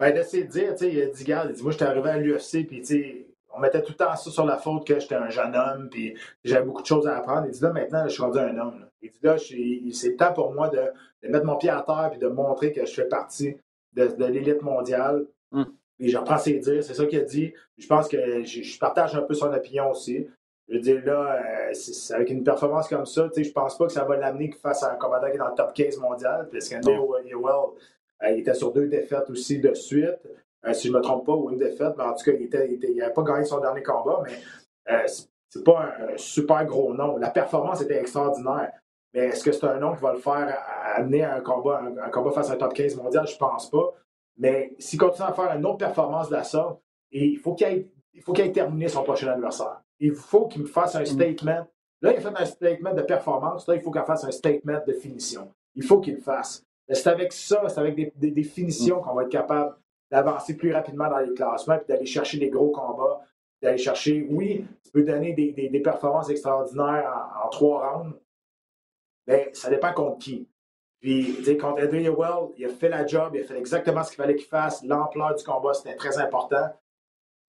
Ben, 0.00 0.12
d'essayer 0.12 0.44
de 0.44 0.50
dire, 0.50 0.72
tu 0.72 0.78
sais, 0.78 0.92
il 0.92 1.02
a 1.02 1.06
dit, 1.06 1.22
regarde, 1.22 1.50
il 1.50 1.56
dit, 1.56 1.62
moi, 1.62 1.72
j'étais 1.72 1.84
arrivé 1.84 2.10
à 2.10 2.18
l'UFC, 2.18 2.66
puis, 2.66 2.80
tu 2.80 2.84
sais, 2.84 3.26
on 3.54 3.60
mettait 3.60 3.82
tout 3.82 3.92
le 3.92 3.96
temps 3.96 4.16
ça 4.16 4.30
sur 4.30 4.44
la 4.44 4.58
faute 4.58 4.86
que 4.86 4.98
j'étais 4.98 5.14
un 5.14 5.28
jeune 5.28 5.54
homme, 5.54 5.88
puis 5.88 6.14
j'avais 6.42 6.64
beaucoup 6.64 6.82
de 6.82 6.86
choses 6.86 7.06
à 7.06 7.16
apprendre. 7.16 7.46
Il 7.46 7.52
dit, 7.52 7.62
là, 7.62 7.72
maintenant, 7.72 8.02
je 8.04 8.12
suis 8.12 8.22
rendu 8.22 8.38
un 8.38 8.58
homme. 8.58 8.86
Il 9.02 9.10
dit, 9.10 9.18
là, 9.22 9.38
c'est 9.38 10.08
le 10.08 10.16
temps 10.16 10.32
pour 10.32 10.52
moi 10.52 10.68
de, 10.68 10.82
de, 11.22 11.28
mettre 11.28 11.44
mon 11.44 11.56
pied 11.56 11.70
à 11.70 11.82
terre, 11.82 12.08
puis 12.10 12.18
de 12.18 12.26
montrer 12.26 12.72
que 12.72 12.84
je 12.84 12.92
fais 12.92 13.06
partie 13.06 13.56
de, 13.92 14.08
de 14.08 14.24
l'élite 14.24 14.62
mondiale. 14.62 15.26
Mm. 15.52 15.64
Et 16.00 16.08
je 16.08 16.18
reprends 16.18 16.38
ses 16.38 16.58
dires, 16.58 16.82
c'est 16.82 16.94
ça 16.94 17.06
qu'il 17.06 17.18
a 17.20 17.22
dit. 17.22 17.52
Je 17.78 17.86
pense 17.86 18.08
que 18.08 18.42
je, 18.44 18.62
je, 18.62 18.78
partage 18.78 19.14
un 19.14 19.22
peu 19.22 19.34
son 19.34 19.52
opinion 19.52 19.90
aussi. 19.90 20.26
Je 20.68 20.74
veux 20.74 20.80
dire, 20.80 21.04
là, 21.04 21.40
euh, 21.70 22.14
avec 22.14 22.30
une 22.30 22.42
performance 22.42 22.88
comme 22.88 23.06
ça, 23.06 23.28
je 23.36 23.50
pense 23.50 23.76
pas 23.76 23.86
que 23.86 23.92
ça 23.92 24.04
va 24.04 24.16
l'amener 24.16 24.50
face 24.60 24.82
à 24.82 24.92
un 24.92 24.96
commandant 24.96 25.28
qui 25.28 25.34
est 25.34 25.38
dans 25.38 25.48
le 25.48 25.54
top 25.54 25.74
15 25.74 25.98
mondial, 25.98 26.48
parce 26.50 26.68
qu'Andy 26.68 26.90
Ewell, 26.90 27.74
euh, 28.22 28.30
il 28.30 28.40
était 28.40 28.54
sur 28.54 28.72
deux 28.72 28.86
défaites 28.86 29.28
aussi 29.30 29.58
de 29.58 29.74
suite, 29.74 30.18
euh, 30.66 30.72
si 30.72 30.88
je 30.88 30.92
ne 30.92 30.98
me 30.98 31.02
trompe 31.02 31.26
pas, 31.26 31.34
ou 31.34 31.50
une 31.50 31.58
défaite, 31.58 31.94
mais 31.96 32.04
en 32.04 32.14
tout 32.14 32.24
cas, 32.24 32.32
il 32.32 32.96
n'avait 32.96 33.12
pas 33.12 33.22
gagné 33.22 33.44
son 33.44 33.60
dernier 33.60 33.82
combat, 33.82 34.22
mais 34.24 34.32
euh, 34.90 35.06
c'est 35.48 35.64
pas 35.64 35.94
un, 36.00 36.16
super 36.16 36.64
gros 36.64 36.94
nom. 36.94 37.16
La 37.16 37.30
performance 37.30 37.82
était 37.82 38.00
extraordinaire. 38.00 38.72
Mais 39.12 39.26
est-ce 39.26 39.44
que 39.44 39.52
c'est 39.52 39.66
un 39.66 39.78
nom 39.78 39.94
qui 39.94 40.02
va 40.02 40.12
le 40.12 40.18
faire 40.18 40.58
amener 40.96 41.22
à 41.22 41.36
un 41.36 41.40
combat, 41.40 41.82
un, 42.02 42.10
combat 42.10 42.32
face 42.32 42.50
à 42.50 42.54
un 42.54 42.56
top 42.56 42.74
15 42.74 42.96
mondial? 42.96 43.26
Je 43.28 43.36
pense 43.36 43.70
pas. 43.70 43.94
Mais 44.36 44.74
s'il 44.78 44.98
continue 44.98 45.28
à 45.28 45.32
faire 45.32 45.54
une 45.56 45.64
autre 45.64 45.78
performance 45.78 46.28
de 46.28 46.34
la 46.34 46.44
sorte, 46.44 46.80
il 47.10 47.38
faut 47.38 47.54
qu'il 47.54 47.66
ait, 47.66 47.88
ait 48.14 48.52
terminé 48.52 48.88
son 48.88 49.02
prochain 49.02 49.28
adversaire. 49.28 49.80
Il 50.00 50.14
faut 50.14 50.46
qu'il 50.46 50.62
me 50.62 50.66
fasse 50.66 50.96
un 50.96 51.02
mm. 51.02 51.06
statement. 51.06 51.66
Là, 52.02 52.12
il 52.12 52.16
a 52.16 52.20
fait 52.20 52.36
un 52.36 52.44
statement 52.44 52.92
de 52.92 53.02
performance. 53.02 53.66
Là, 53.68 53.76
il 53.76 53.80
faut 53.80 53.90
qu'il 53.90 54.02
fasse 54.02 54.24
un 54.24 54.30
statement 54.30 54.80
de 54.86 54.92
finition. 54.92 55.52
Il 55.74 55.84
faut 55.84 56.00
qu'il 56.00 56.14
le 56.14 56.20
fasse. 56.20 56.64
C'est 56.88 57.06
avec 57.06 57.32
ça, 57.32 57.66
c'est 57.68 57.80
avec 57.80 57.94
des, 57.94 58.30
des, 58.30 58.42
finitions 58.42 59.00
qu'on 59.00 59.14
va 59.14 59.22
être 59.22 59.30
capable 59.30 59.74
d'avancer 60.10 60.54
plus 60.54 60.72
rapidement 60.72 61.08
dans 61.08 61.18
les 61.18 61.32
classements 61.32 61.76
et 61.76 61.84
d'aller 61.88 62.04
chercher 62.04 62.38
des 62.38 62.50
gros 62.50 62.70
combats, 62.70 63.22
d'aller 63.62 63.78
chercher, 63.78 64.26
oui, 64.30 64.66
tu 64.84 64.90
peux 64.90 65.02
donner 65.02 65.32
des, 65.32 65.52
des 65.52 65.80
performances 65.80 66.28
extraordinaires 66.28 67.30
en, 67.42 67.48
trois 67.48 67.88
rounds, 67.90 68.14
mais 69.26 69.48
ça 69.54 69.70
dépend 69.70 69.94
contre 69.94 70.18
qui. 70.18 70.46
Puis, 71.04 71.34
tu 71.36 71.44
sais, 71.44 71.58
contre 71.58 71.82
Adrian 71.82 72.14
Well, 72.14 72.54
il 72.56 72.64
a 72.64 72.70
fait 72.70 72.88
la 72.88 73.06
job, 73.06 73.32
il 73.34 73.42
a 73.42 73.44
fait 73.44 73.58
exactement 73.58 74.02
ce 74.02 74.08
qu'il 74.08 74.16
fallait 74.16 74.36
qu'il 74.36 74.46
fasse. 74.46 74.82
L'ampleur 74.84 75.34
du 75.34 75.44
combat, 75.44 75.74
c'était 75.74 75.96
très 75.96 76.16
important. 76.16 76.66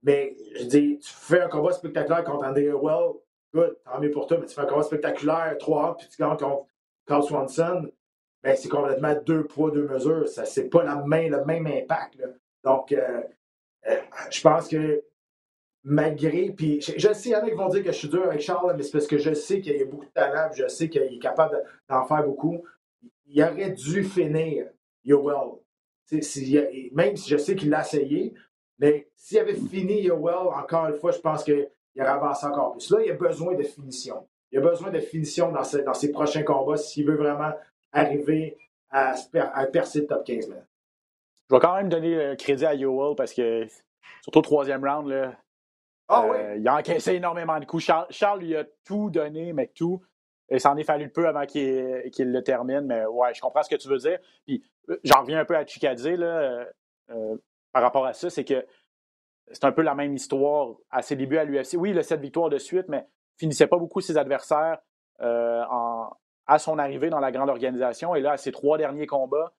Mais, 0.04 0.36
je 0.60 0.66
dis, 0.66 1.00
tu 1.00 1.10
fais 1.10 1.40
un 1.40 1.48
combat 1.48 1.72
spectaculaire 1.72 2.26
contre 2.26 2.44
Adrian 2.44 2.78
Well, 2.78 3.14
good, 3.54 3.78
tant 3.86 4.02
mieux 4.02 4.12
pour 4.12 4.28
toi, 4.28 4.40
mais 4.42 4.48
tu 4.48 4.54
fais 4.54 4.60
un 4.60 4.66
combat 4.66 4.84
spectaculaire, 4.84 5.56
trois 5.58 5.86
rounds, 5.86 5.98
puis 6.00 6.10
tu 6.10 6.22
gagnes 6.22 6.36
contre 6.36 6.66
Carl 7.08 7.24
Swanson, 7.24 7.90
ben, 8.44 8.58
c'est 8.58 8.68
complètement 8.68 9.16
deux 9.26 9.46
poids, 9.46 9.72
deux 9.72 9.88
mesures. 9.88 10.28
Ça 10.28 10.44
c'est 10.44 10.68
pas 10.68 10.84
la 10.84 10.96
le 10.96 11.46
même 11.46 11.66
impact. 11.66 12.22
Donc, 12.62 12.92
euh, 12.92 13.22
euh, 13.88 14.02
je 14.32 14.42
pense 14.42 14.68
que 14.68 15.02
malgré, 15.86 16.50
puis 16.50 16.82
je, 16.82 17.14
sais, 17.14 17.30
il 17.30 17.32
y 17.32 17.36
en 17.38 17.44
a 17.44 17.50
qui 17.50 17.56
vont 17.56 17.70
dire 17.70 17.86
que 17.86 17.94
je 17.94 17.98
suis 17.98 18.10
dur 18.10 18.26
avec 18.26 18.42
Charles, 18.42 18.74
mais 18.76 18.84
c'est 18.84 18.92
parce 18.92 19.08
que 19.08 19.18
je 19.18 19.34
sais 19.34 19.62
qu'il 19.62 19.78
y 19.78 19.82
a 19.82 19.86
beaucoup 19.86 20.04
de 20.04 20.12
talent, 20.12 20.52
je 20.54 20.68
sais 20.68 20.90
qu'il 20.90 21.04
est 21.04 21.20
capable 21.20 21.64
d'en 21.88 22.04
faire 22.04 22.26
beaucoup. 22.26 22.62
Il 23.28 23.44
aurait 23.44 23.72
dû 23.72 24.04
finir 24.04 24.68
Yoel. 25.04 25.60
même 26.92 27.16
si 27.16 27.30
je 27.30 27.38
sais 27.38 27.56
qu'il 27.56 27.70
l'a 27.70 27.82
essayé, 27.82 28.34
mais 28.80 29.10
s'il 29.16 29.40
avait 29.40 29.56
fini 29.56 30.02
Yoel, 30.02 30.48
encore 30.54 30.88
une 30.88 30.96
fois, 30.96 31.12
je 31.12 31.20
pense 31.20 31.44
qu'il 31.44 31.68
aurait 31.98 32.08
avancé 32.08 32.46
encore 32.46 32.74
plus. 32.74 32.90
Là, 32.92 33.00
il 33.04 33.12
a 33.12 33.16
besoin 33.16 33.56
de 33.56 33.64
finition. 33.64 34.28
Il 34.52 34.60
a 34.60 34.62
besoin 34.62 34.92
de 34.92 35.00
finition 35.00 35.52
dans 35.52 35.64
ses, 35.64 35.84
dans 35.84 35.94
ses 35.94 36.12
prochains 36.12 36.44
combats 36.44 36.78
s'il 36.78 37.06
veut 37.06 37.16
vraiment 37.18 37.52
arriver 37.92 38.58
à, 38.90 39.16
percer 39.72 40.02
le 40.02 40.08
top 40.08 40.26
15 40.26 40.48
Je 40.48 41.56
vais 41.56 41.60
quand 41.60 41.76
même 41.76 41.90
donner 41.90 42.16
le 42.16 42.36
crédit 42.36 42.66
à 42.66 42.74
Yoel 42.74 43.16
parce 43.16 43.34
que, 43.34 43.66
surtout 44.22 44.40
au 44.40 44.42
troisième 44.42 44.86
round, 44.86 45.10
là, 45.10 45.36
ah 46.08 46.26
euh, 46.26 46.56
il 46.58 46.68
a 46.68 46.76
encaissé 46.76 47.16
énormément 47.16 47.60
de 47.60 47.66
coups. 47.66 47.92
Charles, 48.10 48.40
lui 48.40 48.56
a 48.56 48.64
tout 48.84 49.10
donné, 49.10 49.54
mais 49.54 49.68
tout. 49.68 50.02
Et 50.50 50.60
ça 50.60 50.72
en 50.72 50.78
est 50.78 50.84
fallu 50.84 51.10
peu 51.10 51.28
avant 51.28 51.46
qu'il 51.46 52.04
le 52.18 52.42
termine. 52.42 52.82
Mais 52.82 53.06
ouais, 53.06 53.34
je 53.34 53.42
comprends 53.42 53.64
ce 53.64 53.70
que 53.70 53.76
tu 53.76 53.88
veux 53.88 53.98
dire. 53.98 54.20
Puis 54.46 54.64
euh, 54.90 54.98
j'en 55.04 55.22
reviens 55.22 55.40
un 55.40 55.46
peu 55.46 55.56
à 55.56 55.66
Chikadze 55.66 56.08
là, 56.08 56.68
euh, 57.10 57.38
par 57.72 57.82
rapport 57.82 58.06
à 58.06 58.14
ça. 58.14 58.30
C'est 58.30 58.46
que 58.46 58.66
c'est 59.52 59.66
un 59.66 59.72
peu 59.72 59.82
la 59.82 59.96
même 59.96 60.16
histoire 60.16 60.76
à 60.90 61.02
ses 61.02 61.16
débuts 61.16 61.38
à 61.38 61.44
l'UFC. 61.44 61.76
Oui, 61.78 61.92
il 61.92 62.00
a 62.00 62.04
cette 62.04 62.22
victoire 62.22 62.50
de 62.50 62.58
suite, 62.58 62.88
mais 62.90 63.06
finissait 63.38 63.68
pas 63.68 63.78
beaucoup 63.78 64.02
ses 64.02 64.18
adversaires 64.18 64.80
à 65.20 66.60
son 66.60 66.78
arrivée 66.78 67.10
dans 67.10 67.20
la 67.20 67.32
grande 67.32 67.50
organisation. 67.50 68.16
Et 68.16 68.22
là, 68.22 68.38
ses 68.38 68.52
trois 68.52 68.78
derniers 68.78 69.08
combats, 69.08 69.54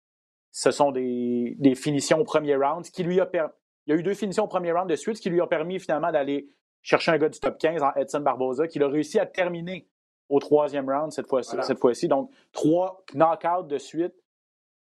ce 0.51 0.71
sont 0.71 0.93
des, 0.93 1.75
finitions 1.75 2.19
au 2.19 2.25
premier 2.25 2.57
round, 2.57 2.85
qui 2.85 3.03
lui 3.03 3.21
a 3.21 3.27
permis. 3.27 3.53
Il 3.87 3.93
y 3.93 3.97
a 3.97 4.01
eu 4.01 4.03
deux 4.03 4.15
finitions 4.15 4.45
au 4.45 4.49
premier 4.49 4.73
round 4.73 4.89
de 4.89 4.97
suite, 4.97 5.17
ce 5.17 5.23
qui 5.23 5.31
lui 5.31 5.41
a 5.41 5.47
permis 5.47 5.79
finalement 5.79 6.11
d'aller 6.11 6.49
chercher 6.83 7.13
un 7.13 7.19
gars 7.19 7.29
du 7.29 7.39
top 7.39 7.59
15 7.59 7.83
en 7.83 7.93
Edson 7.95 8.21
Barboza, 8.21 8.67
qu'il 8.67 8.83
a 8.83 8.89
réussi 8.89 9.19
à 9.19 9.27
terminer 9.27 9.89
au 10.29 10.39
troisième 10.39 10.89
round 10.89 11.13
cette 11.13 11.29
fois-ci. 11.29 11.57
Cette 11.63 11.79
fois-ci. 11.79 12.09
Donc, 12.09 12.31
trois 12.53 13.05
knockouts 13.15 13.65
de 13.65 13.79
suite 13.79 14.15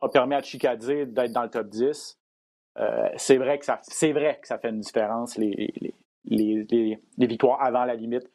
a 0.02 0.10
permis 0.10 0.36
à 0.36 0.42
Chikadze 0.42 0.88
d'être 0.88 1.32
dans 1.32 1.44
le 1.44 1.50
top 1.50 1.68
10. 1.68 2.20
Euh, 2.78 3.10
c'est 3.18 3.38
vrai 3.38 3.60
que 3.60 3.66
ça 3.66 3.80
c'est 3.84 4.14
vrai 4.14 4.40
que 4.42 4.48
ça 4.48 4.58
fait 4.58 4.70
une 4.70 4.80
différence 4.80 5.38
les, 5.38 5.74
les, 6.24 7.00
les 7.18 7.28
victoires 7.28 7.62
avant 7.62 7.84
la 7.84 7.96
limite 7.96 8.32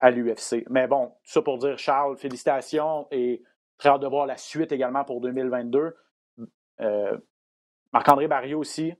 à 0.00 0.10
l'UFC. 0.10 0.64
Mais 0.70 0.86
bon, 0.86 1.08
tout 1.08 1.32
ça 1.32 1.42
pour 1.42 1.58
dire, 1.58 1.78
Charles, 1.78 2.16
félicitations 2.16 3.06
et 3.10 3.42
très 3.78 3.90
hâte 3.90 4.02
de 4.02 4.06
voir 4.06 4.26
la 4.26 4.36
suite 4.36 4.72
également 4.72 5.04
pour 5.04 5.20
2022. 5.20 5.96
Euh, 6.80 7.18
Marc-André 7.92 8.28
Barrio 8.28 8.58
aussi 8.58 8.92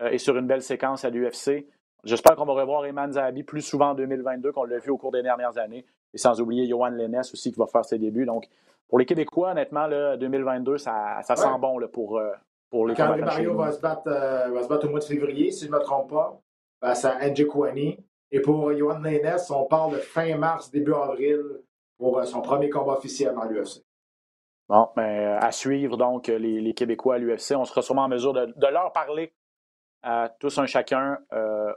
euh, 0.00 0.10
est 0.10 0.18
sur 0.18 0.36
une 0.36 0.46
belle 0.46 0.62
séquence 0.62 1.04
à 1.04 1.10
l'UFC. 1.10 1.66
J'espère 2.04 2.36
qu'on 2.36 2.44
va 2.44 2.52
revoir 2.52 2.84
Eman 2.84 3.12
Zahabi 3.12 3.42
plus 3.42 3.62
souvent 3.62 3.90
en 3.90 3.94
2022 3.94 4.52
qu'on 4.52 4.64
l'a 4.64 4.78
vu 4.78 4.90
au 4.90 4.98
cours 4.98 5.10
des 5.10 5.22
dernières 5.22 5.58
années. 5.58 5.84
Et 6.14 6.18
sans 6.18 6.40
oublier 6.40 6.66
Johan 6.66 6.90
Lennes 6.90 7.20
aussi 7.20 7.52
qui 7.52 7.58
va 7.58 7.66
faire 7.66 7.84
ses 7.84 7.98
débuts. 7.98 8.24
Donc, 8.24 8.46
pour 8.88 8.98
les 8.98 9.06
Québécois, 9.06 9.50
honnêtement, 9.50 9.86
là, 9.86 10.16
2022, 10.16 10.78
ça, 10.78 11.20
ça 11.22 11.36
sent 11.36 11.58
bon 11.60 11.78
là, 11.78 11.88
pour, 11.88 12.18
euh, 12.18 12.32
pour 12.70 12.86
les 12.86 12.94
Marc-André 12.94 13.22
Barrio 13.22 13.54
va 13.54 13.72
se, 13.72 13.80
battre, 13.80 14.08
va 14.08 14.62
se 14.62 14.68
battre 14.68 14.86
au 14.86 14.90
mois 14.90 15.00
de 15.00 15.04
février, 15.04 15.50
si 15.50 15.66
je 15.66 15.70
ne 15.70 15.76
me 15.76 15.82
trompe 15.82 16.10
pas, 16.10 16.40
face 16.80 17.04
à 17.04 17.18
Angie 17.22 17.46
Kouani. 17.46 17.98
Et 18.30 18.40
pour 18.40 18.72
Johan 18.76 18.98
Lennes, 19.00 19.36
on 19.50 19.64
parle 19.64 19.92
de 19.92 19.98
fin 19.98 20.36
mars, 20.36 20.70
début 20.70 20.92
avril 20.92 21.42
pour 21.98 22.18
euh, 22.18 22.24
son 22.24 22.40
premier 22.40 22.70
combat 22.70 22.94
officiel 22.94 23.34
dans 23.34 23.44
l'UFC. 23.44 23.82
Bon, 24.68 24.88
mais 24.96 25.26
euh, 25.26 25.38
à 25.38 25.50
suivre 25.50 25.96
donc 25.96 26.28
les, 26.28 26.74
Québécois 26.74 27.16
à 27.16 27.18
l'UFC. 27.18 27.52
On 27.56 27.64
sera 27.64 27.82
sûrement 27.82 28.04
en 28.04 28.08
mesure 28.08 28.32
de, 28.32 28.66
leur 28.66 28.92
parler 28.92 29.32
à 30.02 30.30
tous 30.40 30.58
un 30.58 30.66
chacun 30.66 31.18
euh, 31.32 31.72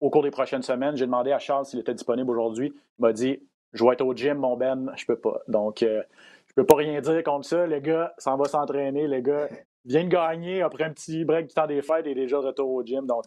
au 0.00 0.10
cours 0.10 0.22
des 0.22 0.30
prochaines 0.30 0.62
semaines. 0.62 0.96
J'ai 0.96 1.06
demandé 1.06 1.32
à 1.32 1.38
Charles 1.38 1.66
s'il 1.66 1.78
était 1.80 1.94
disponible 1.94 2.30
aujourd'hui. 2.30 2.74
Il 2.98 3.02
m'a 3.02 3.12
dit 3.12 3.40
Je 3.72 3.84
vais 3.84 3.92
être 3.92 4.04
au 4.04 4.14
gym, 4.14 4.38
mon 4.38 4.56
Ben, 4.56 4.92
je 4.96 5.04
peux 5.06 5.18
pas. 5.18 5.40
Donc, 5.48 5.78
je 5.80 6.02
je 6.48 6.54
peux 6.54 6.66
pas 6.66 6.76
rien 6.76 7.00
dire 7.00 7.22
contre 7.22 7.46
ça. 7.46 7.66
Le 7.66 7.80
gars 7.80 8.14
s'en 8.18 8.36
va 8.36 8.46
s'entraîner. 8.46 9.06
Le 9.06 9.20
gars 9.20 9.48
vient 9.84 10.04
de 10.04 10.08
gagner 10.08 10.62
après 10.62 10.84
un 10.84 10.92
petit 10.92 11.24
break 11.24 11.48
du 11.48 11.54
temps 11.54 11.66
des 11.66 11.82
fêtes 11.82 12.06
et 12.06 12.14
déjà 12.14 12.38
retour 12.38 12.70
au 12.70 12.82
gym. 12.82 13.06
Donc, 13.06 13.26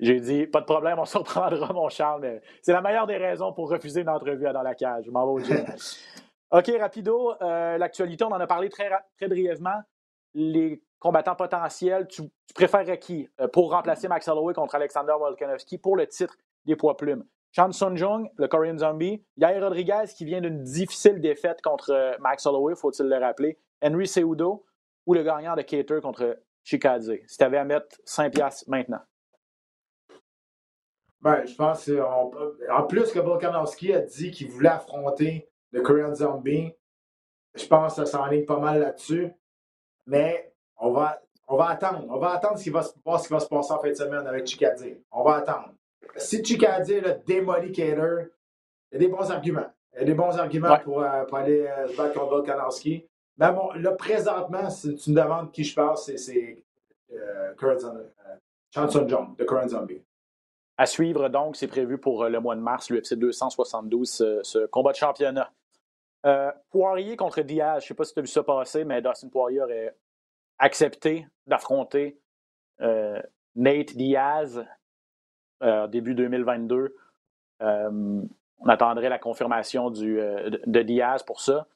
j'ai 0.00 0.20
dit, 0.20 0.46
pas 0.46 0.60
de 0.60 0.64
problème, 0.64 0.98
on 0.98 1.04
se 1.04 1.18
reprendra, 1.18 1.72
mon 1.72 1.88
Charles, 1.88 2.20
mais 2.20 2.40
c'est 2.62 2.72
la 2.72 2.80
meilleure 2.80 3.06
des 3.06 3.16
raisons 3.16 3.52
pour 3.52 3.68
refuser 3.68 4.02
une 4.02 4.08
entrevue 4.08 4.44
dans 4.52 4.62
la 4.62 4.74
cage. 4.74 5.04
Je 5.06 5.10
m'en 5.10 5.26
vais 5.26 5.42
au 5.42 5.44
gym. 5.44 5.64
OK, 6.50 6.70
rapido, 6.78 7.34
euh, 7.42 7.76
l'actualité, 7.76 8.24
on 8.24 8.28
en 8.28 8.40
a 8.40 8.46
parlé 8.46 8.68
très, 8.68 8.88
très 9.16 9.28
brièvement. 9.28 9.82
Les 10.34 10.82
combattants 10.98 11.34
potentiels, 11.34 12.06
tu, 12.08 12.22
tu 12.22 12.54
préférerais 12.54 12.98
qui 12.98 13.28
euh, 13.40 13.48
pour 13.48 13.70
remplacer 13.70 14.08
Max 14.08 14.28
Holloway 14.28 14.54
contre 14.54 14.76
Alexander 14.76 15.12
Volkanovski 15.18 15.78
pour 15.78 15.96
le 15.96 16.06
titre 16.06 16.36
des 16.64 16.76
poids 16.76 16.96
plumes? 16.96 17.24
Chan 17.52 17.72
Sun 17.72 17.96
Jung, 17.96 18.28
le 18.36 18.46
Korean 18.46 18.78
Zombie, 18.78 19.24
Yair 19.36 19.62
Rodriguez 19.62 20.04
qui 20.16 20.24
vient 20.24 20.40
d'une 20.40 20.62
difficile 20.62 21.20
défaite 21.20 21.60
contre 21.62 21.90
euh, 21.90 22.12
Max 22.20 22.46
Holloway, 22.46 22.74
faut-il 22.74 23.06
le 23.06 23.16
rappeler, 23.16 23.58
Henry 23.82 24.06
Seudo 24.06 24.64
ou 25.06 25.14
le 25.14 25.22
gagnant 25.22 25.56
de 25.56 25.62
Cater 25.62 26.00
contre 26.02 26.38
Chikadze. 26.62 27.12
Si 27.26 27.38
tu 27.38 27.44
avais 27.44 27.56
à 27.56 27.64
mettre 27.64 27.96
5 28.04 28.32
piastres 28.32 28.64
maintenant. 28.68 29.00
Ben, 31.20 31.44
je 31.46 31.54
pense 31.56 31.90
en 32.70 32.82
plus 32.84 33.10
que 33.10 33.18
Volkanovski 33.18 33.92
a 33.92 34.02
dit 34.02 34.30
qu'il 34.30 34.48
voulait 34.48 34.68
affronter 34.68 35.50
le 35.72 35.80
Korean 35.80 36.14
Zombie, 36.14 36.72
je 37.54 37.66
pense 37.66 37.96
que 37.96 38.04
ça 38.04 38.06
s'enligne 38.06 38.44
pas 38.44 38.58
mal 38.58 38.80
là-dessus. 38.80 39.32
Mais 40.06 40.54
on 40.76 40.92
va, 40.92 41.20
on 41.46 41.56
va 41.56 41.70
attendre. 41.70 42.06
On 42.08 42.18
va 42.18 42.32
attendre 42.32 42.58
ce 42.58 42.64
qui 42.64 42.70
va, 42.70 42.84
voir 43.04 43.20
ce 43.20 43.26
qui 43.26 43.32
va 43.32 43.40
se 43.40 43.48
passer 43.48 43.72
en 43.72 43.80
fin 43.80 43.88
de 43.88 43.94
semaine 43.94 44.26
avec 44.26 44.46
Chikadze. 44.46 44.86
On 45.10 45.24
va 45.24 45.36
attendre. 45.36 45.74
Si 46.16 46.42
Chikadze 46.42 46.92
a 47.04 47.12
démoli 47.12 47.72
il 47.72 47.84
y 48.92 48.96
a 48.96 48.98
des 48.98 49.08
bons 49.08 49.30
arguments. 49.30 49.70
Il 49.94 50.00
y 50.00 50.02
a 50.02 50.04
des 50.04 50.14
bons 50.14 50.38
arguments 50.38 50.78
pour, 50.78 51.02
euh, 51.02 51.24
pour, 51.24 51.38
aller 51.38 51.66
euh, 51.66 51.88
se 51.88 51.96
battre 51.96 52.14
contre 52.14 52.30
Volkanovski. 52.30 53.06
Mais 53.36 53.52
bon, 53.52 53.72
là, 53.72 53.92
présentement, 53.92 54.70
si 54.70 54.94
tu 54.96 55.10
me 55.10 55.16
demandes 55.16 55.52
qui 55.52 55.64
je 55.64 55.74
pense, 55.74 56.10
c'est 56.16 56.64
euh, 57.12 57.54
Chanson 58.74 59.08
John, 59.08 59.34
de 59.36 59.44
Korean 59.44 59.68
Zombie. 59.68 60.02
À 60.76 60.86
suivre, 60.86 61.28
donc, 61.28 61.56
c'est 61.56 61.66
prévu 61.66 61.98
pour 61.98 62.28
le 62.28 62.40
mois 62.40 62.54
de 62.54 62.60
mars, 62.60 62.90
l'UFC 62.90 63.14
272, 63.14 64.08
ce, 64.08 64.40
ce 64.42 64.66
combat 64.66 64.92
de 64.92 64.96
championnat. 64.96 65.50
Euh, 66.26 66.50
Poirier 66.70 67.16
contre 67.16 67.42
Diaz, 67.42 67.82
je 67.82 67.84
ne 67.84 67.88
sais 67.88 67.94
pas 67.94 68.04
si 68.04 68.12
tu 68.12 68.18
as 68.18 68.22
vu 68.22 68.28
ça 68.28 68.42
passer, 68.42 68.84
mais 68.84 69.00
Dustin 69.00 69.28
Poirier 69.28 69.60
aurait 69.60 69.96
accepté 70.58 71.26
d'affronter 71.46 72.20
euh, 72.80 73.20
Nate 73.54 73.96
Diaz 73.96 74.64
début 75.88 76.14
2022. 76.14 76.94
on 77.60 78.28
attendrait 78.66 79.08
la 79.08 79.18
confirmation 79.18 79.90
du, 79.90 80.16
de, 80.16 80.82
Diaz 80.82 81.22
pour 81.22 81.40
ça. 81.40 81.66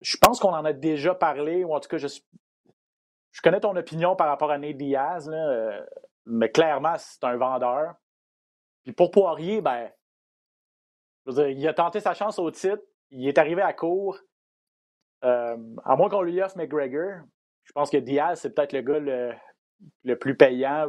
Je 0.00 0.16
pense 0.18 0.40
qu'on 0.40 0.52
en 0.52 0.64
a 0.64 0.72
déjà 0.72 1.14
parlé, 1.14 1.64
ou 1.64 1.74
en 1.74 1.80
tout 1.80 1.88
cas, 1.88 1.98
je, 1.98 2.08
connais 3.42 3.60
ton 3.60 3.74
opinion 3.76 4.16
par 4.16 4.28
rapport 4.28 4.50
à 4.50 4.58
Nate 4.58 4.76
Diaz, 4.76 5.30
mais 6.26 6.50
clairement, 6.50 6.94
c'est 6.98 7.24
un 7.24 7.36
vendeur. 7.36 7.94
Puis 8.84 8.92
pour 8.92 9.10
Poirier, 9.10 9.60
ben, 9.60 9.90
il 11.26 11.66
a 11.66 11.74
tenté 11.74 12.00
sa 12.00 12.14
chance 12.14 12.38
au 12.38 12.50
titre 12.50 12.82
il 13.10 13.28
est 13.28 13.38
arrivé 13.38 13.62
à 13.62 13.72
court. 13.72 14.18
Euh, 15.24 15.56
à 15.84 15.96
moins 15.96 16.08
qu'on 16.08 16.22
lui 16.22 16.40
offre 16.42 16.56
McGregor, 16.56 17.22
je 17.64 17.72
pense 17.72 17.90
que 17.90 17.96
Diaz, 17.96 18.40
c'est 18.40 18.54
peut-être 18.54 18.72
le 18.72 18.82
gars 18.82 19.34
le, 20.04 20.14
plus 20.16 20.36
payant 20.36 20.88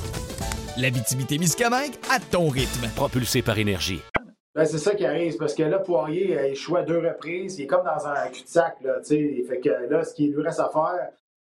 L'Abitibi-Témiscamingue 0.81 1.93
à 2.09 2.19
ton 2.19 2.49
rythme. 2.49 2.87
Propulsé 2.95 3.43
par 3.43 3.59
énergie. 3.59 4.01
Ben, 4.55 4.65
c'est 4.65 4.79
ça 4.79 4.95
qui 4.95 5.05
arrive, 5.05 5.37
parce 5.37 5.53
que 5.53 5.61
là, 5.61 5.77
Poirier 5.77 6.35
a 6.39 6.47
échoué 6.47 6.79
à 6.79 6.83
deux 6.83 6.97
reprises. 6.97 7.59
Il 7.59 7.63
est 7.63 7.67
comme 7.67 7.85
dans 7.85 8.07
un 8.07 8.27
cul-de-sac, 8.29 8.81
là, 8.81 8.99
tu 8.99 9.05
sais. 9.05 9.43
Fait 9.47 9.59
que 9.59 9.69
là, 9.69 10.03
ce 10.03 10.15
qu'il 10.15 10.33
lui 10.33 10.41
reste 10.41 10.59
à 10.59 10.69
faire, 10.69 11.09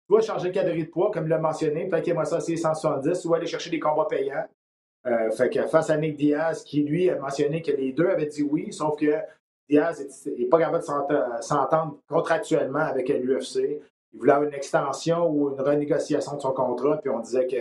soit 0.09 0.23
changer 0.23 0.49
de 0.49 0.55
calorie 0.55 0.85
de 0.85 0.91
poids, 0.91 1.13
comme 1.13 1.27
il 1.27 1.29
l'a 1.29 1.39
mentionné, 1.39 1.87
peut-être 1.87 2.03
qu'il 2.03 2.13
aimerait 2.13 2.27
ça 2.27 2.41
c'est 2.41 2.57
170, 2.57 3.25
ou 3.25 3.35
aller 3.35 3.47
chercher 3.47 3.71
des 3.71 3.79
combats 3.79 4.09
payants. 4.11 4.45
Euh, 5.07 5.31
fait 5.31 5.51
que 5.51 5.67
face 5.69 5.89
à 5.89 5.97
Nick 5.97 6.17
Diaz, 6.17 6.65
qui 6.65 6.83
lui 6.83 7.09
a 7.09 7.17
mentionné 7.17 7.63
que 7.63 7.71
les 7.71 7.93
deux 7.93 8.09
avaient 8.09 8.27
dit 8.27 8.43
oui, 8.43 8.73
sauf 8.73 8.99
que 8.99 9.15
Diaz 9.71 10.05
n'est 10.27 10.47
pas 10.47 10.59
capable 10.59 10.85
de 10.85 11.43
s'entendre 11.43 11.99
contractuellement 12.09 12.81
avec 12.81 13.09
l'UFC. 13.09 13.81
Il 14.13 14.19
voulait 14.19 14.33
avoir 14.33 14.49
une 14.49 14.55
extension 14.55 15.31
ou 15.31 15.51
une 15.51 15.61
renégociation 15.61 16.35
de 16.37 16.41
son 16.41 16.53
contrat, 16.53 16.99
puis 17.01 17.09
on 17.09 17.21
disait 17.21 17.47
que 17.47 17.57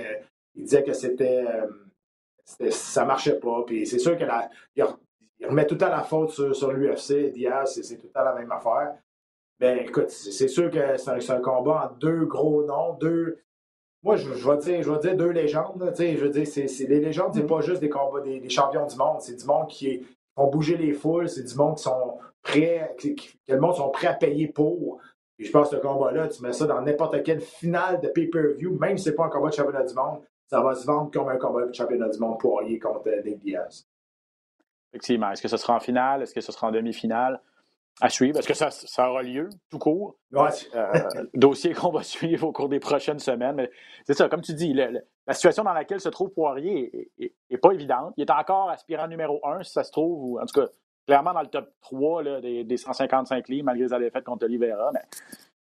il 0.56 0.64
disait 0.64 0.84
que 0.84 0.94
c'était 0.94 1.46
euh, 1.46 2.70
ça 2.70 3.06
marchait 3.06 3.40
pas. 3.40 3.64
Puis 3.66 3.86
c'est 3.88 4.00
sûr 4.00 4.18
qu'il 4.18 4.28
remet 5.48 5.68
tout 5.68 5.78
à 5.82 5.90
la 5.90 6.04
faute 6.04 6.32
sur, 6.32 6.72
l'UFC. 6.72 7.32
Diaz, 7.32 7.80
c'est 7.82 7.98
tout 7.98 8.12
à 8.14 8.24
la 8.24 8.34
même 8.34 8.52
affaire. 8.52 8.94
Mais 9.60 9.76
ben, 9.76 9.88
écoute, 9.88 10.10
c'est 10.10 10.48
sûr 10.48 10.72
que 10.72 10.98
c'est 10.98 11.32
un, 11.32 11.40
combat 11.40 11.92
en 11.92 11.98
deux 11.98 12.26
gros 12.26 12.64
noms, 12.64 12.94
deux, 12.96 13.38
moi, 14.04 14.16
je, 14.16 14.34
je, 14.34 14.50
vais 14.50 14.58
dire, 14.58 14.82
je 14.82 14.92
vais 14.92 15.00
dire 15.00 15.16
deux 15.16 15.30
légendes. 15.30 15.94
je 15.98 16.24
veux 16.24 16.30
dire, 16.30 16.48
c'est, 16.48 16.66
les 16.88 17.00
légendes, 17.00 17.34
c'est 17.36 17.44
mm. 17.44 17.48
pas 17.48 17.62
juste 17.62 17.82
des 17.82 17.90
combats 17.90 18.22
des, 18.22 18.50
champions 18.50 18.88
du 18.88 18.96
monde. 18.96 19.18
C'est 19.20 19.36
du 19.36 19.46
monde 19.46 19.68
qui 19.68 20.06
font 20.36 20.48
bouger 20.48 20.78
les 20.78 20.94
foules. 20.94 21.30
C'est 21.30 21.44
du 21.44 21.56
monde 21.56 21.78
qui 21.78 21.84
sont 21.84 22.18
prêts, 22.42 22.96
que 23.00 23.54
le 23.54 23.60
monde 23.60 23.76
sont 23.76 23.90
prêts 23.90 24.08
à 24.08 24.14
payer 24.14 24.48
pour. 24.48 25.00
Et 25.38 25.46
je 25.46 25.52
pense 25.52 25.70
que 25.70 25.76
ce 25.76 25.82
combat-là, 25.82 26.28
tu 26.28 26.42
mets 26.42 26.54
ça 26.54 26.66
dans 26.66 26.82
n'importe 26.82 27.22
quelle 27.24 27.42
finale 27.42 28.02
de 28.02 28.08
pay-per-view, 28.08 28.78
même 28.80 28.98
si 28.98 29.06
c'est 29.06 29.16
pas 29.16 29.26
un 29.26 29.30
combat 29.30 29.50
de 29.50 29.56
championnat 29.56 29.84
du 29.84 29.94
monde, 29.94 30.22
ça 30.52 30.60
va 30.60 30.76
se 30.76 30.86
vendre 30.86 31.10
comme 31.12 31.30
un 31.30 31.38
combat 31.38 31.66
de 31.66 31.74
championnat 31.74 32.10
du 32.10 32.20
monde 32.20 32.38
Poirier 32.38 32.78
contre 32.78 33.10
Nick 33.24 33.40
Diaz. 33.40 33.88
Effectivement. 34.92 35.32
Est-ce 35.32 35.42
que 35.42 35.48
ce 35.48 35.56
sera 35.56 35.76
en 35.76 35.80
finale? 35.80 36.24
Est-ce 36.24 36.34
que 36.34 36.42
ce 36.42 36.52
sera 36.52 36.68
en 36.68 36.72
demi-finale? 36.72 37.42
à 38.00 38.10
suivre. 38.10 38.40
Est-ce 38.40 38.48
que 38.48 38.54
ça, 38.54 38.72
ça, 38.72 39.10
aura 39.10 39.22
lieu 39.22 39.50
tout 39.70 39.78
court? 39.78 40.16
Ouais. 40.32 40.50
Euh, 40.76 41.26
dossier 41.34 41.74
qu'on 41.74 41.92
va 41.92 42.04
suivre 42.04 42.48
au 42.48 42.52
cours 42.52 42.70
des 42.70 42.80
prochaines 42.80 43.20
semaines. 43.20 43.56
Mais 43.56 43.70
c'est 44.08 44.14
ça, 44.14 44.30
comme 44.30 44.42
tu 44.42 44.54
dis, 44.54 44.74
la 44.74 45.34
situation 45.34 45.64
dans 45.64 45.74
laquelle 45.74 46.00
se 46.00 46.10
trouve 46.10 46.30
Poirier 46.30 47.12
n'est 47.20 47.58
pas 47.58 47.72
évidente. 47.74 48.14
Il 48.18 48.24
est 48.24 48.32
encore 48.32 48.70
aspirant 48.70 49.08
numéro 49.08 49.40
un, 49.46 49.62
si 49.62 49.74
ça 49.74 49.84
se 49.84 49.92
trouve, 49.92 50.24
ou 50.24 50.40
en 50.40 50.46
tout 50.46 50.62
cas, 50.62 50.68
clairement 51.06 51.34
dans 51.34 51.42
le 51.42 51.48
top 51.48 51.70
3 51.82 52.24
là, 52.24 52.42
des, 52.42 52.64
des, 52.64 52.78
155 52.78 53.50
livres, 53.50 53.66
malgré 53.66 53.88
les 53.88 54.06
défaites 54.06 54.24
contre 54.24 54.46
Oliveira. 54.46 54.90
Mais 54.94 55.02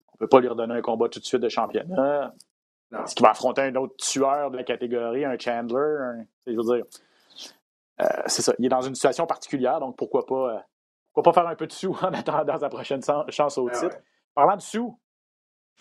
on 0.08 0.14
ne 0.14 0.18
peut 0.18 0.28
pas 0.28 0.40
lui 0.40 0.48
redonner 0.48 0.74
un 0.74 0.82
combat 0.82 1.08
tout 1.08 1.20
de 1.20 1.24
suite 1.24 1.42
de 1.42 1.48
championnat. 1.48 2.34
Est-ce 2.92 3.14
qu'il 3.14 3.24
va 3.24 3.30
affronter 3.30 3.62
un 3.62 3.74
autre 3.74 3.96
tueur 3.96 4.50
de 4.50 4.56
la 4.56 4.64
catégorie, 4.64 5.24
un 5.24 5.38
Chandler? 5.38 6.24
je 6.46 6.52
veux 6.52 6.76
dire, 6.76 6.84
euh, 8.00 8.22
c'est 8.26 8.42
ça. 8.42 8.52
Il 8.58 8.66
est 8.66 8.68
dans 8.68 8.82
une 8.82 8.94
situation 8.94 9.26
particulière, 9.26 9.80
donc 9.80 9.96
pourquoi 9.96 10.26
pas 10.26 10.54
euh, 10.54 10.58
pourquoi 11.12 11.32
pas 11.32 11.40
faire 11.40 11.50
un 11.50 11.56
peu 11.56 11.66
de 11.66 11.72
sous 11.72 11.96
en 12.02 12.12
attendant 12.12 12.58
sa 12.58 12.68
prochaine 12.68 13.00
chance 13.28 13.58
au 13.58 13.68
ah 13.68 13.78
titre? 13.78 13.96
Parlant 14.34 14.56
de 14.56 14.60
sous, 14.60 14.98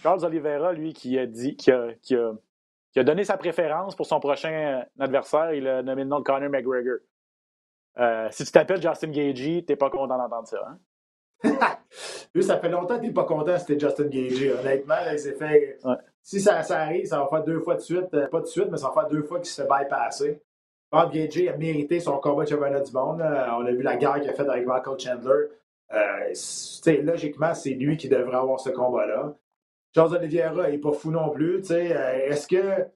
Charles 0.01 0.23
Oliveira, 0.23 0.73
lui, 0.73 0.93
qui 0.93 1.19
a 1.19 1.25
dit, 1.25 1.55
qui 1.55 1.71
a, 1.71 1.93
qui 2.01 2.15
a, 2.15 2.31
qui 2.91 2.99
a 2.99 3.03
donné 3.03 3.25
sa 3.25 3.37
préférence 3.37 3.95
pour 3.95 4.05
son 4.05 4.19
prochain 4.19 4.51
euh, 4.51 5.03
adversaire, 5.03 5.53
il 5.53 5.67
a 5.67 5.83
nommé 5.83 6.03
le 6.03 6.09
nom 6.09 6.19
de 6.19 6.23
Conor 6.23 6.49
McGregor. 6.49 6.99
Euh, 7.97 8.27
si 8.31 8.45
tu 8.45 8.51
t'appelles 8.51 8.81
Justin 8.81 9.09
Gagey, 9.11 9.63
t'es 9.65 9.75
pas 9.75 9.89
content 9.89 10.17
d'entendre 10.17 10.47
ça, 10.47 10.65
hein? 10.67 10.79
lui, 12.33 12.43
ça 12.43 12.57
fait 12.57 12.69
longtemps 12.69 12.97
que 12.97 13.05
t'es 13.05 13.11
pas 13.11 13.25
content 13.25 13.57
c'était 13.59 13.79
Justin 13.79 14.07
Gagey. 14.07 14.51
Honnêtement, 14.51 14.95
il 15.11 15.19
s'est 15.19 15.33
fait. 15.33 15.77
Si 16.25 16.41
ça, 16.41 16.57
arrive, 16.71 17.05
ça 17.05 17.19
va 17.19 17.27
faire 17.27 17.43
deux 17.43 17.59
fois 17.59 17.75
de 17.75 17.81
suite, 17.81 18.11
euh, 18.15 18.27
pas 18.27 18.41
de 18.41 18.47
suite, 18.47 18.67
mais 18.71 18.77
ça 18.77 18.87
va 18.87 18.93
faire 18.93 19.09
deux 19.09 19.21
fois 19.21 19.37
qu'il 19.39 19.47
se 19.47 19.61
fait 19.61 19.67
bypasser. 19.67 20.41
Bob 20.91 21.11
Gagey 21.11 21.49
a 21.49 21.55
mérité 21.55 21.99
son 21.99 22.17
combat 22.17 22.45
de 22.45 22.49
championnat 22.49 22.79
du 22.79 22.91
monde. 22.91 23.21
on 23.21 23.65
a 23.65 23.71
vu 23.71 23.83
la 23.83 23.95
guerre 23.95 24.19
qu'il 24.19 24.29
a 24.29 24.33
faite 24.33 24.49
avec 24.49 24.65
Michael 24.65 24.99
Chandler. 24.99 25.49
Euh, 25.93 27.03
logiquement, 27.03 27.53
c'est 27.53 27.71
lui 27.71 27.95
qui 27.95 28.09
devrait 28.09 28.37
avoir 28.37 28.59
ce 28.59 28.69
combat-là. 28.69 29.35
Charles 29.93 30.15
Oliveira 30.15 30.69
n'est 30.69 30.77
pas 30.77 30.91
fou 30.91 31.11
non 31.11 31.29
plus. 31.29 31.61
Euh, 31.71 32.27
est-ce 32.27 32.47
que 32.47 32.87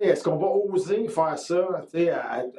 est-ce 0.00 0.24
qu'on 0.24 0.36
va 0.36 0.48
oser 0.48 1.06
faire 1.08 1.38
ça 1.38 1.82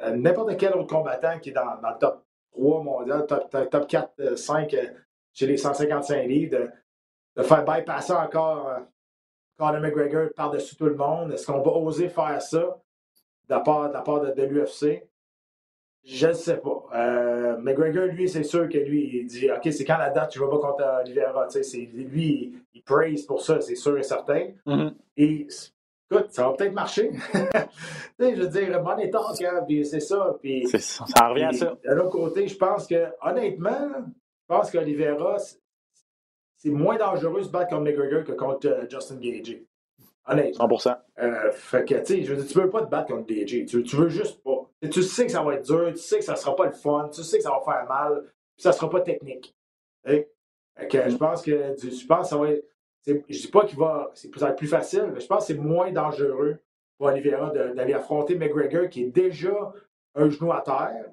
à, 0.00 0.10
n'importe 0.12 0.56
quel 0.56 0.74
autre 0.74 0.86
combattant 0.86 1.38
qui 1.38 1.50
est 1.50 1.52
dans, 1.52 1.64
le 1.64 1.98
top 1.98 2.24
3 2.52 2.82
mondial, 2.82 3.26
top, 3.26 3.50
top 3.70 3.88
4, 3.88 4.36
5 4.36 4.74
euh, 4.74 4.86
chez 5.32 5.46
les 5.46 5.56
155 5.56 6.26
livres, 6.26 6.70
de, 7.36 7.42
faire 7.42 7.64
bypasser 7.64 8.12
encore 8.12 8.78
Conor 9.58 9.80
McGregor 9.80 10.28
par-dessus 10.34 10.76
tout 10.76 10.86
le 10.86 10.96
monde? 10.96 11.32
Est-ce 11.32 11.46
qu'on 11.46 11.60
va 11.60 11.70
oser 11.72 12.08
faire 12.08 12.40
ça? 12.42 12.78
de 13.48 13.54
la 13.54 13.60
part 13.60 13.90
de, 13.90 13.98
part 14.04 14.20
de, 14.20 14.42
l'UFC? 14.42 15.06
Je 16.04 16.26
ne 16.26 16.32
sais 16.34 16.58
pas. 16.58 16.84
Euh, 16.94 17.56
McGregor, 17.58 18.06
lui, 18.06 18.28
c'est 18.28 18.42
sûr 18.42 18.68
que 18.68 18.76
lui, 18.76 19.10
il 19.14 19.26
dit 19.26 19.50
OK, 19.50 19.72
c'est 19.72 19.84
quand 19.84 19.96
la 19.96 20.10
date, 20.10 20.30
tu 20.30 20.38
ne 20.38 20.44
vas 20.44 20.50
pas 20.50 20.58
contre 20.58 20.84
Oliveira. 21.00 21.48
Lui, 21.94 22.62
il, 22.74 22.82
praise 22.82 23.24
pour 23.24 23.40
ça, 23.40 23.60
c'est 23.60 23.74
sûr 23.74 23.96
et 23.98 24.02
certain. 24.02 24.48
Mm-hmm. 24.66 24.94
Et 25.16 25.46
écoute, 26.10 26.26
ça 26.30 26.46
va 26.46 26.52
peut-être 26.54 26.74
marcher. 26.74 27.10
je 28.18 28.34
veux 28.34 28.48
dire, 28.48 28.82
bon 28.82 28.98
état, 28.98 29.20
puis 29.66 29.86
c'est 29.86 30.00
ça. 30.00 30.36
Puis, 30.42 30.66
ça, 30.68 30.78
ça 31.06 31.28
revient 31.28 31.44
à 31.44 31.52
ça. 31.52 31.74
De 31.82 31.94
l'autre 31.94 32.10
côté, 32.10 32.48
je 32.48 32.56
pense 32.56 32.86
que, 32.86 33.06
honnêtement, 33.22 33.88
je 33.96 34.46
pense 34.46 34.70
qu'Oliveira, 34.70 35.38
c'est 36.64 36.70
moins 36.70 36.96
dangereux 36.96 37.40
de 37.40 37.44
se 37.44 37.50
battre 37.50 37.70
contre 37.70 37.82
McGregor 37.82 38.24
que 38.24 38.32
contre 38.32 38.68
euh, 38.68 38.88
Justin 38.88 39.16
Gage. 39.16 39.58
Honnêtement. 40.26 40.66
100%. 40.66 40.96
Euh, 41.18 41.52
fait 41.52 41.84
que, 41.84 41.94
tu 41.96 42.06
sais, 42.06 42.22
je 42.22 42.32
veux 42.32 42.42
dire, 42.42 42.50
tu 42.50 42.58
veux 42.58 42.70
pas 42.70 42.82
te 42.82 42.90
battre 42.90 43.08
contre 43.08 43.30
DJ. 43.30 43.66
Tu, 43.66 43.82
tu 43.82 43.96
veux 43.96 44.08
juste 44.08 44.42
pas. 44.42 44.70
tu 44.90 45.02
sais 45.02 45.26
que 45.26 45.32
ça 45.32 45.42
va 45.42 45.54
être 45.54 45.66
dur, 45.66 45.92
tu 45.92 45.98
sais 45.98 46.18
que 46.18 46.24
ça 46.24 46.36
sera 46.36 46.56
pas 46.56 46.64
le 46.64 46.72
fun, 46.72 47.10
tu 47.12 47.22
sais 47.22 47.36
que 47.36 47.42
ça 47.42 47.50
va 47.50 47.60
faire 47.60 47.86
mal, 47.86 48.22
puis 48.56 48.62
ça 48.62 48.72
sera 48.72 48.88
pas 48.88 49.02
technique. 49.02 49.54
Fait 50.04 50.28
que, 50.90 51.10
je 51.10 51.16
pense 51.16 51.42
que, 51.42 51.74
ça 51.76 52.36
va 52.36 52.50
être. 52.50 52.66
Je 53.06 53.12
dis 53.28 53.48
pas 53.48 53.66
qu'il 53.66 53.78
va. 53.78 54.10
C'est 54.14 54.30
peut-être 54.30 54.56
plus 54.56 54.66
facile, 54.66 55.10
mais 55.12 55.20
je 55.20 55.26
pense 55.26 55.46
que 55.46 55.52
c'est 55.52 55.60
moins 55.60 55.92
dangereux 55.92 56.56
pour 56.96 57.08
Oliveira 57.08 57.50
d'aller 57.50 57.92
affronter 57.92 58.36
McGregor, 58.36 58.88
qui 58.88 59.02
est 59.02 59.10
déjà 59.10 59.74
un 60.14 60.30
genou 60.30 60.52
à 60.52 60.62
terre, 60.62 61.10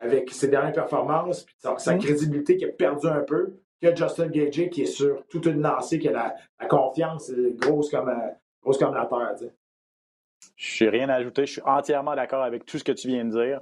avec 0.00 0.30
ses 0.30 0.48
dernières 0.48 0.72
performances, 0.72 1.44
puis 1.44 1.54
sa, 1.58 1.76
sa 1.76 1.96
mm. 1.96 1.98
crédibilité 1.98 2.56
qui 2.56 2.64
a 2.64 2.68
perdu 2.68 3.06
un 3.06 3.20
peu 3.20 3.58
que 3.80 3.94
Justin 3.94 4.28
Gage 4.28 4.70
qui 4.70 4.82
est 4.82 4.86
sur 4.86 5.26
toute 5.28 5.46
une 5.46 5.60
lancée, 5.62 5.98
qui 5.98 6.08
a 6.08 6.12
la, 6.12 6.66
confiance 6.68 7.30
grosse 7.32 7.90
comme, 7.90 8.08
euh, 8.08 8.30
grosse 8.62 8.78
comme 8.78 8.94
la 8.94 9.06
terre. 9.06 9.50
Je 10.56 10.84
n'ai 10.84 10.90
rien 10.90 11.08
à 11.08 11.14
ajouter. 11.14 11.46
Je 11.46 11.52
suis 11.52 11.62
entièrement 11.62 12.14
d'accord 12.14 12.42
avec 12.42 12.64
tout 12.64 12.78
ce 12.78 12.84
que 12.84 12.92
tu 12.92 13.08
viens 13.08 13.24
de 13.24 13.30
dire. 13.30 13.60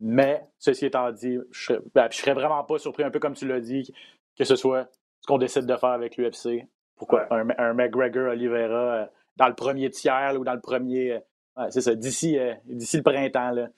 Mais, 0.00 0.42
ceci 0.58 0.86
étant 0.86 1.10
dit, 1.12 1.38
je 1.50 1.74
ne 1.74 1.78
ben, 1.94 2.08
serais, 2.10 2.32
vraiment 2.32 2.64
pas 2.64 2.78
surpris, 2.78 3.02
un 3.02 3.10
peu 3.10 3.18
comme 3.18 3.34
tu 3.34 3.46
l'as 3.46 3.60
dit, 3.60 3.92
que 4.36 4.44
ce 4.44 4.56
soit 4.56 4.88
ce 5.20 5.26
qu'on 5.26 5.38
décide 5.38 5.66
de 5.66 5.76
faire 5.76 5.90
avec 5.90 6.16
l'UFC. 6.16 6.66
Pourquoi 6.96 7.26
un, 7.30 7.74
McGregor 7.74 8.30
Oliveira 8.30 8.94
euh, 8.94 9.06
dans 9.36 9.48
le 9.48 9.54
premier 9.54 9.90
tiers 9.90 10.34
ou 10.38 10.44
dans 10.44 10.54
le 10.54 10.60
premier, 10.60 11.22
c'est 11.68 11.80
ça, 11.80 11.94
d'ici, 11.94 12.38
euh, 12.38 12.54
d'ici 12.64 12.96
le 12.96 13.02
printemps, 13.02 13.50
là, 13.50 13.68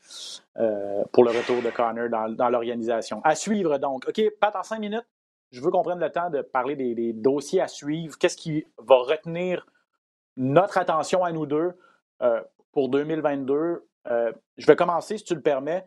euh, 0.58 1.02
pour 1.12 1.24
le 1.24 1.30
retour 1.30 1.62
de 1.62 1.70
Connor 1.70 2.08
dans, 2.08 2.28
dans 2.28 2.48
l'organisation. 2.48 3.20
À 3.24 3.34
suivre 3.34 3.78
donc. 3.78 4.08
OK, 4.08 4.22
Pat, 4.38 4.54
en 4.54 4.62
cinq 4.62 4.78
minutes, 4.78 5.06
je 5.52 5.60
veux 5.60 5.70
qu'on 5.70 5.82
prenne 5.82 6.00
le 6.00 6.10
temps 6.10 6.30
de 6.30 6.40
parler 6.40 6.74
des, 6.74 7.12
dossiers 7.12 7.60
à 7.60 7.68
suivre. 7.68 8.16
Qu'est-ce 8.18 8.36
qui 8.36 8.64
va 8.78 8.96
retenir 8.96 9.66
notre 10.36 10.78
attention 10.78 11.24
à 11.24 11.30
nous 11.30 11.44
deux 11.46 11.72
euh, 12.22 12.42
pour 12.72 12.88
2022? 12.88 13.86
Euh, 14.08 14.32
je 14.56 14.66
vais 14.66 14.76
commencer, 14.76 15.18
si 15.18 15.24
tu 15.24 15.34
le 15.34 15.42
permets. 15.42 15.84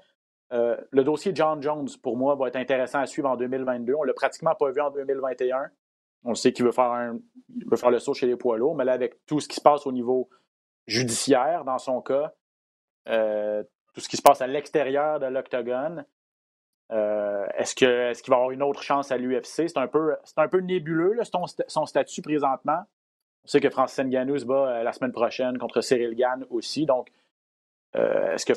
Euh, 0.54 0.78
le 0.92 1.04
dossier 1.04 1.32
John 1.34 1.62
Jones, 1.62 1.90
pour 2.04 2.16
moi, 2.16 2.36
va 2.36 2.48
être 2.48 2.56
intéressant 2.56 3.00
à 3.00 3.08
suivre 3.08 3.28
en 3.28 3.36
2022. 3.36 3.96
On 3.96 4.04
ne 4.04 4.08
l'a 4.08 4.14
pratiquement 4.14 4.54
pas 4.54 4.70
vu 4.70 4.80
en 4.80 4.92
2021. 4.92 5.72
On 6.24 6.36
sait 6.36 6.54
qu'il 6.54 6.64
veut 6.64 6.72
faire, 6.72 7.14
veut 7.66 7.78
faire 7.78 7.92
le 7.92 8.00
saut 8.00 8.14
chez 8.14 8.28
les 8.28 8.36
poids 8.36 8.58
lourds, 8.58 8.76
mais 8.76 8.86
là, 8.86 8.94
avec 8.94 9.26
tout 9.26 9.40
ce 9.40 9.48
qui 9.48 9.56
se 9.56 9.62
passe 9.62 9.88
au 9.88 9.92
niveau 9.92 10.30
judiciaire, 10.86 11.66
dans 11.66 11.80
son 11.80 12.02
cas, 12.02 12.34
tout 13.06 14.02
ce 14.02 14.10
qui 14.10 14.18
se 14.18 14.22
passe 14.22 14.42
à 14.42 14.48
l'extérieur 14.48 15.20
de 15.20 15.26
l'octogone, 15.26 16.06
euh, 16.92 17.46
est-ce, 17.58 17.76
que, 17.76 17.86
est-ce 17.86 18.22
qu'il 18.22 18.32
va 18.32 18.38
avoir 18.38 18.52
une 18.52 18.64
autre 18.64 18.82
chance 18.84 19.12
à 19.12 19.18
l'UFC? 19.18 19.68
C'est 19.68 19.78
un 19.78 19.88
peu, 19.88 20.16
c'est 20.24 20.40
un 20.40 20.48
peu 20.48 20.60
nébuleux, 20.60 21.18
son, 21.24 21.46
son, 21.68 21.86
statut 21.86 22.22
présentement. 22.22 22.84
On 23.44 23.48
sait 23.48 23.60
que 23.60 23.70
Francis 23.70 24.00
Ngannou 24.00 24.38
se 24.38 24.46
bat 24.46 24.84
la 24.84 24.94
semaine 24.94 25.12
prochaine 25.12 25.58
contre 25.58 25.82
Cyril 25.82 26.16
Gann 26.16 26.46
aussi. 26.50 26.86
Donc, 26.86 27.10
est-ce 27.94 28.46
que 28.46 28.54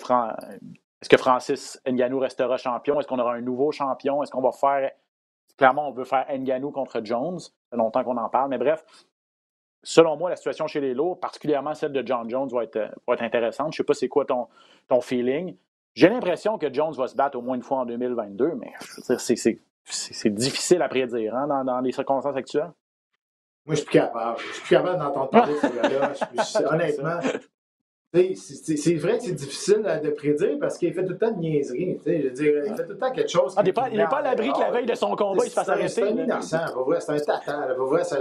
est-ce 1.00 1.08
que 1.08 1.16
Francis 1.16 1.80
Ngannou 1.86 2.18
restera 2.18 2.56
champion? 2.56 2.98
Est-ce 2.98 3.06
qu'on 3.06 3.18
aura 3.18 3.34
un 3.34 3.40
nouveau 3.40 3.70
champion? 3.70 4.22
Est-ce 4.22 4.32
qu'on 4.32 4.40
va 4.40 4.52
faire. 4.52 4.90
Clairement, 5.56 5.88
on 5.88 5.92
veut 5.92 6.04
faire 6.04 6.26
Ngannou 6.28 6.70
contre 6.70 7.00
Jones? 7.04 7.38
Ça 7.38 7.50
fait 7.70 7.76
longtemps 7.76 8.02
qu'on 8.02 8.16
en 8.16 8.28
parle. 8.28 8.50
Mais 8.50 8.58
bref, 8.58 8.84
selon 9.82 10.16
moi, 10.16 10.30
la 10.30 10.36
situation 10.36 10.66
chez 10.66 10.80
les 10.80 10.94
lourds, 10.94 11.20
particulièrement 11.20 11.74
celle 11.74 11.92
de 11.92 12.04
John 12.04 12.28
Jones, 12.28 12.48
va 12.48 12.64
être, 12.64 12.78
va 13.06 13.14
être 13.14 13.22
intéressante. 13.22 13.72
Je 13.72 13.74
ne 13.74 13.84
sais 13.84 13.84
pas 13.84 13.94
c'est 13.94 14.08
quoi 14.08 14.24
ton, 14.24 14.48
ton 14.88 15.00
feeling. 15.00 15.56
J'ai 15.94 16.08
l'impression 16.08 16.58
que 16.58 16.72
Jones 16.72 16.94
va 16.94 17.08
se 17.08 17.16
battre 17.16 17.38
au 17.38 17.42
moins 17.42 17.56
une 17.56 17.62
fois 17.62 17.78
en 17.78 17.86
2022, 17.86 18.54
mais 18.54 18.72
c'est 19.86 20.34
difficile 20.34 20.82
à 20.82 20.88
prédire 20.88 21.34
hein, 21.34 21.46
dans, 21.46 21.64
dans, 21.64 21.80
les 21.80 21.92
circonstances 21.92 22.36
actuelles. 22.36 22.72
Moi, 23.66 23.74
je 23.74 23.80
suis 23.80 23.86
plus 23.86 23.98
capable. 23.98 24.38
Je 24.38 24.52
suis 24.52 24.62
plus 24.62 24.76
capable 24.76 24.98
d'entendre 24.98 25.30
parler 25.30 25.54
de 25.54 25.58
ce 25.58 25.66
gars-là. 25.66 26.70
Honnêtement, 26.72 27.20
c'est 28.14 28.94
vrai 28.94 29.18
que 29.18 29.24
c'est 29.24 29.34
difficile 29.34 30.00
de 30.02 30.10
prédire 30.10 30.56
parce 30.58 30.78
qu'il 30.78 30.94
fait 30.94 31.04
tout 31.04 31.12
le 31.12 31.18
temps 31.18 31.30
de 31.30 31.40
niaiseries. 31.40 32.00
Je 32.06 32.10
veux 32.10 32.30
dire, 32.30 32.62
il 32.66 32.74
fait 32.74 32.84
tout 32.84 32.92
le 32.92 32.98
temps 32.98 33.12
quelque 33.12 33.28
chose. 33.28 33.52
Ah, 33.54 33.60
il 33.62 33.66
n'est 33.66 33.72
pas, 33.72 33.90
pas 34.08 34.16
à 34.18 34.22
l'abri 34.22 34.50
que 34.50 34.60
la 34.60 34.70
veille 34.70 34.86
de 34.86 34.94
son 34.94 35.14
combat, 35.14 35.44
il 35.44 35.50
se 35.50 35.54
fasse 35.54 35.68
arrêter. 35.68 35.88
C'est 35.88 36.02
un 36.04 36.16
innocent, 36.16 36.58
c'est 37.00 37.12
un 37.12 37.18
tata. 37.18 37.68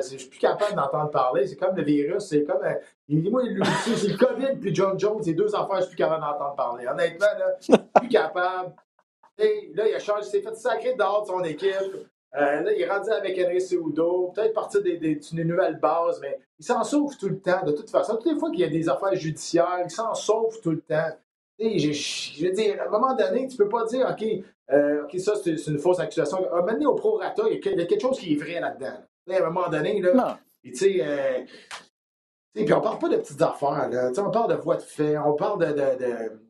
Je 0.02 0.18
suis 0.18 0.28
plus 0.28 0.40
capable 0.40 0.76
d'entendre 0.76 1.10
parler. 1.10 1.48
C'est 1.48 1.56
comme 1.56 1.76
le 1.76 1.84
virus. 1.84 2.26
C'est 2.26 2.44
comme. 2.44 2.64
Euh, 2.64 3.30
moi, 3.32 3.44
c'est 3.86 4.08
le 4.10 4.18
COVID 4.18 4.60
puis 4.60 4.76
John 4.76 5.00
Jones, 5.00 5.22
c'est 5.24 5.34
deux 5.34 5.56
affaires, 5.56 5.78
je 5.78 5.82
suis 5.84 5.92
plus 5.92 6.04
capable 6.04 6.22
d'entendre 6.22 6.56
parler. 6.56 6.86
Honnêtement, 6.86 7.28
là, 7.40 7.56
je 7.60 7.64
suis 7.64 7.74
plus 7.96 8.10
capable. 8.10 8.74
là, 9.38 9.88
il 9.88 9.96
a 9.96 10.00
changé, 10.00 10.24
il 10.24 10.30
s'est 10.30 10.42
fait 10.42 10.56
sacrer 10.56 10.96
dehors 10.96 11.22
de 11.22 11.28
son 11.28 11.44
équipe. 11.46 11.72
Euh, 12.36 12.62
là, 12.62 12.74
il 12.74 12.82
est 12.82 12.90
rendu 12.90 13.10
avec 13.10 13.40
Henry 13.40 13.62
Seudo, 13.62 14.32
peut-être 14.36 14.54
partir 14.54 14.82
des, 14.84 14.98
des, 14.98 15.16
des, 15.16 15.44
nouvelles 15.44 15.80
bases, 15.80 16.20
mais 16.22 16.40
il 16.60 16.66
s'en 16.66 16.84
sauve 16.84 17.18
tout 17.18 17.30
le 17.30 17.40
temps, 17.40 17.64
de 17.66 17.72
toute 17.72 17.90
façon. 17.90 18.16
Toutes 18.18 18.32
les 18.34 18.40
fois 18.40 18.52
qu'il 18.52 18.60
y 18.60 18.64
a 18.64 18.70
des 18.70 18.90
affaires 18.90 19.16
judiciaires, 19.16 19.80
il 19.84 19.90
s'en 19.90 20.14
sauve 20.14 20.60
tout 20.62 20.72
le 20.72 20.82
temps. 20.82 21.12
Je 21.60 22.46
veux 22.46 22.52
dire, 22.52 22.82
à 22.82 22.86
un 22.86 22.90
moment 22.90 23.16
donné, 23.16 23.48
tu 23.48 23.58
peux 23.58 23.70
pas 23.70 23.86
dire, 23.86 24.08
OK, 24.12 24.26
euh, 24.72 25.08
ça, 25.18 25.34
c'est 25.42 25.56
une 25.68 25.80
fausse 25.80 26.00
accusation. 26.00 26.38
À 26.52 26.58
un 26.58 26.60
moment 26.60 26.74
donné, 26.74 26.86
au 26.86 26.96
prorata, 26.96 27.44
il 27.50 27.56
y 27.56 27.82
a 27.82 27.86
quelque 27.86 28.02
chose 28.02 28.20
qui 28.20 28.34
est 28.34 28.36
vrai 28.36 28.60
là-dedans. 28.60 29.04
À 29.30 29.38
un 29.38 29.50
moment 29.50 29.70
donné, 29.70 30.00
là, 30.02 30.40
tu 30.64 30.76
sais, 30.76 30.98
euh, 31.02 31.44
puis 32.54 32.74
on 32.74 32.82
parle 32.82 33.00
pas 33.00 33.10
de 33.10 33.18
petites 33.18 33.42
affaires, 33.42 33.90
là. 33.90 34.12
on 34.18 34.32
parle 34.32 34.52
de 34.52 34.56
voies 34.60 34.78
de 34.78 34.82
fait, 34.82 35.18
on 35.18 35.34
parle 35.34 35.60
de, 35.60 35.72
de, 35.72 36.06
de 36.06 36.47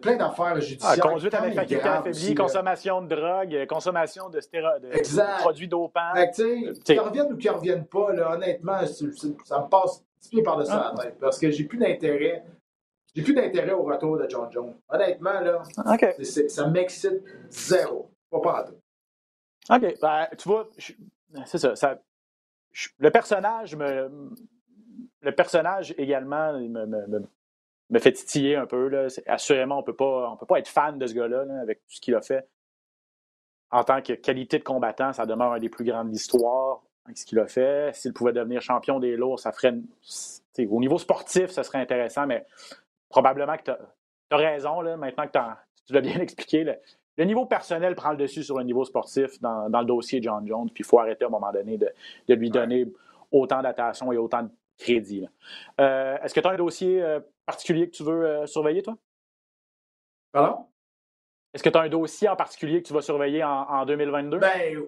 plein 0.00 0.16
d'affaires 0.16 0.60
judiciaires. 0.60 0.94
Ah, 0.96 1.00
conduite 1.00 1.34
avec 1.34 1.54
faculté 1.54 1.88
affaiblie, 1.88 2.34
consommation 2.34 3.02
de 3.02 3.14
drogue, 3.14 3.66
consommation 3.66 4.28
de, 4.28 4.40
stéro... 4.40 4.78
de, 4.80 4.88
de 4.88 5.40
produits 5.40 5.68
dopants. 5.68 6.12
Qu'ils 6.34 7.00
reviennent 7.00 7.32
ou 7.32 7.36
qu'ils 7.36 7.50
ne 7.50 7.56
reviennent 7.56 7.86
pas, 7.86 8.12
là, 8.12 8.32
honnêtement, 8.32 8.84
ça 8.86 9.60
me 9.60 9.68
passe 9.68 10.04
pied 10.30 10.42
par-dessus 10.42 10.72
ah. 10.72 10.92
la 10.96 11.02
tête. 11.02 11.18
Parce 11.20 11.38
que 11.38 11.50
j'ai 11.50 11.64
plus 11.64 11.78
d'intérêt. 11.78 12.44
J'ai 13.14 13.22
plus 13.22 13.34
d'intérêt 13.34 13.72
au 13.72 13.84
retour 13.84 14.18
de 14.18 14.28
John 14.28 14.50
Jones. 14.50 14.74
Honnêtement, 14.88 15.40
là, 15.40 15.62
okay. 15.86 16.14
ça 16.24 16.66
m'excite 16.68 17.22
zéro. 17.48 18.10
Pas 18.30 18.40
pas 18.40 18.58
à 18.58 18.64
tout. 18.64 18.74
OK. 19.70 20.00
Ben, 20.00 20.26
tu 20.36 20.48
vois, 20.48 20.68
c'est 21.46 21.58
ça. 21.58 21.76
ça 21.76 21.98
je, 22.72 22.88
le 22.98 23.10
personnage 23.10 23.76
me. 23.76 24.10
Le 25.20 25.32
personnage 25.32 25.94
également 25.96 26.52
me, 26.52 26.84
me, 26.84 27.06
me 27.06 27.26
fait 27.98 28.12
titiller 28.12 28.56
un 28.56 28.66
peu. 28.66 28.88
Là. 28.88 29.08
Assurément, 29.26 29.76
on 29.76 29.80
ne 29.80 29.84
peut 30.36 30.46
pas 30.46 30.58
être 30.58 30.68
fan 30.68 30.98
de 30.98 31.06
ce 31.06 31.14
gars-là 31.14 31.44
avec 31.60 31.78
tout 31.80 31.94
ce 31.94 32.00
qu'il 32.00 32.14
a 32.14 32.22
fait. 32.22 32.46
En 33.70 33.82
tant 33.84 34.02
que 34.02 34.12
qualité 34.12 34.58
de 34.58 34.64
combattant, 34.64 35.12
ça 35.12 35.26
demeure 35.26 35.52
un 35.52 35.58
des 35.58 35.68
plus 35.68 35.84
grands 35.84 36.04
de 36.04 36.10
l'histoire 36.10 36.82
avec 37.04 37.18
ce 37.18 37.26
qu'il 37.26 37.38
a 37.38 37.46
fait. 37.46 37.94
S'il 37.94 38.12
pouvait 38.12 38.32
devenir 38.32 38.62
champion 38.62 38.98
des 38.98 39.16
lourds, 39.16 39.40
ça 39.40 39.52
ferait. 39.52 39.74
Au 40.58 40.80
niveau 40.80 40.98
sportif, 40.98 41.50
ça 41.50 41.64
serait 41.64 41.80
intéressant, 41.80 42.26
mais 42.26 42.46
probablement 43.08 43.56
que 43.56 43.64
tu 43.64 43.70
as, 43.70 44.36
raison, 44.36 44.80
là, 44.80 44.96
maintenant 44.96 45.26
que 45.26 45.38
tu 45.86 45.92
l'as 45.92 46.00
bien 46.00 46.18
expliqué. 46.20 46.64
le 47.16 47.24
niveau 47.24 47.46
personnel 47.46 47.94
prend 47.94 48.10
le 48.12 48.16
dessus 48.16 48.42
sur 48.42 48.58
le 48.58 48.64
niveau 48.64 48.84
sportif 48.84 49.40
dans, 49.40 49.68
le 49.68 49.84
dossier 49.84 50.22
John 50.22 50.46
Jones, 50.46 50.70
puis 50.72 50.82
il 50.82 50.86
faut 50.86 50.98
arrêter 50.98 51.24
à 51.24 51.28
un 51.28 51.30
moment 51.30 51.52
donné 51.52 51.78
de, 51.78 52.34
lui 52.34 52.50
donner 52.50 52.86
autant 53.30 53.62
d'attention 53.62 54.12
et 54.12 54.16
autant 54.16 54.44
de 54.44 54.50
crédit. 54.78 55.26
Euh, 55.80 56.16
est-ce 56.22 56.34
que 56.34 56.40
tu 56.40 56.46
as 56.46 56.50
un 56.50 56.56
dossier 56.56 57.02
euh, 57.02 57.20
particulier 57.46 57.88
que 57.88 57.96
tu 57.96 58.02
veux 58.02 58.26
euh, 58.26 58.46
surveiller, 58.46 58.82
toi? 58.82 58.96
Pardon? 60.32 60.66
Est-ce 61.52 61.62
que 61.62 61.68
tu 61.68 61.78
as 61.78 61.82
un 61.82 61.88
dossier 61.88 62.28
en 62.28 62.36
particulier 62.36 62.82
que 62.82 62.88
tu 62.88 62.92
vas 62.92 63.02
surveiller 63.02 63.44
en, 63.44 63.86
2022? 63.86 64.38
Ben, 64.38 64.82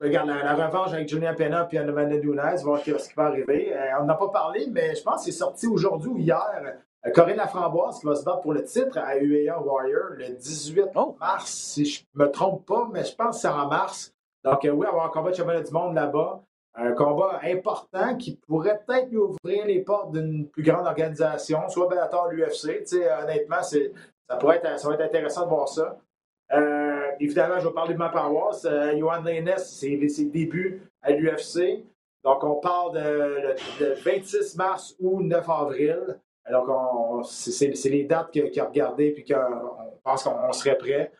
regarde, 0.00 0.28
la, 0.28 0.54
revanche 0.54 0.92
avec 0.92 1.08
Julien 1.08 1.34
Pena 1.34 1.68
et 1.70 1.78
Amanda 1.78 2.16
Nunes, 2.16 2.56
voir 2.62 2.80
ce 2.80 3.08
qui 3.08 3.14
va 3.16 3.24
arriver. 3.24 3.74
on 4.00 4.04
n'a 4.04 4.14
pas 4.14 4.28
parlé, 4.28 4.68
mais 4.70 4.94
je 4.94 5.02
pense 5.02 5.24
que 5.24 5.32
c'est 5.32 5.36
sorti 5.36 5.66
aujourd'hui 5.66 6.10
ou 6.10 6.18
hier. 6.18 6.76
Corinne 7.12 7.38
Laframboise 7.38 7.98
qui 7.98 8.06
va 8.06 8.14
se 8.14 8.22
battre 8.22 8.42
pour 8.42 8.52
le 8.52 8.62
titre 8.62 8.98
à 8.98 9.16
UEA 9.16 9.58
Warrior 9.58 10.10
le 10.10 10.28
18 10.36 10.90
mars, 11.18 11.50
si 11.50 11.84
je 11.84 12.04
ne 12.14 12.24
me 12.24 12.30
trompe 12.30 12.64
pas, 12.66 12.88
mais 12.92 13.02
je 13.02 13.16
pense 13.16 13.36
que 13.36 13.42
c'est 13.42 13.48
en 13.48 13.66
mars. 13.66 14.14
Donc, 14.44 14.60
oui, 14.62 14.86
avoir 14.86 15.06
un 15.06 15.08
combat 15.08 15.32
de 15.32 15.34
championnat 15.34 15.62
du 15.62 15.72
monde 15.72 15.96
là-bas 15.96 16.44
un 16.74 16.92
combat 16.92 17.40
important 17.42 18.16
qui 18.16 18.36
pourrait 18.46 18.80
peut-être 18.86 19.10
lui 19.10 19.18
ouvrir 19.18 19.66
les 19.66 19.80
portes 19.80 20.12
d'une 20.12 20.48
plus 20.48 20.62
grande 20.62 20.86
organisation, 20.86 21.68
soit 21.68 21.88
Bellator 21.88 22.28
l'UFC. 22.28 22.86
Honnêtement, 23.22 23.62
ça 23.62 24.36
pourrait 24.38 24.56
être, 24.56 24.80
ça 24.80 24.88
va 24.88 24.94
être 24.94 25.02
intéressant 25.02 25.44
de 25.44 25.50
voir 25.50 25.68
ça. 25.68 25.98
Euh, 26.52 27.10
évidemment, 27.20 27.58
je 27.58 27.68
vais 27.68 27.74
parler 27.74 27.94
de 27.94 27.98
ma 27.98 28.08
paroisse. 28.08 28.64
Euh, 28.64 28.96
Johan 28.98 29.22
Lennes, 29.22 29.54
c'est 29.58 30.08
ses 30.08 30.26
débuts 30.26 30.82
à 31.02 31.12
l'UFC. 31.12 31.84
Donc, 32.24 32.44
on 32.44 32.56
parle 32.56 32.94
de, 32.94 33.94
26 34.02 34.56
mars 34.56 34.94
ou 35.00 35.22
9 35.22 35.48
avril. 35.48 36.20
Donc, 36.50 36.68
c'est 37.26 37.88
les 37.88 38.04
dates 38.04 38.30
qu'il 38.30 38.60
a 38.60 38.64
regardées 38.64 39.12
puis 39.12 39.24
qu'on 39.24 39.98
pense 40.02 40.24
qu'on 40.24 40.52
serait 40.52 40.76
prêt. 40.76 41.12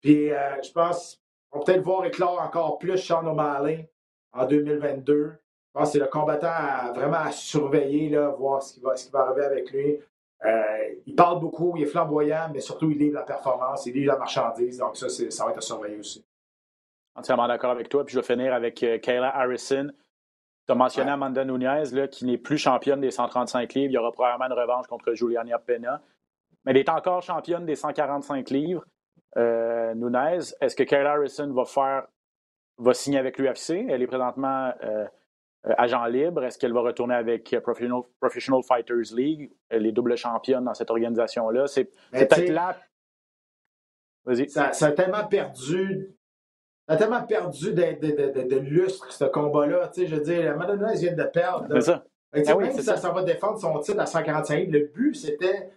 Puis, 0.00 0.32
euh, 0.32 0.62
je 0.62 0.72
pense 0.72 1.20
qu'on 1.50 1.60
va 1.60 1.64
peut-être 1.64 1.82
voir 1.82 2.04
éclore 2.04 2.40
encore 2.40 2.78
plus 2.78 2.98
Sean 2.98 3.26
O'Malley 3.26 3.88
en 4.32 4.46
2022. 4.46 5.32
Je 5.72 5.78
pense 5.78 5.88
que 5.88 5.92
c'est 5.92 6.04
le 6.04 6.06
combattant 6.06 6.50
à, 6.50 6.92
vraiment 6.92 7.18
à 7.18 7.30
surveiller, 7.30 8.08
là, 8.08 8.28
voir 8.28 8.62
ce 8.62 8.74
qui, 8.74 8.80
va, 8.80 8.96
ce 8.96 9.06
qui 9.06 9.12
va 9.12 9.20
arriver 9.20 9.44
avec 9.44 9.70
lui. 9.70 10.00
Euh, 10.44 10.94
il 11.06 11.14
parle 11.14 11.38
beaucoup, 11.38 11.74
il 11.76 11.82
est 11.82 11.86
flamboyant, 11.86 12.50
mais 12.52 12.60
surtout, 12.60 12.90
il 12.90 12.98
livre 12.98 13.14
la 13.14 13.22
performance, 13.22 13.86
il 13.86 13.94
livre 13.94 14.12
la 14.12 14.18
marchandise. 14.18 14.78
Donc, 14.78 14.96
ça, 14.96 15.08
ça 15.08 15.44
va 15.44 15.50
être 15.50 15.58
à 15.58 15.60
surveiller 15.60 15.98
aussi. 15.98 16.24
Entièrement 17.14 17.46
d'accord 17.46 17.70
avec 17.70 17.88
toi. 17.88 18.04
Puis 18.04 18.14
je 18.14 18.20
vais 18.20 18.26
finir 18.26 18.54
avec 18.54 18.82
euh, 18.82 18.98
Kayla 18.98 19.36
Harrison. 19.36 19.90
Tu 20.66 20.72
as 20.72 20.74
mentionné 20.74 21.10
Amanda 21.10 21.44
Nunez, 21.44 21.84
là, 21.92 22.08
qui 22.08 22.24
n'est 22.24 22.38
plus 22.38 22.58
championne 22.58 23.00
des 23.00 23.10
135 23.10 23.72
livres. 23.74 23.90
Il 23.90 23.94
y 23.94 23.98
aura 23.98 24.12
probablement 24.12 24.46
une 24.46 24.60
revanche 24.60 24.86
contre 24.86 25.12
Juliana 25.12 25.58
Pena. 25.58 26.00
Mais 26.64 26.72
elle 26.72 26.78
est 26.78 26.88
encore 26.88 27.22
championne 27.22 27.66
des 27.66 27.76
145 27.76 28.50
livres. 28.50 28.84
Euh, 29.36 29.94
Nunez, 29.94 30.38
est-ce 30.60 30.74
que 30.74 30.82
Kayla 30.82 31.12
Harrison 31.12 31.52
va 31.52 31.64
faire 31.64 32.06
va 32.80 32.94
signer 32.94 33.18
avec 33.18 33.38
l'UFC. 33.38 33.86
Elle 33.88 34.02
est 34.02 34.06
présentement 34.06 34.72
euh, 34.82 35.06
euh, 35.66 35.74
agent 35.78 36.04
libre. 36.06 36.44
Est-ce 36.44 36.58
qu'elle 36.58 36.72
va 36.72 36.80
retourner 36.80 37.14
avec 37.14 37.52
euh, 37.52 37.60
Professional, 37.60 38.02
Professional, 38.20 38.62
Fighters 38.62 39.14
League? 39.14 39.52
Elle 39.68 39.86
est 39.86 39.92
double 39.92 40.16
championne 40.16 40.64
dans 40.64 40.74
cette 40.74 40.90
organisation-là. 40.90 41.66
C'est 41.66 41.90
peut-être 42.12 42.48
là. 42.48 42.76
Vas-y. 44.24 44.48
Ça, 44.50 44.72
ça, 44.72 44.86
a 44.86 44.92
tellement 44.92 45.26
perdu. 45.26 46.14
Ça 46.88 46.94
a 46.94 46.96
tellement 46.96 47.22
perdu 47.22 47.72
de, 47.72 47.82
de, 48.00 48.40
de, 48.40 48.48
de 48.48 48.56
lustre, 48.56 49.12
ce 49.12 49.24
combat-là. 49.24 49.90
Je 49.96 50.04
veux 50.04 50.22
dire, 50.22 50.56
Madonna 50.56 50.92
vient 50.94 51.14
de 51.14 51.24
perdre. 51.24 51.66
C'est 51.74 51.80
ça. 51.82 52.04
Ah 52.32 52.54
même 52.54 52.72
si 52.72 52.82
ça, 52.82 52.96
ça, 52.96 53.10
va 53.10 53.24
défendre 53.24 53.58
son 53.58 53.76
titre 53.80 53.98
à 53.98 54.06
145 54.06 54.68
le 54.68 54.86
but, 54.94 55.14
c'était 55.14 55.72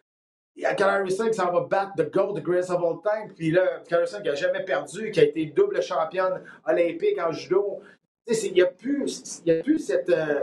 Harrison 0.62 1.28
qui 1.28 1.34
s'en 1.34 1.52
va 1.52 1.62
battre 1.62 1.94
the 1.98 2.12
gold, 2.12 2.42
greatest 2.42 2.70
of 2.70 2.82
all 2.84 3.02
time. 3.02 3.34
Puis 3.36 3.52
là, 3.52 3.82
Harrison 3.90 4.22
qui 4.22 4.30
n'a 4.30 4.36
jamais 4.36 4.64
perdu, 4.64 5.12
qui 5.12 5.20
a 5.20 5.24
été 5.24 5.46
double 5.48 5.82
championne 5.82 6.44
olympique 6.66 7.20
en 7.20 7.32
judo. 7.32 7.80
Il 8.28 8.54
n'y 8.54 8.62
a 8.62 8.66
a 8.66 8.68
plus 8.68 9.08
cette, 9.80 10.10
euh, 10.10 10.42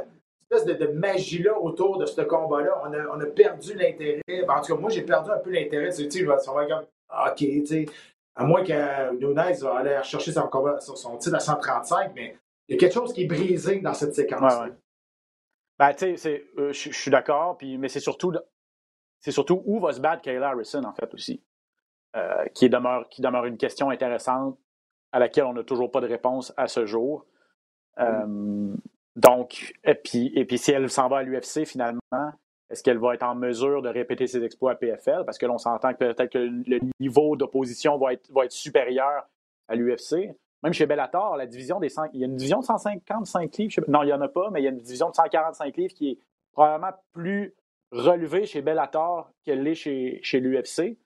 espèce 0.50 0.66
de, 0.66 0.86
magie-là 0.88 1.58
autour 1.58 1.98
de 1.98 2.06
ce 2.06 2.20
combat-là. 2.20 2.82
On 2.84 2.92
a, 2.92 3.16
on 3.16 3.20
a 3.20 3.26
perdu 3.26 3.74
l'intérêt. 3.74 4.22
Ben, 4.28 4.50
en 4.50 4.61
tout 4.61 4.74
cas, 4.74 4.80
moi, 4.80 4.90
j'ai 4.90 5.02
perdu 5.02 5.30
un 5.30 5.38
peu 5.38 5.50
l'intérêt. 5.50 5.90
Tu 5.90 6.11
sais, 6.11 6.26
on 6.26 6.54
va 6.54 6.66
comme, 6.66 6.84
OK, 7.26 7.36
tu 7.36 7.66
sais, 7.66 7.86
à 8.34 8.44
moins 8.44 8.62
que 8.64 9.14
Nunez 9.14 9.58
va 9.62 9.78
aller 9.78 9.98
chercher 10.02 10.32
son, 10.32 10.48
combat, 10.48 10.80
son 10.80 11.16
titre 11.16 11.36
à 11.36 11.40
135, 11.40 12.12
mais 12.14 12.36
il 12.68 12.74
y 12.74 12.76
a 12.76 12.78
quelque 12.78 12.94
chose 12.94 13.12
qui 13.12 13.22
est 13.22 13.26
brisé 13.26 13.80
dans 13.80 13.94
cette 13.94 14.14
séquence. 14.14 14.54
Ouais, 14.54 14.66
ouais. 14.66 14.72
Ben, 15.78 15.94
tu 15.94 16.16
sais, 16.16 16.44
euh, 16.58 16.72
je 16.72 16.90
suis 16.90 17.11
d'accord, 17.11 17.58
mais 17.62 17.88
c'est 17.88 18.00
surtout, 18.00 18.32
c'est 19.21 19.31
surtout 19.31 19.62
où 19.66 19.81
va 19.81 19.93
se 19.93 20.01
battre 20.01 20.23
Kayla 20.23 20.49
Harrison, 20.49 20.85
en 20.85 20.93
fait, 20.93 21.12
aussi, 21.14 21.43
euh, 22.16 22.45
qui, 22.55 22.68
demeure, 22.68 23.09
demeure 23.18 23.47
une 23.47 23.57
question 23.57 23.91
intéressante 23.91 24.59
à 25.12 25.18
laquelle 25.18 25.45
on 25.45 25.53
n'a 25.53 25.64
toujours 25.64 25.91
pas 25.91 26.01
de 26.01 26.07
réponse 26.07 26.53
à 26.57 26.68
ce 26.68 26.87
jour. 26.87 27.27
Euh, 27.99 28.75
donc, 29.16 29.75
et 29.85 29.95
puis, 29.95 30.33
et 30.35 30.45
puis 30.45 30.59
si 30.59 30.73
elle 30.73 30.89
s'en 30.89 31.09
va 31.09 31.18
à 31.18 31.23
l'UFC 31.23 31.64
finalement, 31.66 32.01
est-ce 32.71 32.83
qu'elle 32.83 32.99
va 32.99 33.14
être 33.14 33.25
en 33.25 33.35
mesure 33.35 33.83
de 33.83 33.89
répéter 33.89 34.27
ses 34.27 34.45
exploits 34.45 34.73
à 34.73 34.75
PFL? 34.77 35.25
Parce 35.27 35.39
que 35.39 35.47
l'on 35.47 35.59
s'entend 35.59 35.93
que 35.93 35.99
peut-être 35.99 36.31
que 36.31 36.39
le 36.39 36.79
niveau 37.01 37.37
d'opposition 37.37 37.99
va 37.99 38.12
être, 38.12 38.31
va 38.33 38.45
être 38.45 38.53
supérieur 38.53 39.29
à 39.68 39.75
l'UFC. 39.75 40.35
Même 40.62 40.73
chez 40.73 40.87
Bellator, 40.87 41.37
la 41.37 41.47
division 41.47 41.81
des 41.81 41.89
100, 41.89 42.11
il 42.12 42.21
y 42.21 42.23
a 42.23 42.27
une 42.27 42.37
division 42.37 42.61
de 42.61 42.64
155 42.64 43.57
livres. 43.57 43.85
Non, 43.89 44.03
il 44.03 44.07
n'y 44.07 44.12
en 44.12 44.21
a 44.21 44.29
pas, 44.29 44.51
mais 44.51 44.61
il 44.61 44.64
y 44.64 44.66
a 44.66 44.71
une 44.71 44.77
division 44.77 45.11
de 45.11 45.14
145 45.14 45.77
livres 45.77 45.95
qui 45.95 46.11
est 46.11 46.18
probablement 46.53 46.93
plus 47.12 47.55
relevée 47.93 48.47
chez 48.47 48.62
Bellator 48.62 49.30
qu'elle 49.45 49.62
l'est 49.62 49.74
chez, 49.74 50.20
chez 50.22 50.41
l'UFC. 50.41 50.99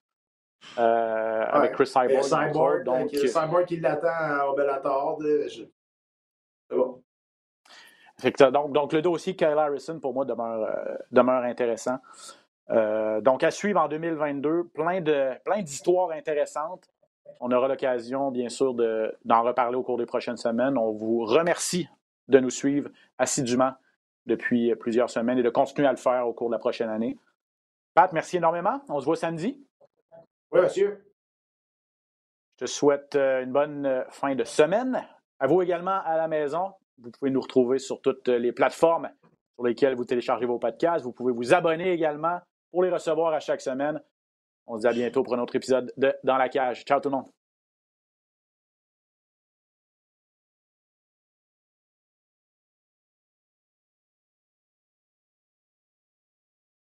Euh, 0.79 1.45
avec 1.51 1.73
Chris 1.73 1.87
Cyborg. 1.87 2.23
Cyborg, 2.23 2.85
donc, 2.85 3.11
Cyborg 3.11 3.67
qui 3.67 3.79
l'attend 3.81 4.49
au 4.51 4.55
Bellator. 4.55 5.19
C'est 5.23 6.77
bon 6.77 7.03
donc, 8.53 8.73
donc, 8.73 8.93
le 8.93 9.03
dossier 9.03 9.35
Kyle 9.37 9.59
Harrison, 9.59 9.99
pour 10.01 10.15
moi, 10.15 10.25
demeure, 10.25 10.63
euh, 10.63 10.97
demeure 11.11 11.43
intéressant. 11.43 11.99
Euh, 12.71 13.21
donc, 13.21 13.43
à 13.43 13.51
suivre 13.51 13.81
en 13.81 13.89
2022, 13.89 14.65
plein, 14.73 15.01
de, 15.01 15.33
plein 15.45 15.63
d'histoires 15.63 16.11
intéressantes. 16.11 16.89
On 17.41 17.51
aura 17.51 17.69
l'occasion, 17.69 18.31
bien 18.31 18.49
sûr, 18.49 18.75
d'en 18.75 19.43
reparler 19.43 19.77
au 19.77 19.83
cours 19.83 19.99
des 19.99 20.07
prochaines 20.07 20.37
semaines. 20.37 20.79
On 20.79 20.93
vous 20.93 21.25
remercie 21.25 21.89
de 22.29 22.39
nous 22.39 22.51
suivre 22.51 22.89
assidûment 23.19 23.73
depuis 24.27 24.75
plusieurs 24.77 25.11
semaines 25.11 25.39
et 25.39 25.43
de 25.43 25.51
continuer 25.51 25.89
à 25.89 25.93
le 25.93 25.99
faire 25.99 26.27
au 26.27 26.33
cours 26.33 26.49
de 26.49 26.55
la 26.55 26.59
prochaine 26.59 26.89
année. 26.89 27.19
Pat, 27.95 28.13
merci 28.13 28.39
énormément. 28.39 28.81
On 28.89 29.01
se 29.01 29.05
voit 29.05 29.17
samedi. 29.17 29.65
Oui, 30.51 30.61
monsieur. 30.61 31.05
Je 32.57 32.65
te 32.65 32.71
souhaite 32.71 33.17
euh, 33.17 33.43
une 33.43 33.53
bonne 33.53 34.05
fin 34.11 34.35
de 34.35 34.45
semaine. 34.45 35.07
À 35.41 35.47
vous 35.47 35.63
également 35.63 36.01
à 36.05 36.17
la 36.17 36.29
maison. 36.29 36.73
Vous 36.99 37.11
pouvez 37.11 37.31
nous 37.31 37.41
retrouver 37.41 37.79
sur 37.79 38.01
toutes 38.01 38.29
les 38.29 38.53
plateformes 38.53 39.11
sur 39.55 39.67
lesquelles 39.67 39.95
vous 39.95 40.05
téléchargez 40.05 40.47
vos 40.47 40.59
podcasts. 40.59 41.05
Vous 41.05 41.13
pouvez 41.13 41.33
vous 41.33 41.55
abonner 41.55 41.93
également 41.93 42.41
pour 42.71 42.83
les 42.83 42.91
recevoir 42.91 43.33
à 43.33 43.41
chaque 43.41 43.61
semaine. 43.61 44.01
On 44.67 44.77
se 44.77 44.83
dit 44.83 44.89
à 44.89 44.93
bientôt 44.93 45.23
pour 45.23 45.35
un 45.35 45.41
autre 45.41 45.57
épisode 45.57 45.93
de 45.97 46.15
Dans 46.23 46.37
la 46.37 46.49
cage. 46.49 46.85
Ciao 46.85 47.01
tout 47.01 47.11
le 47.11 47.17
monde. 47.17 47.29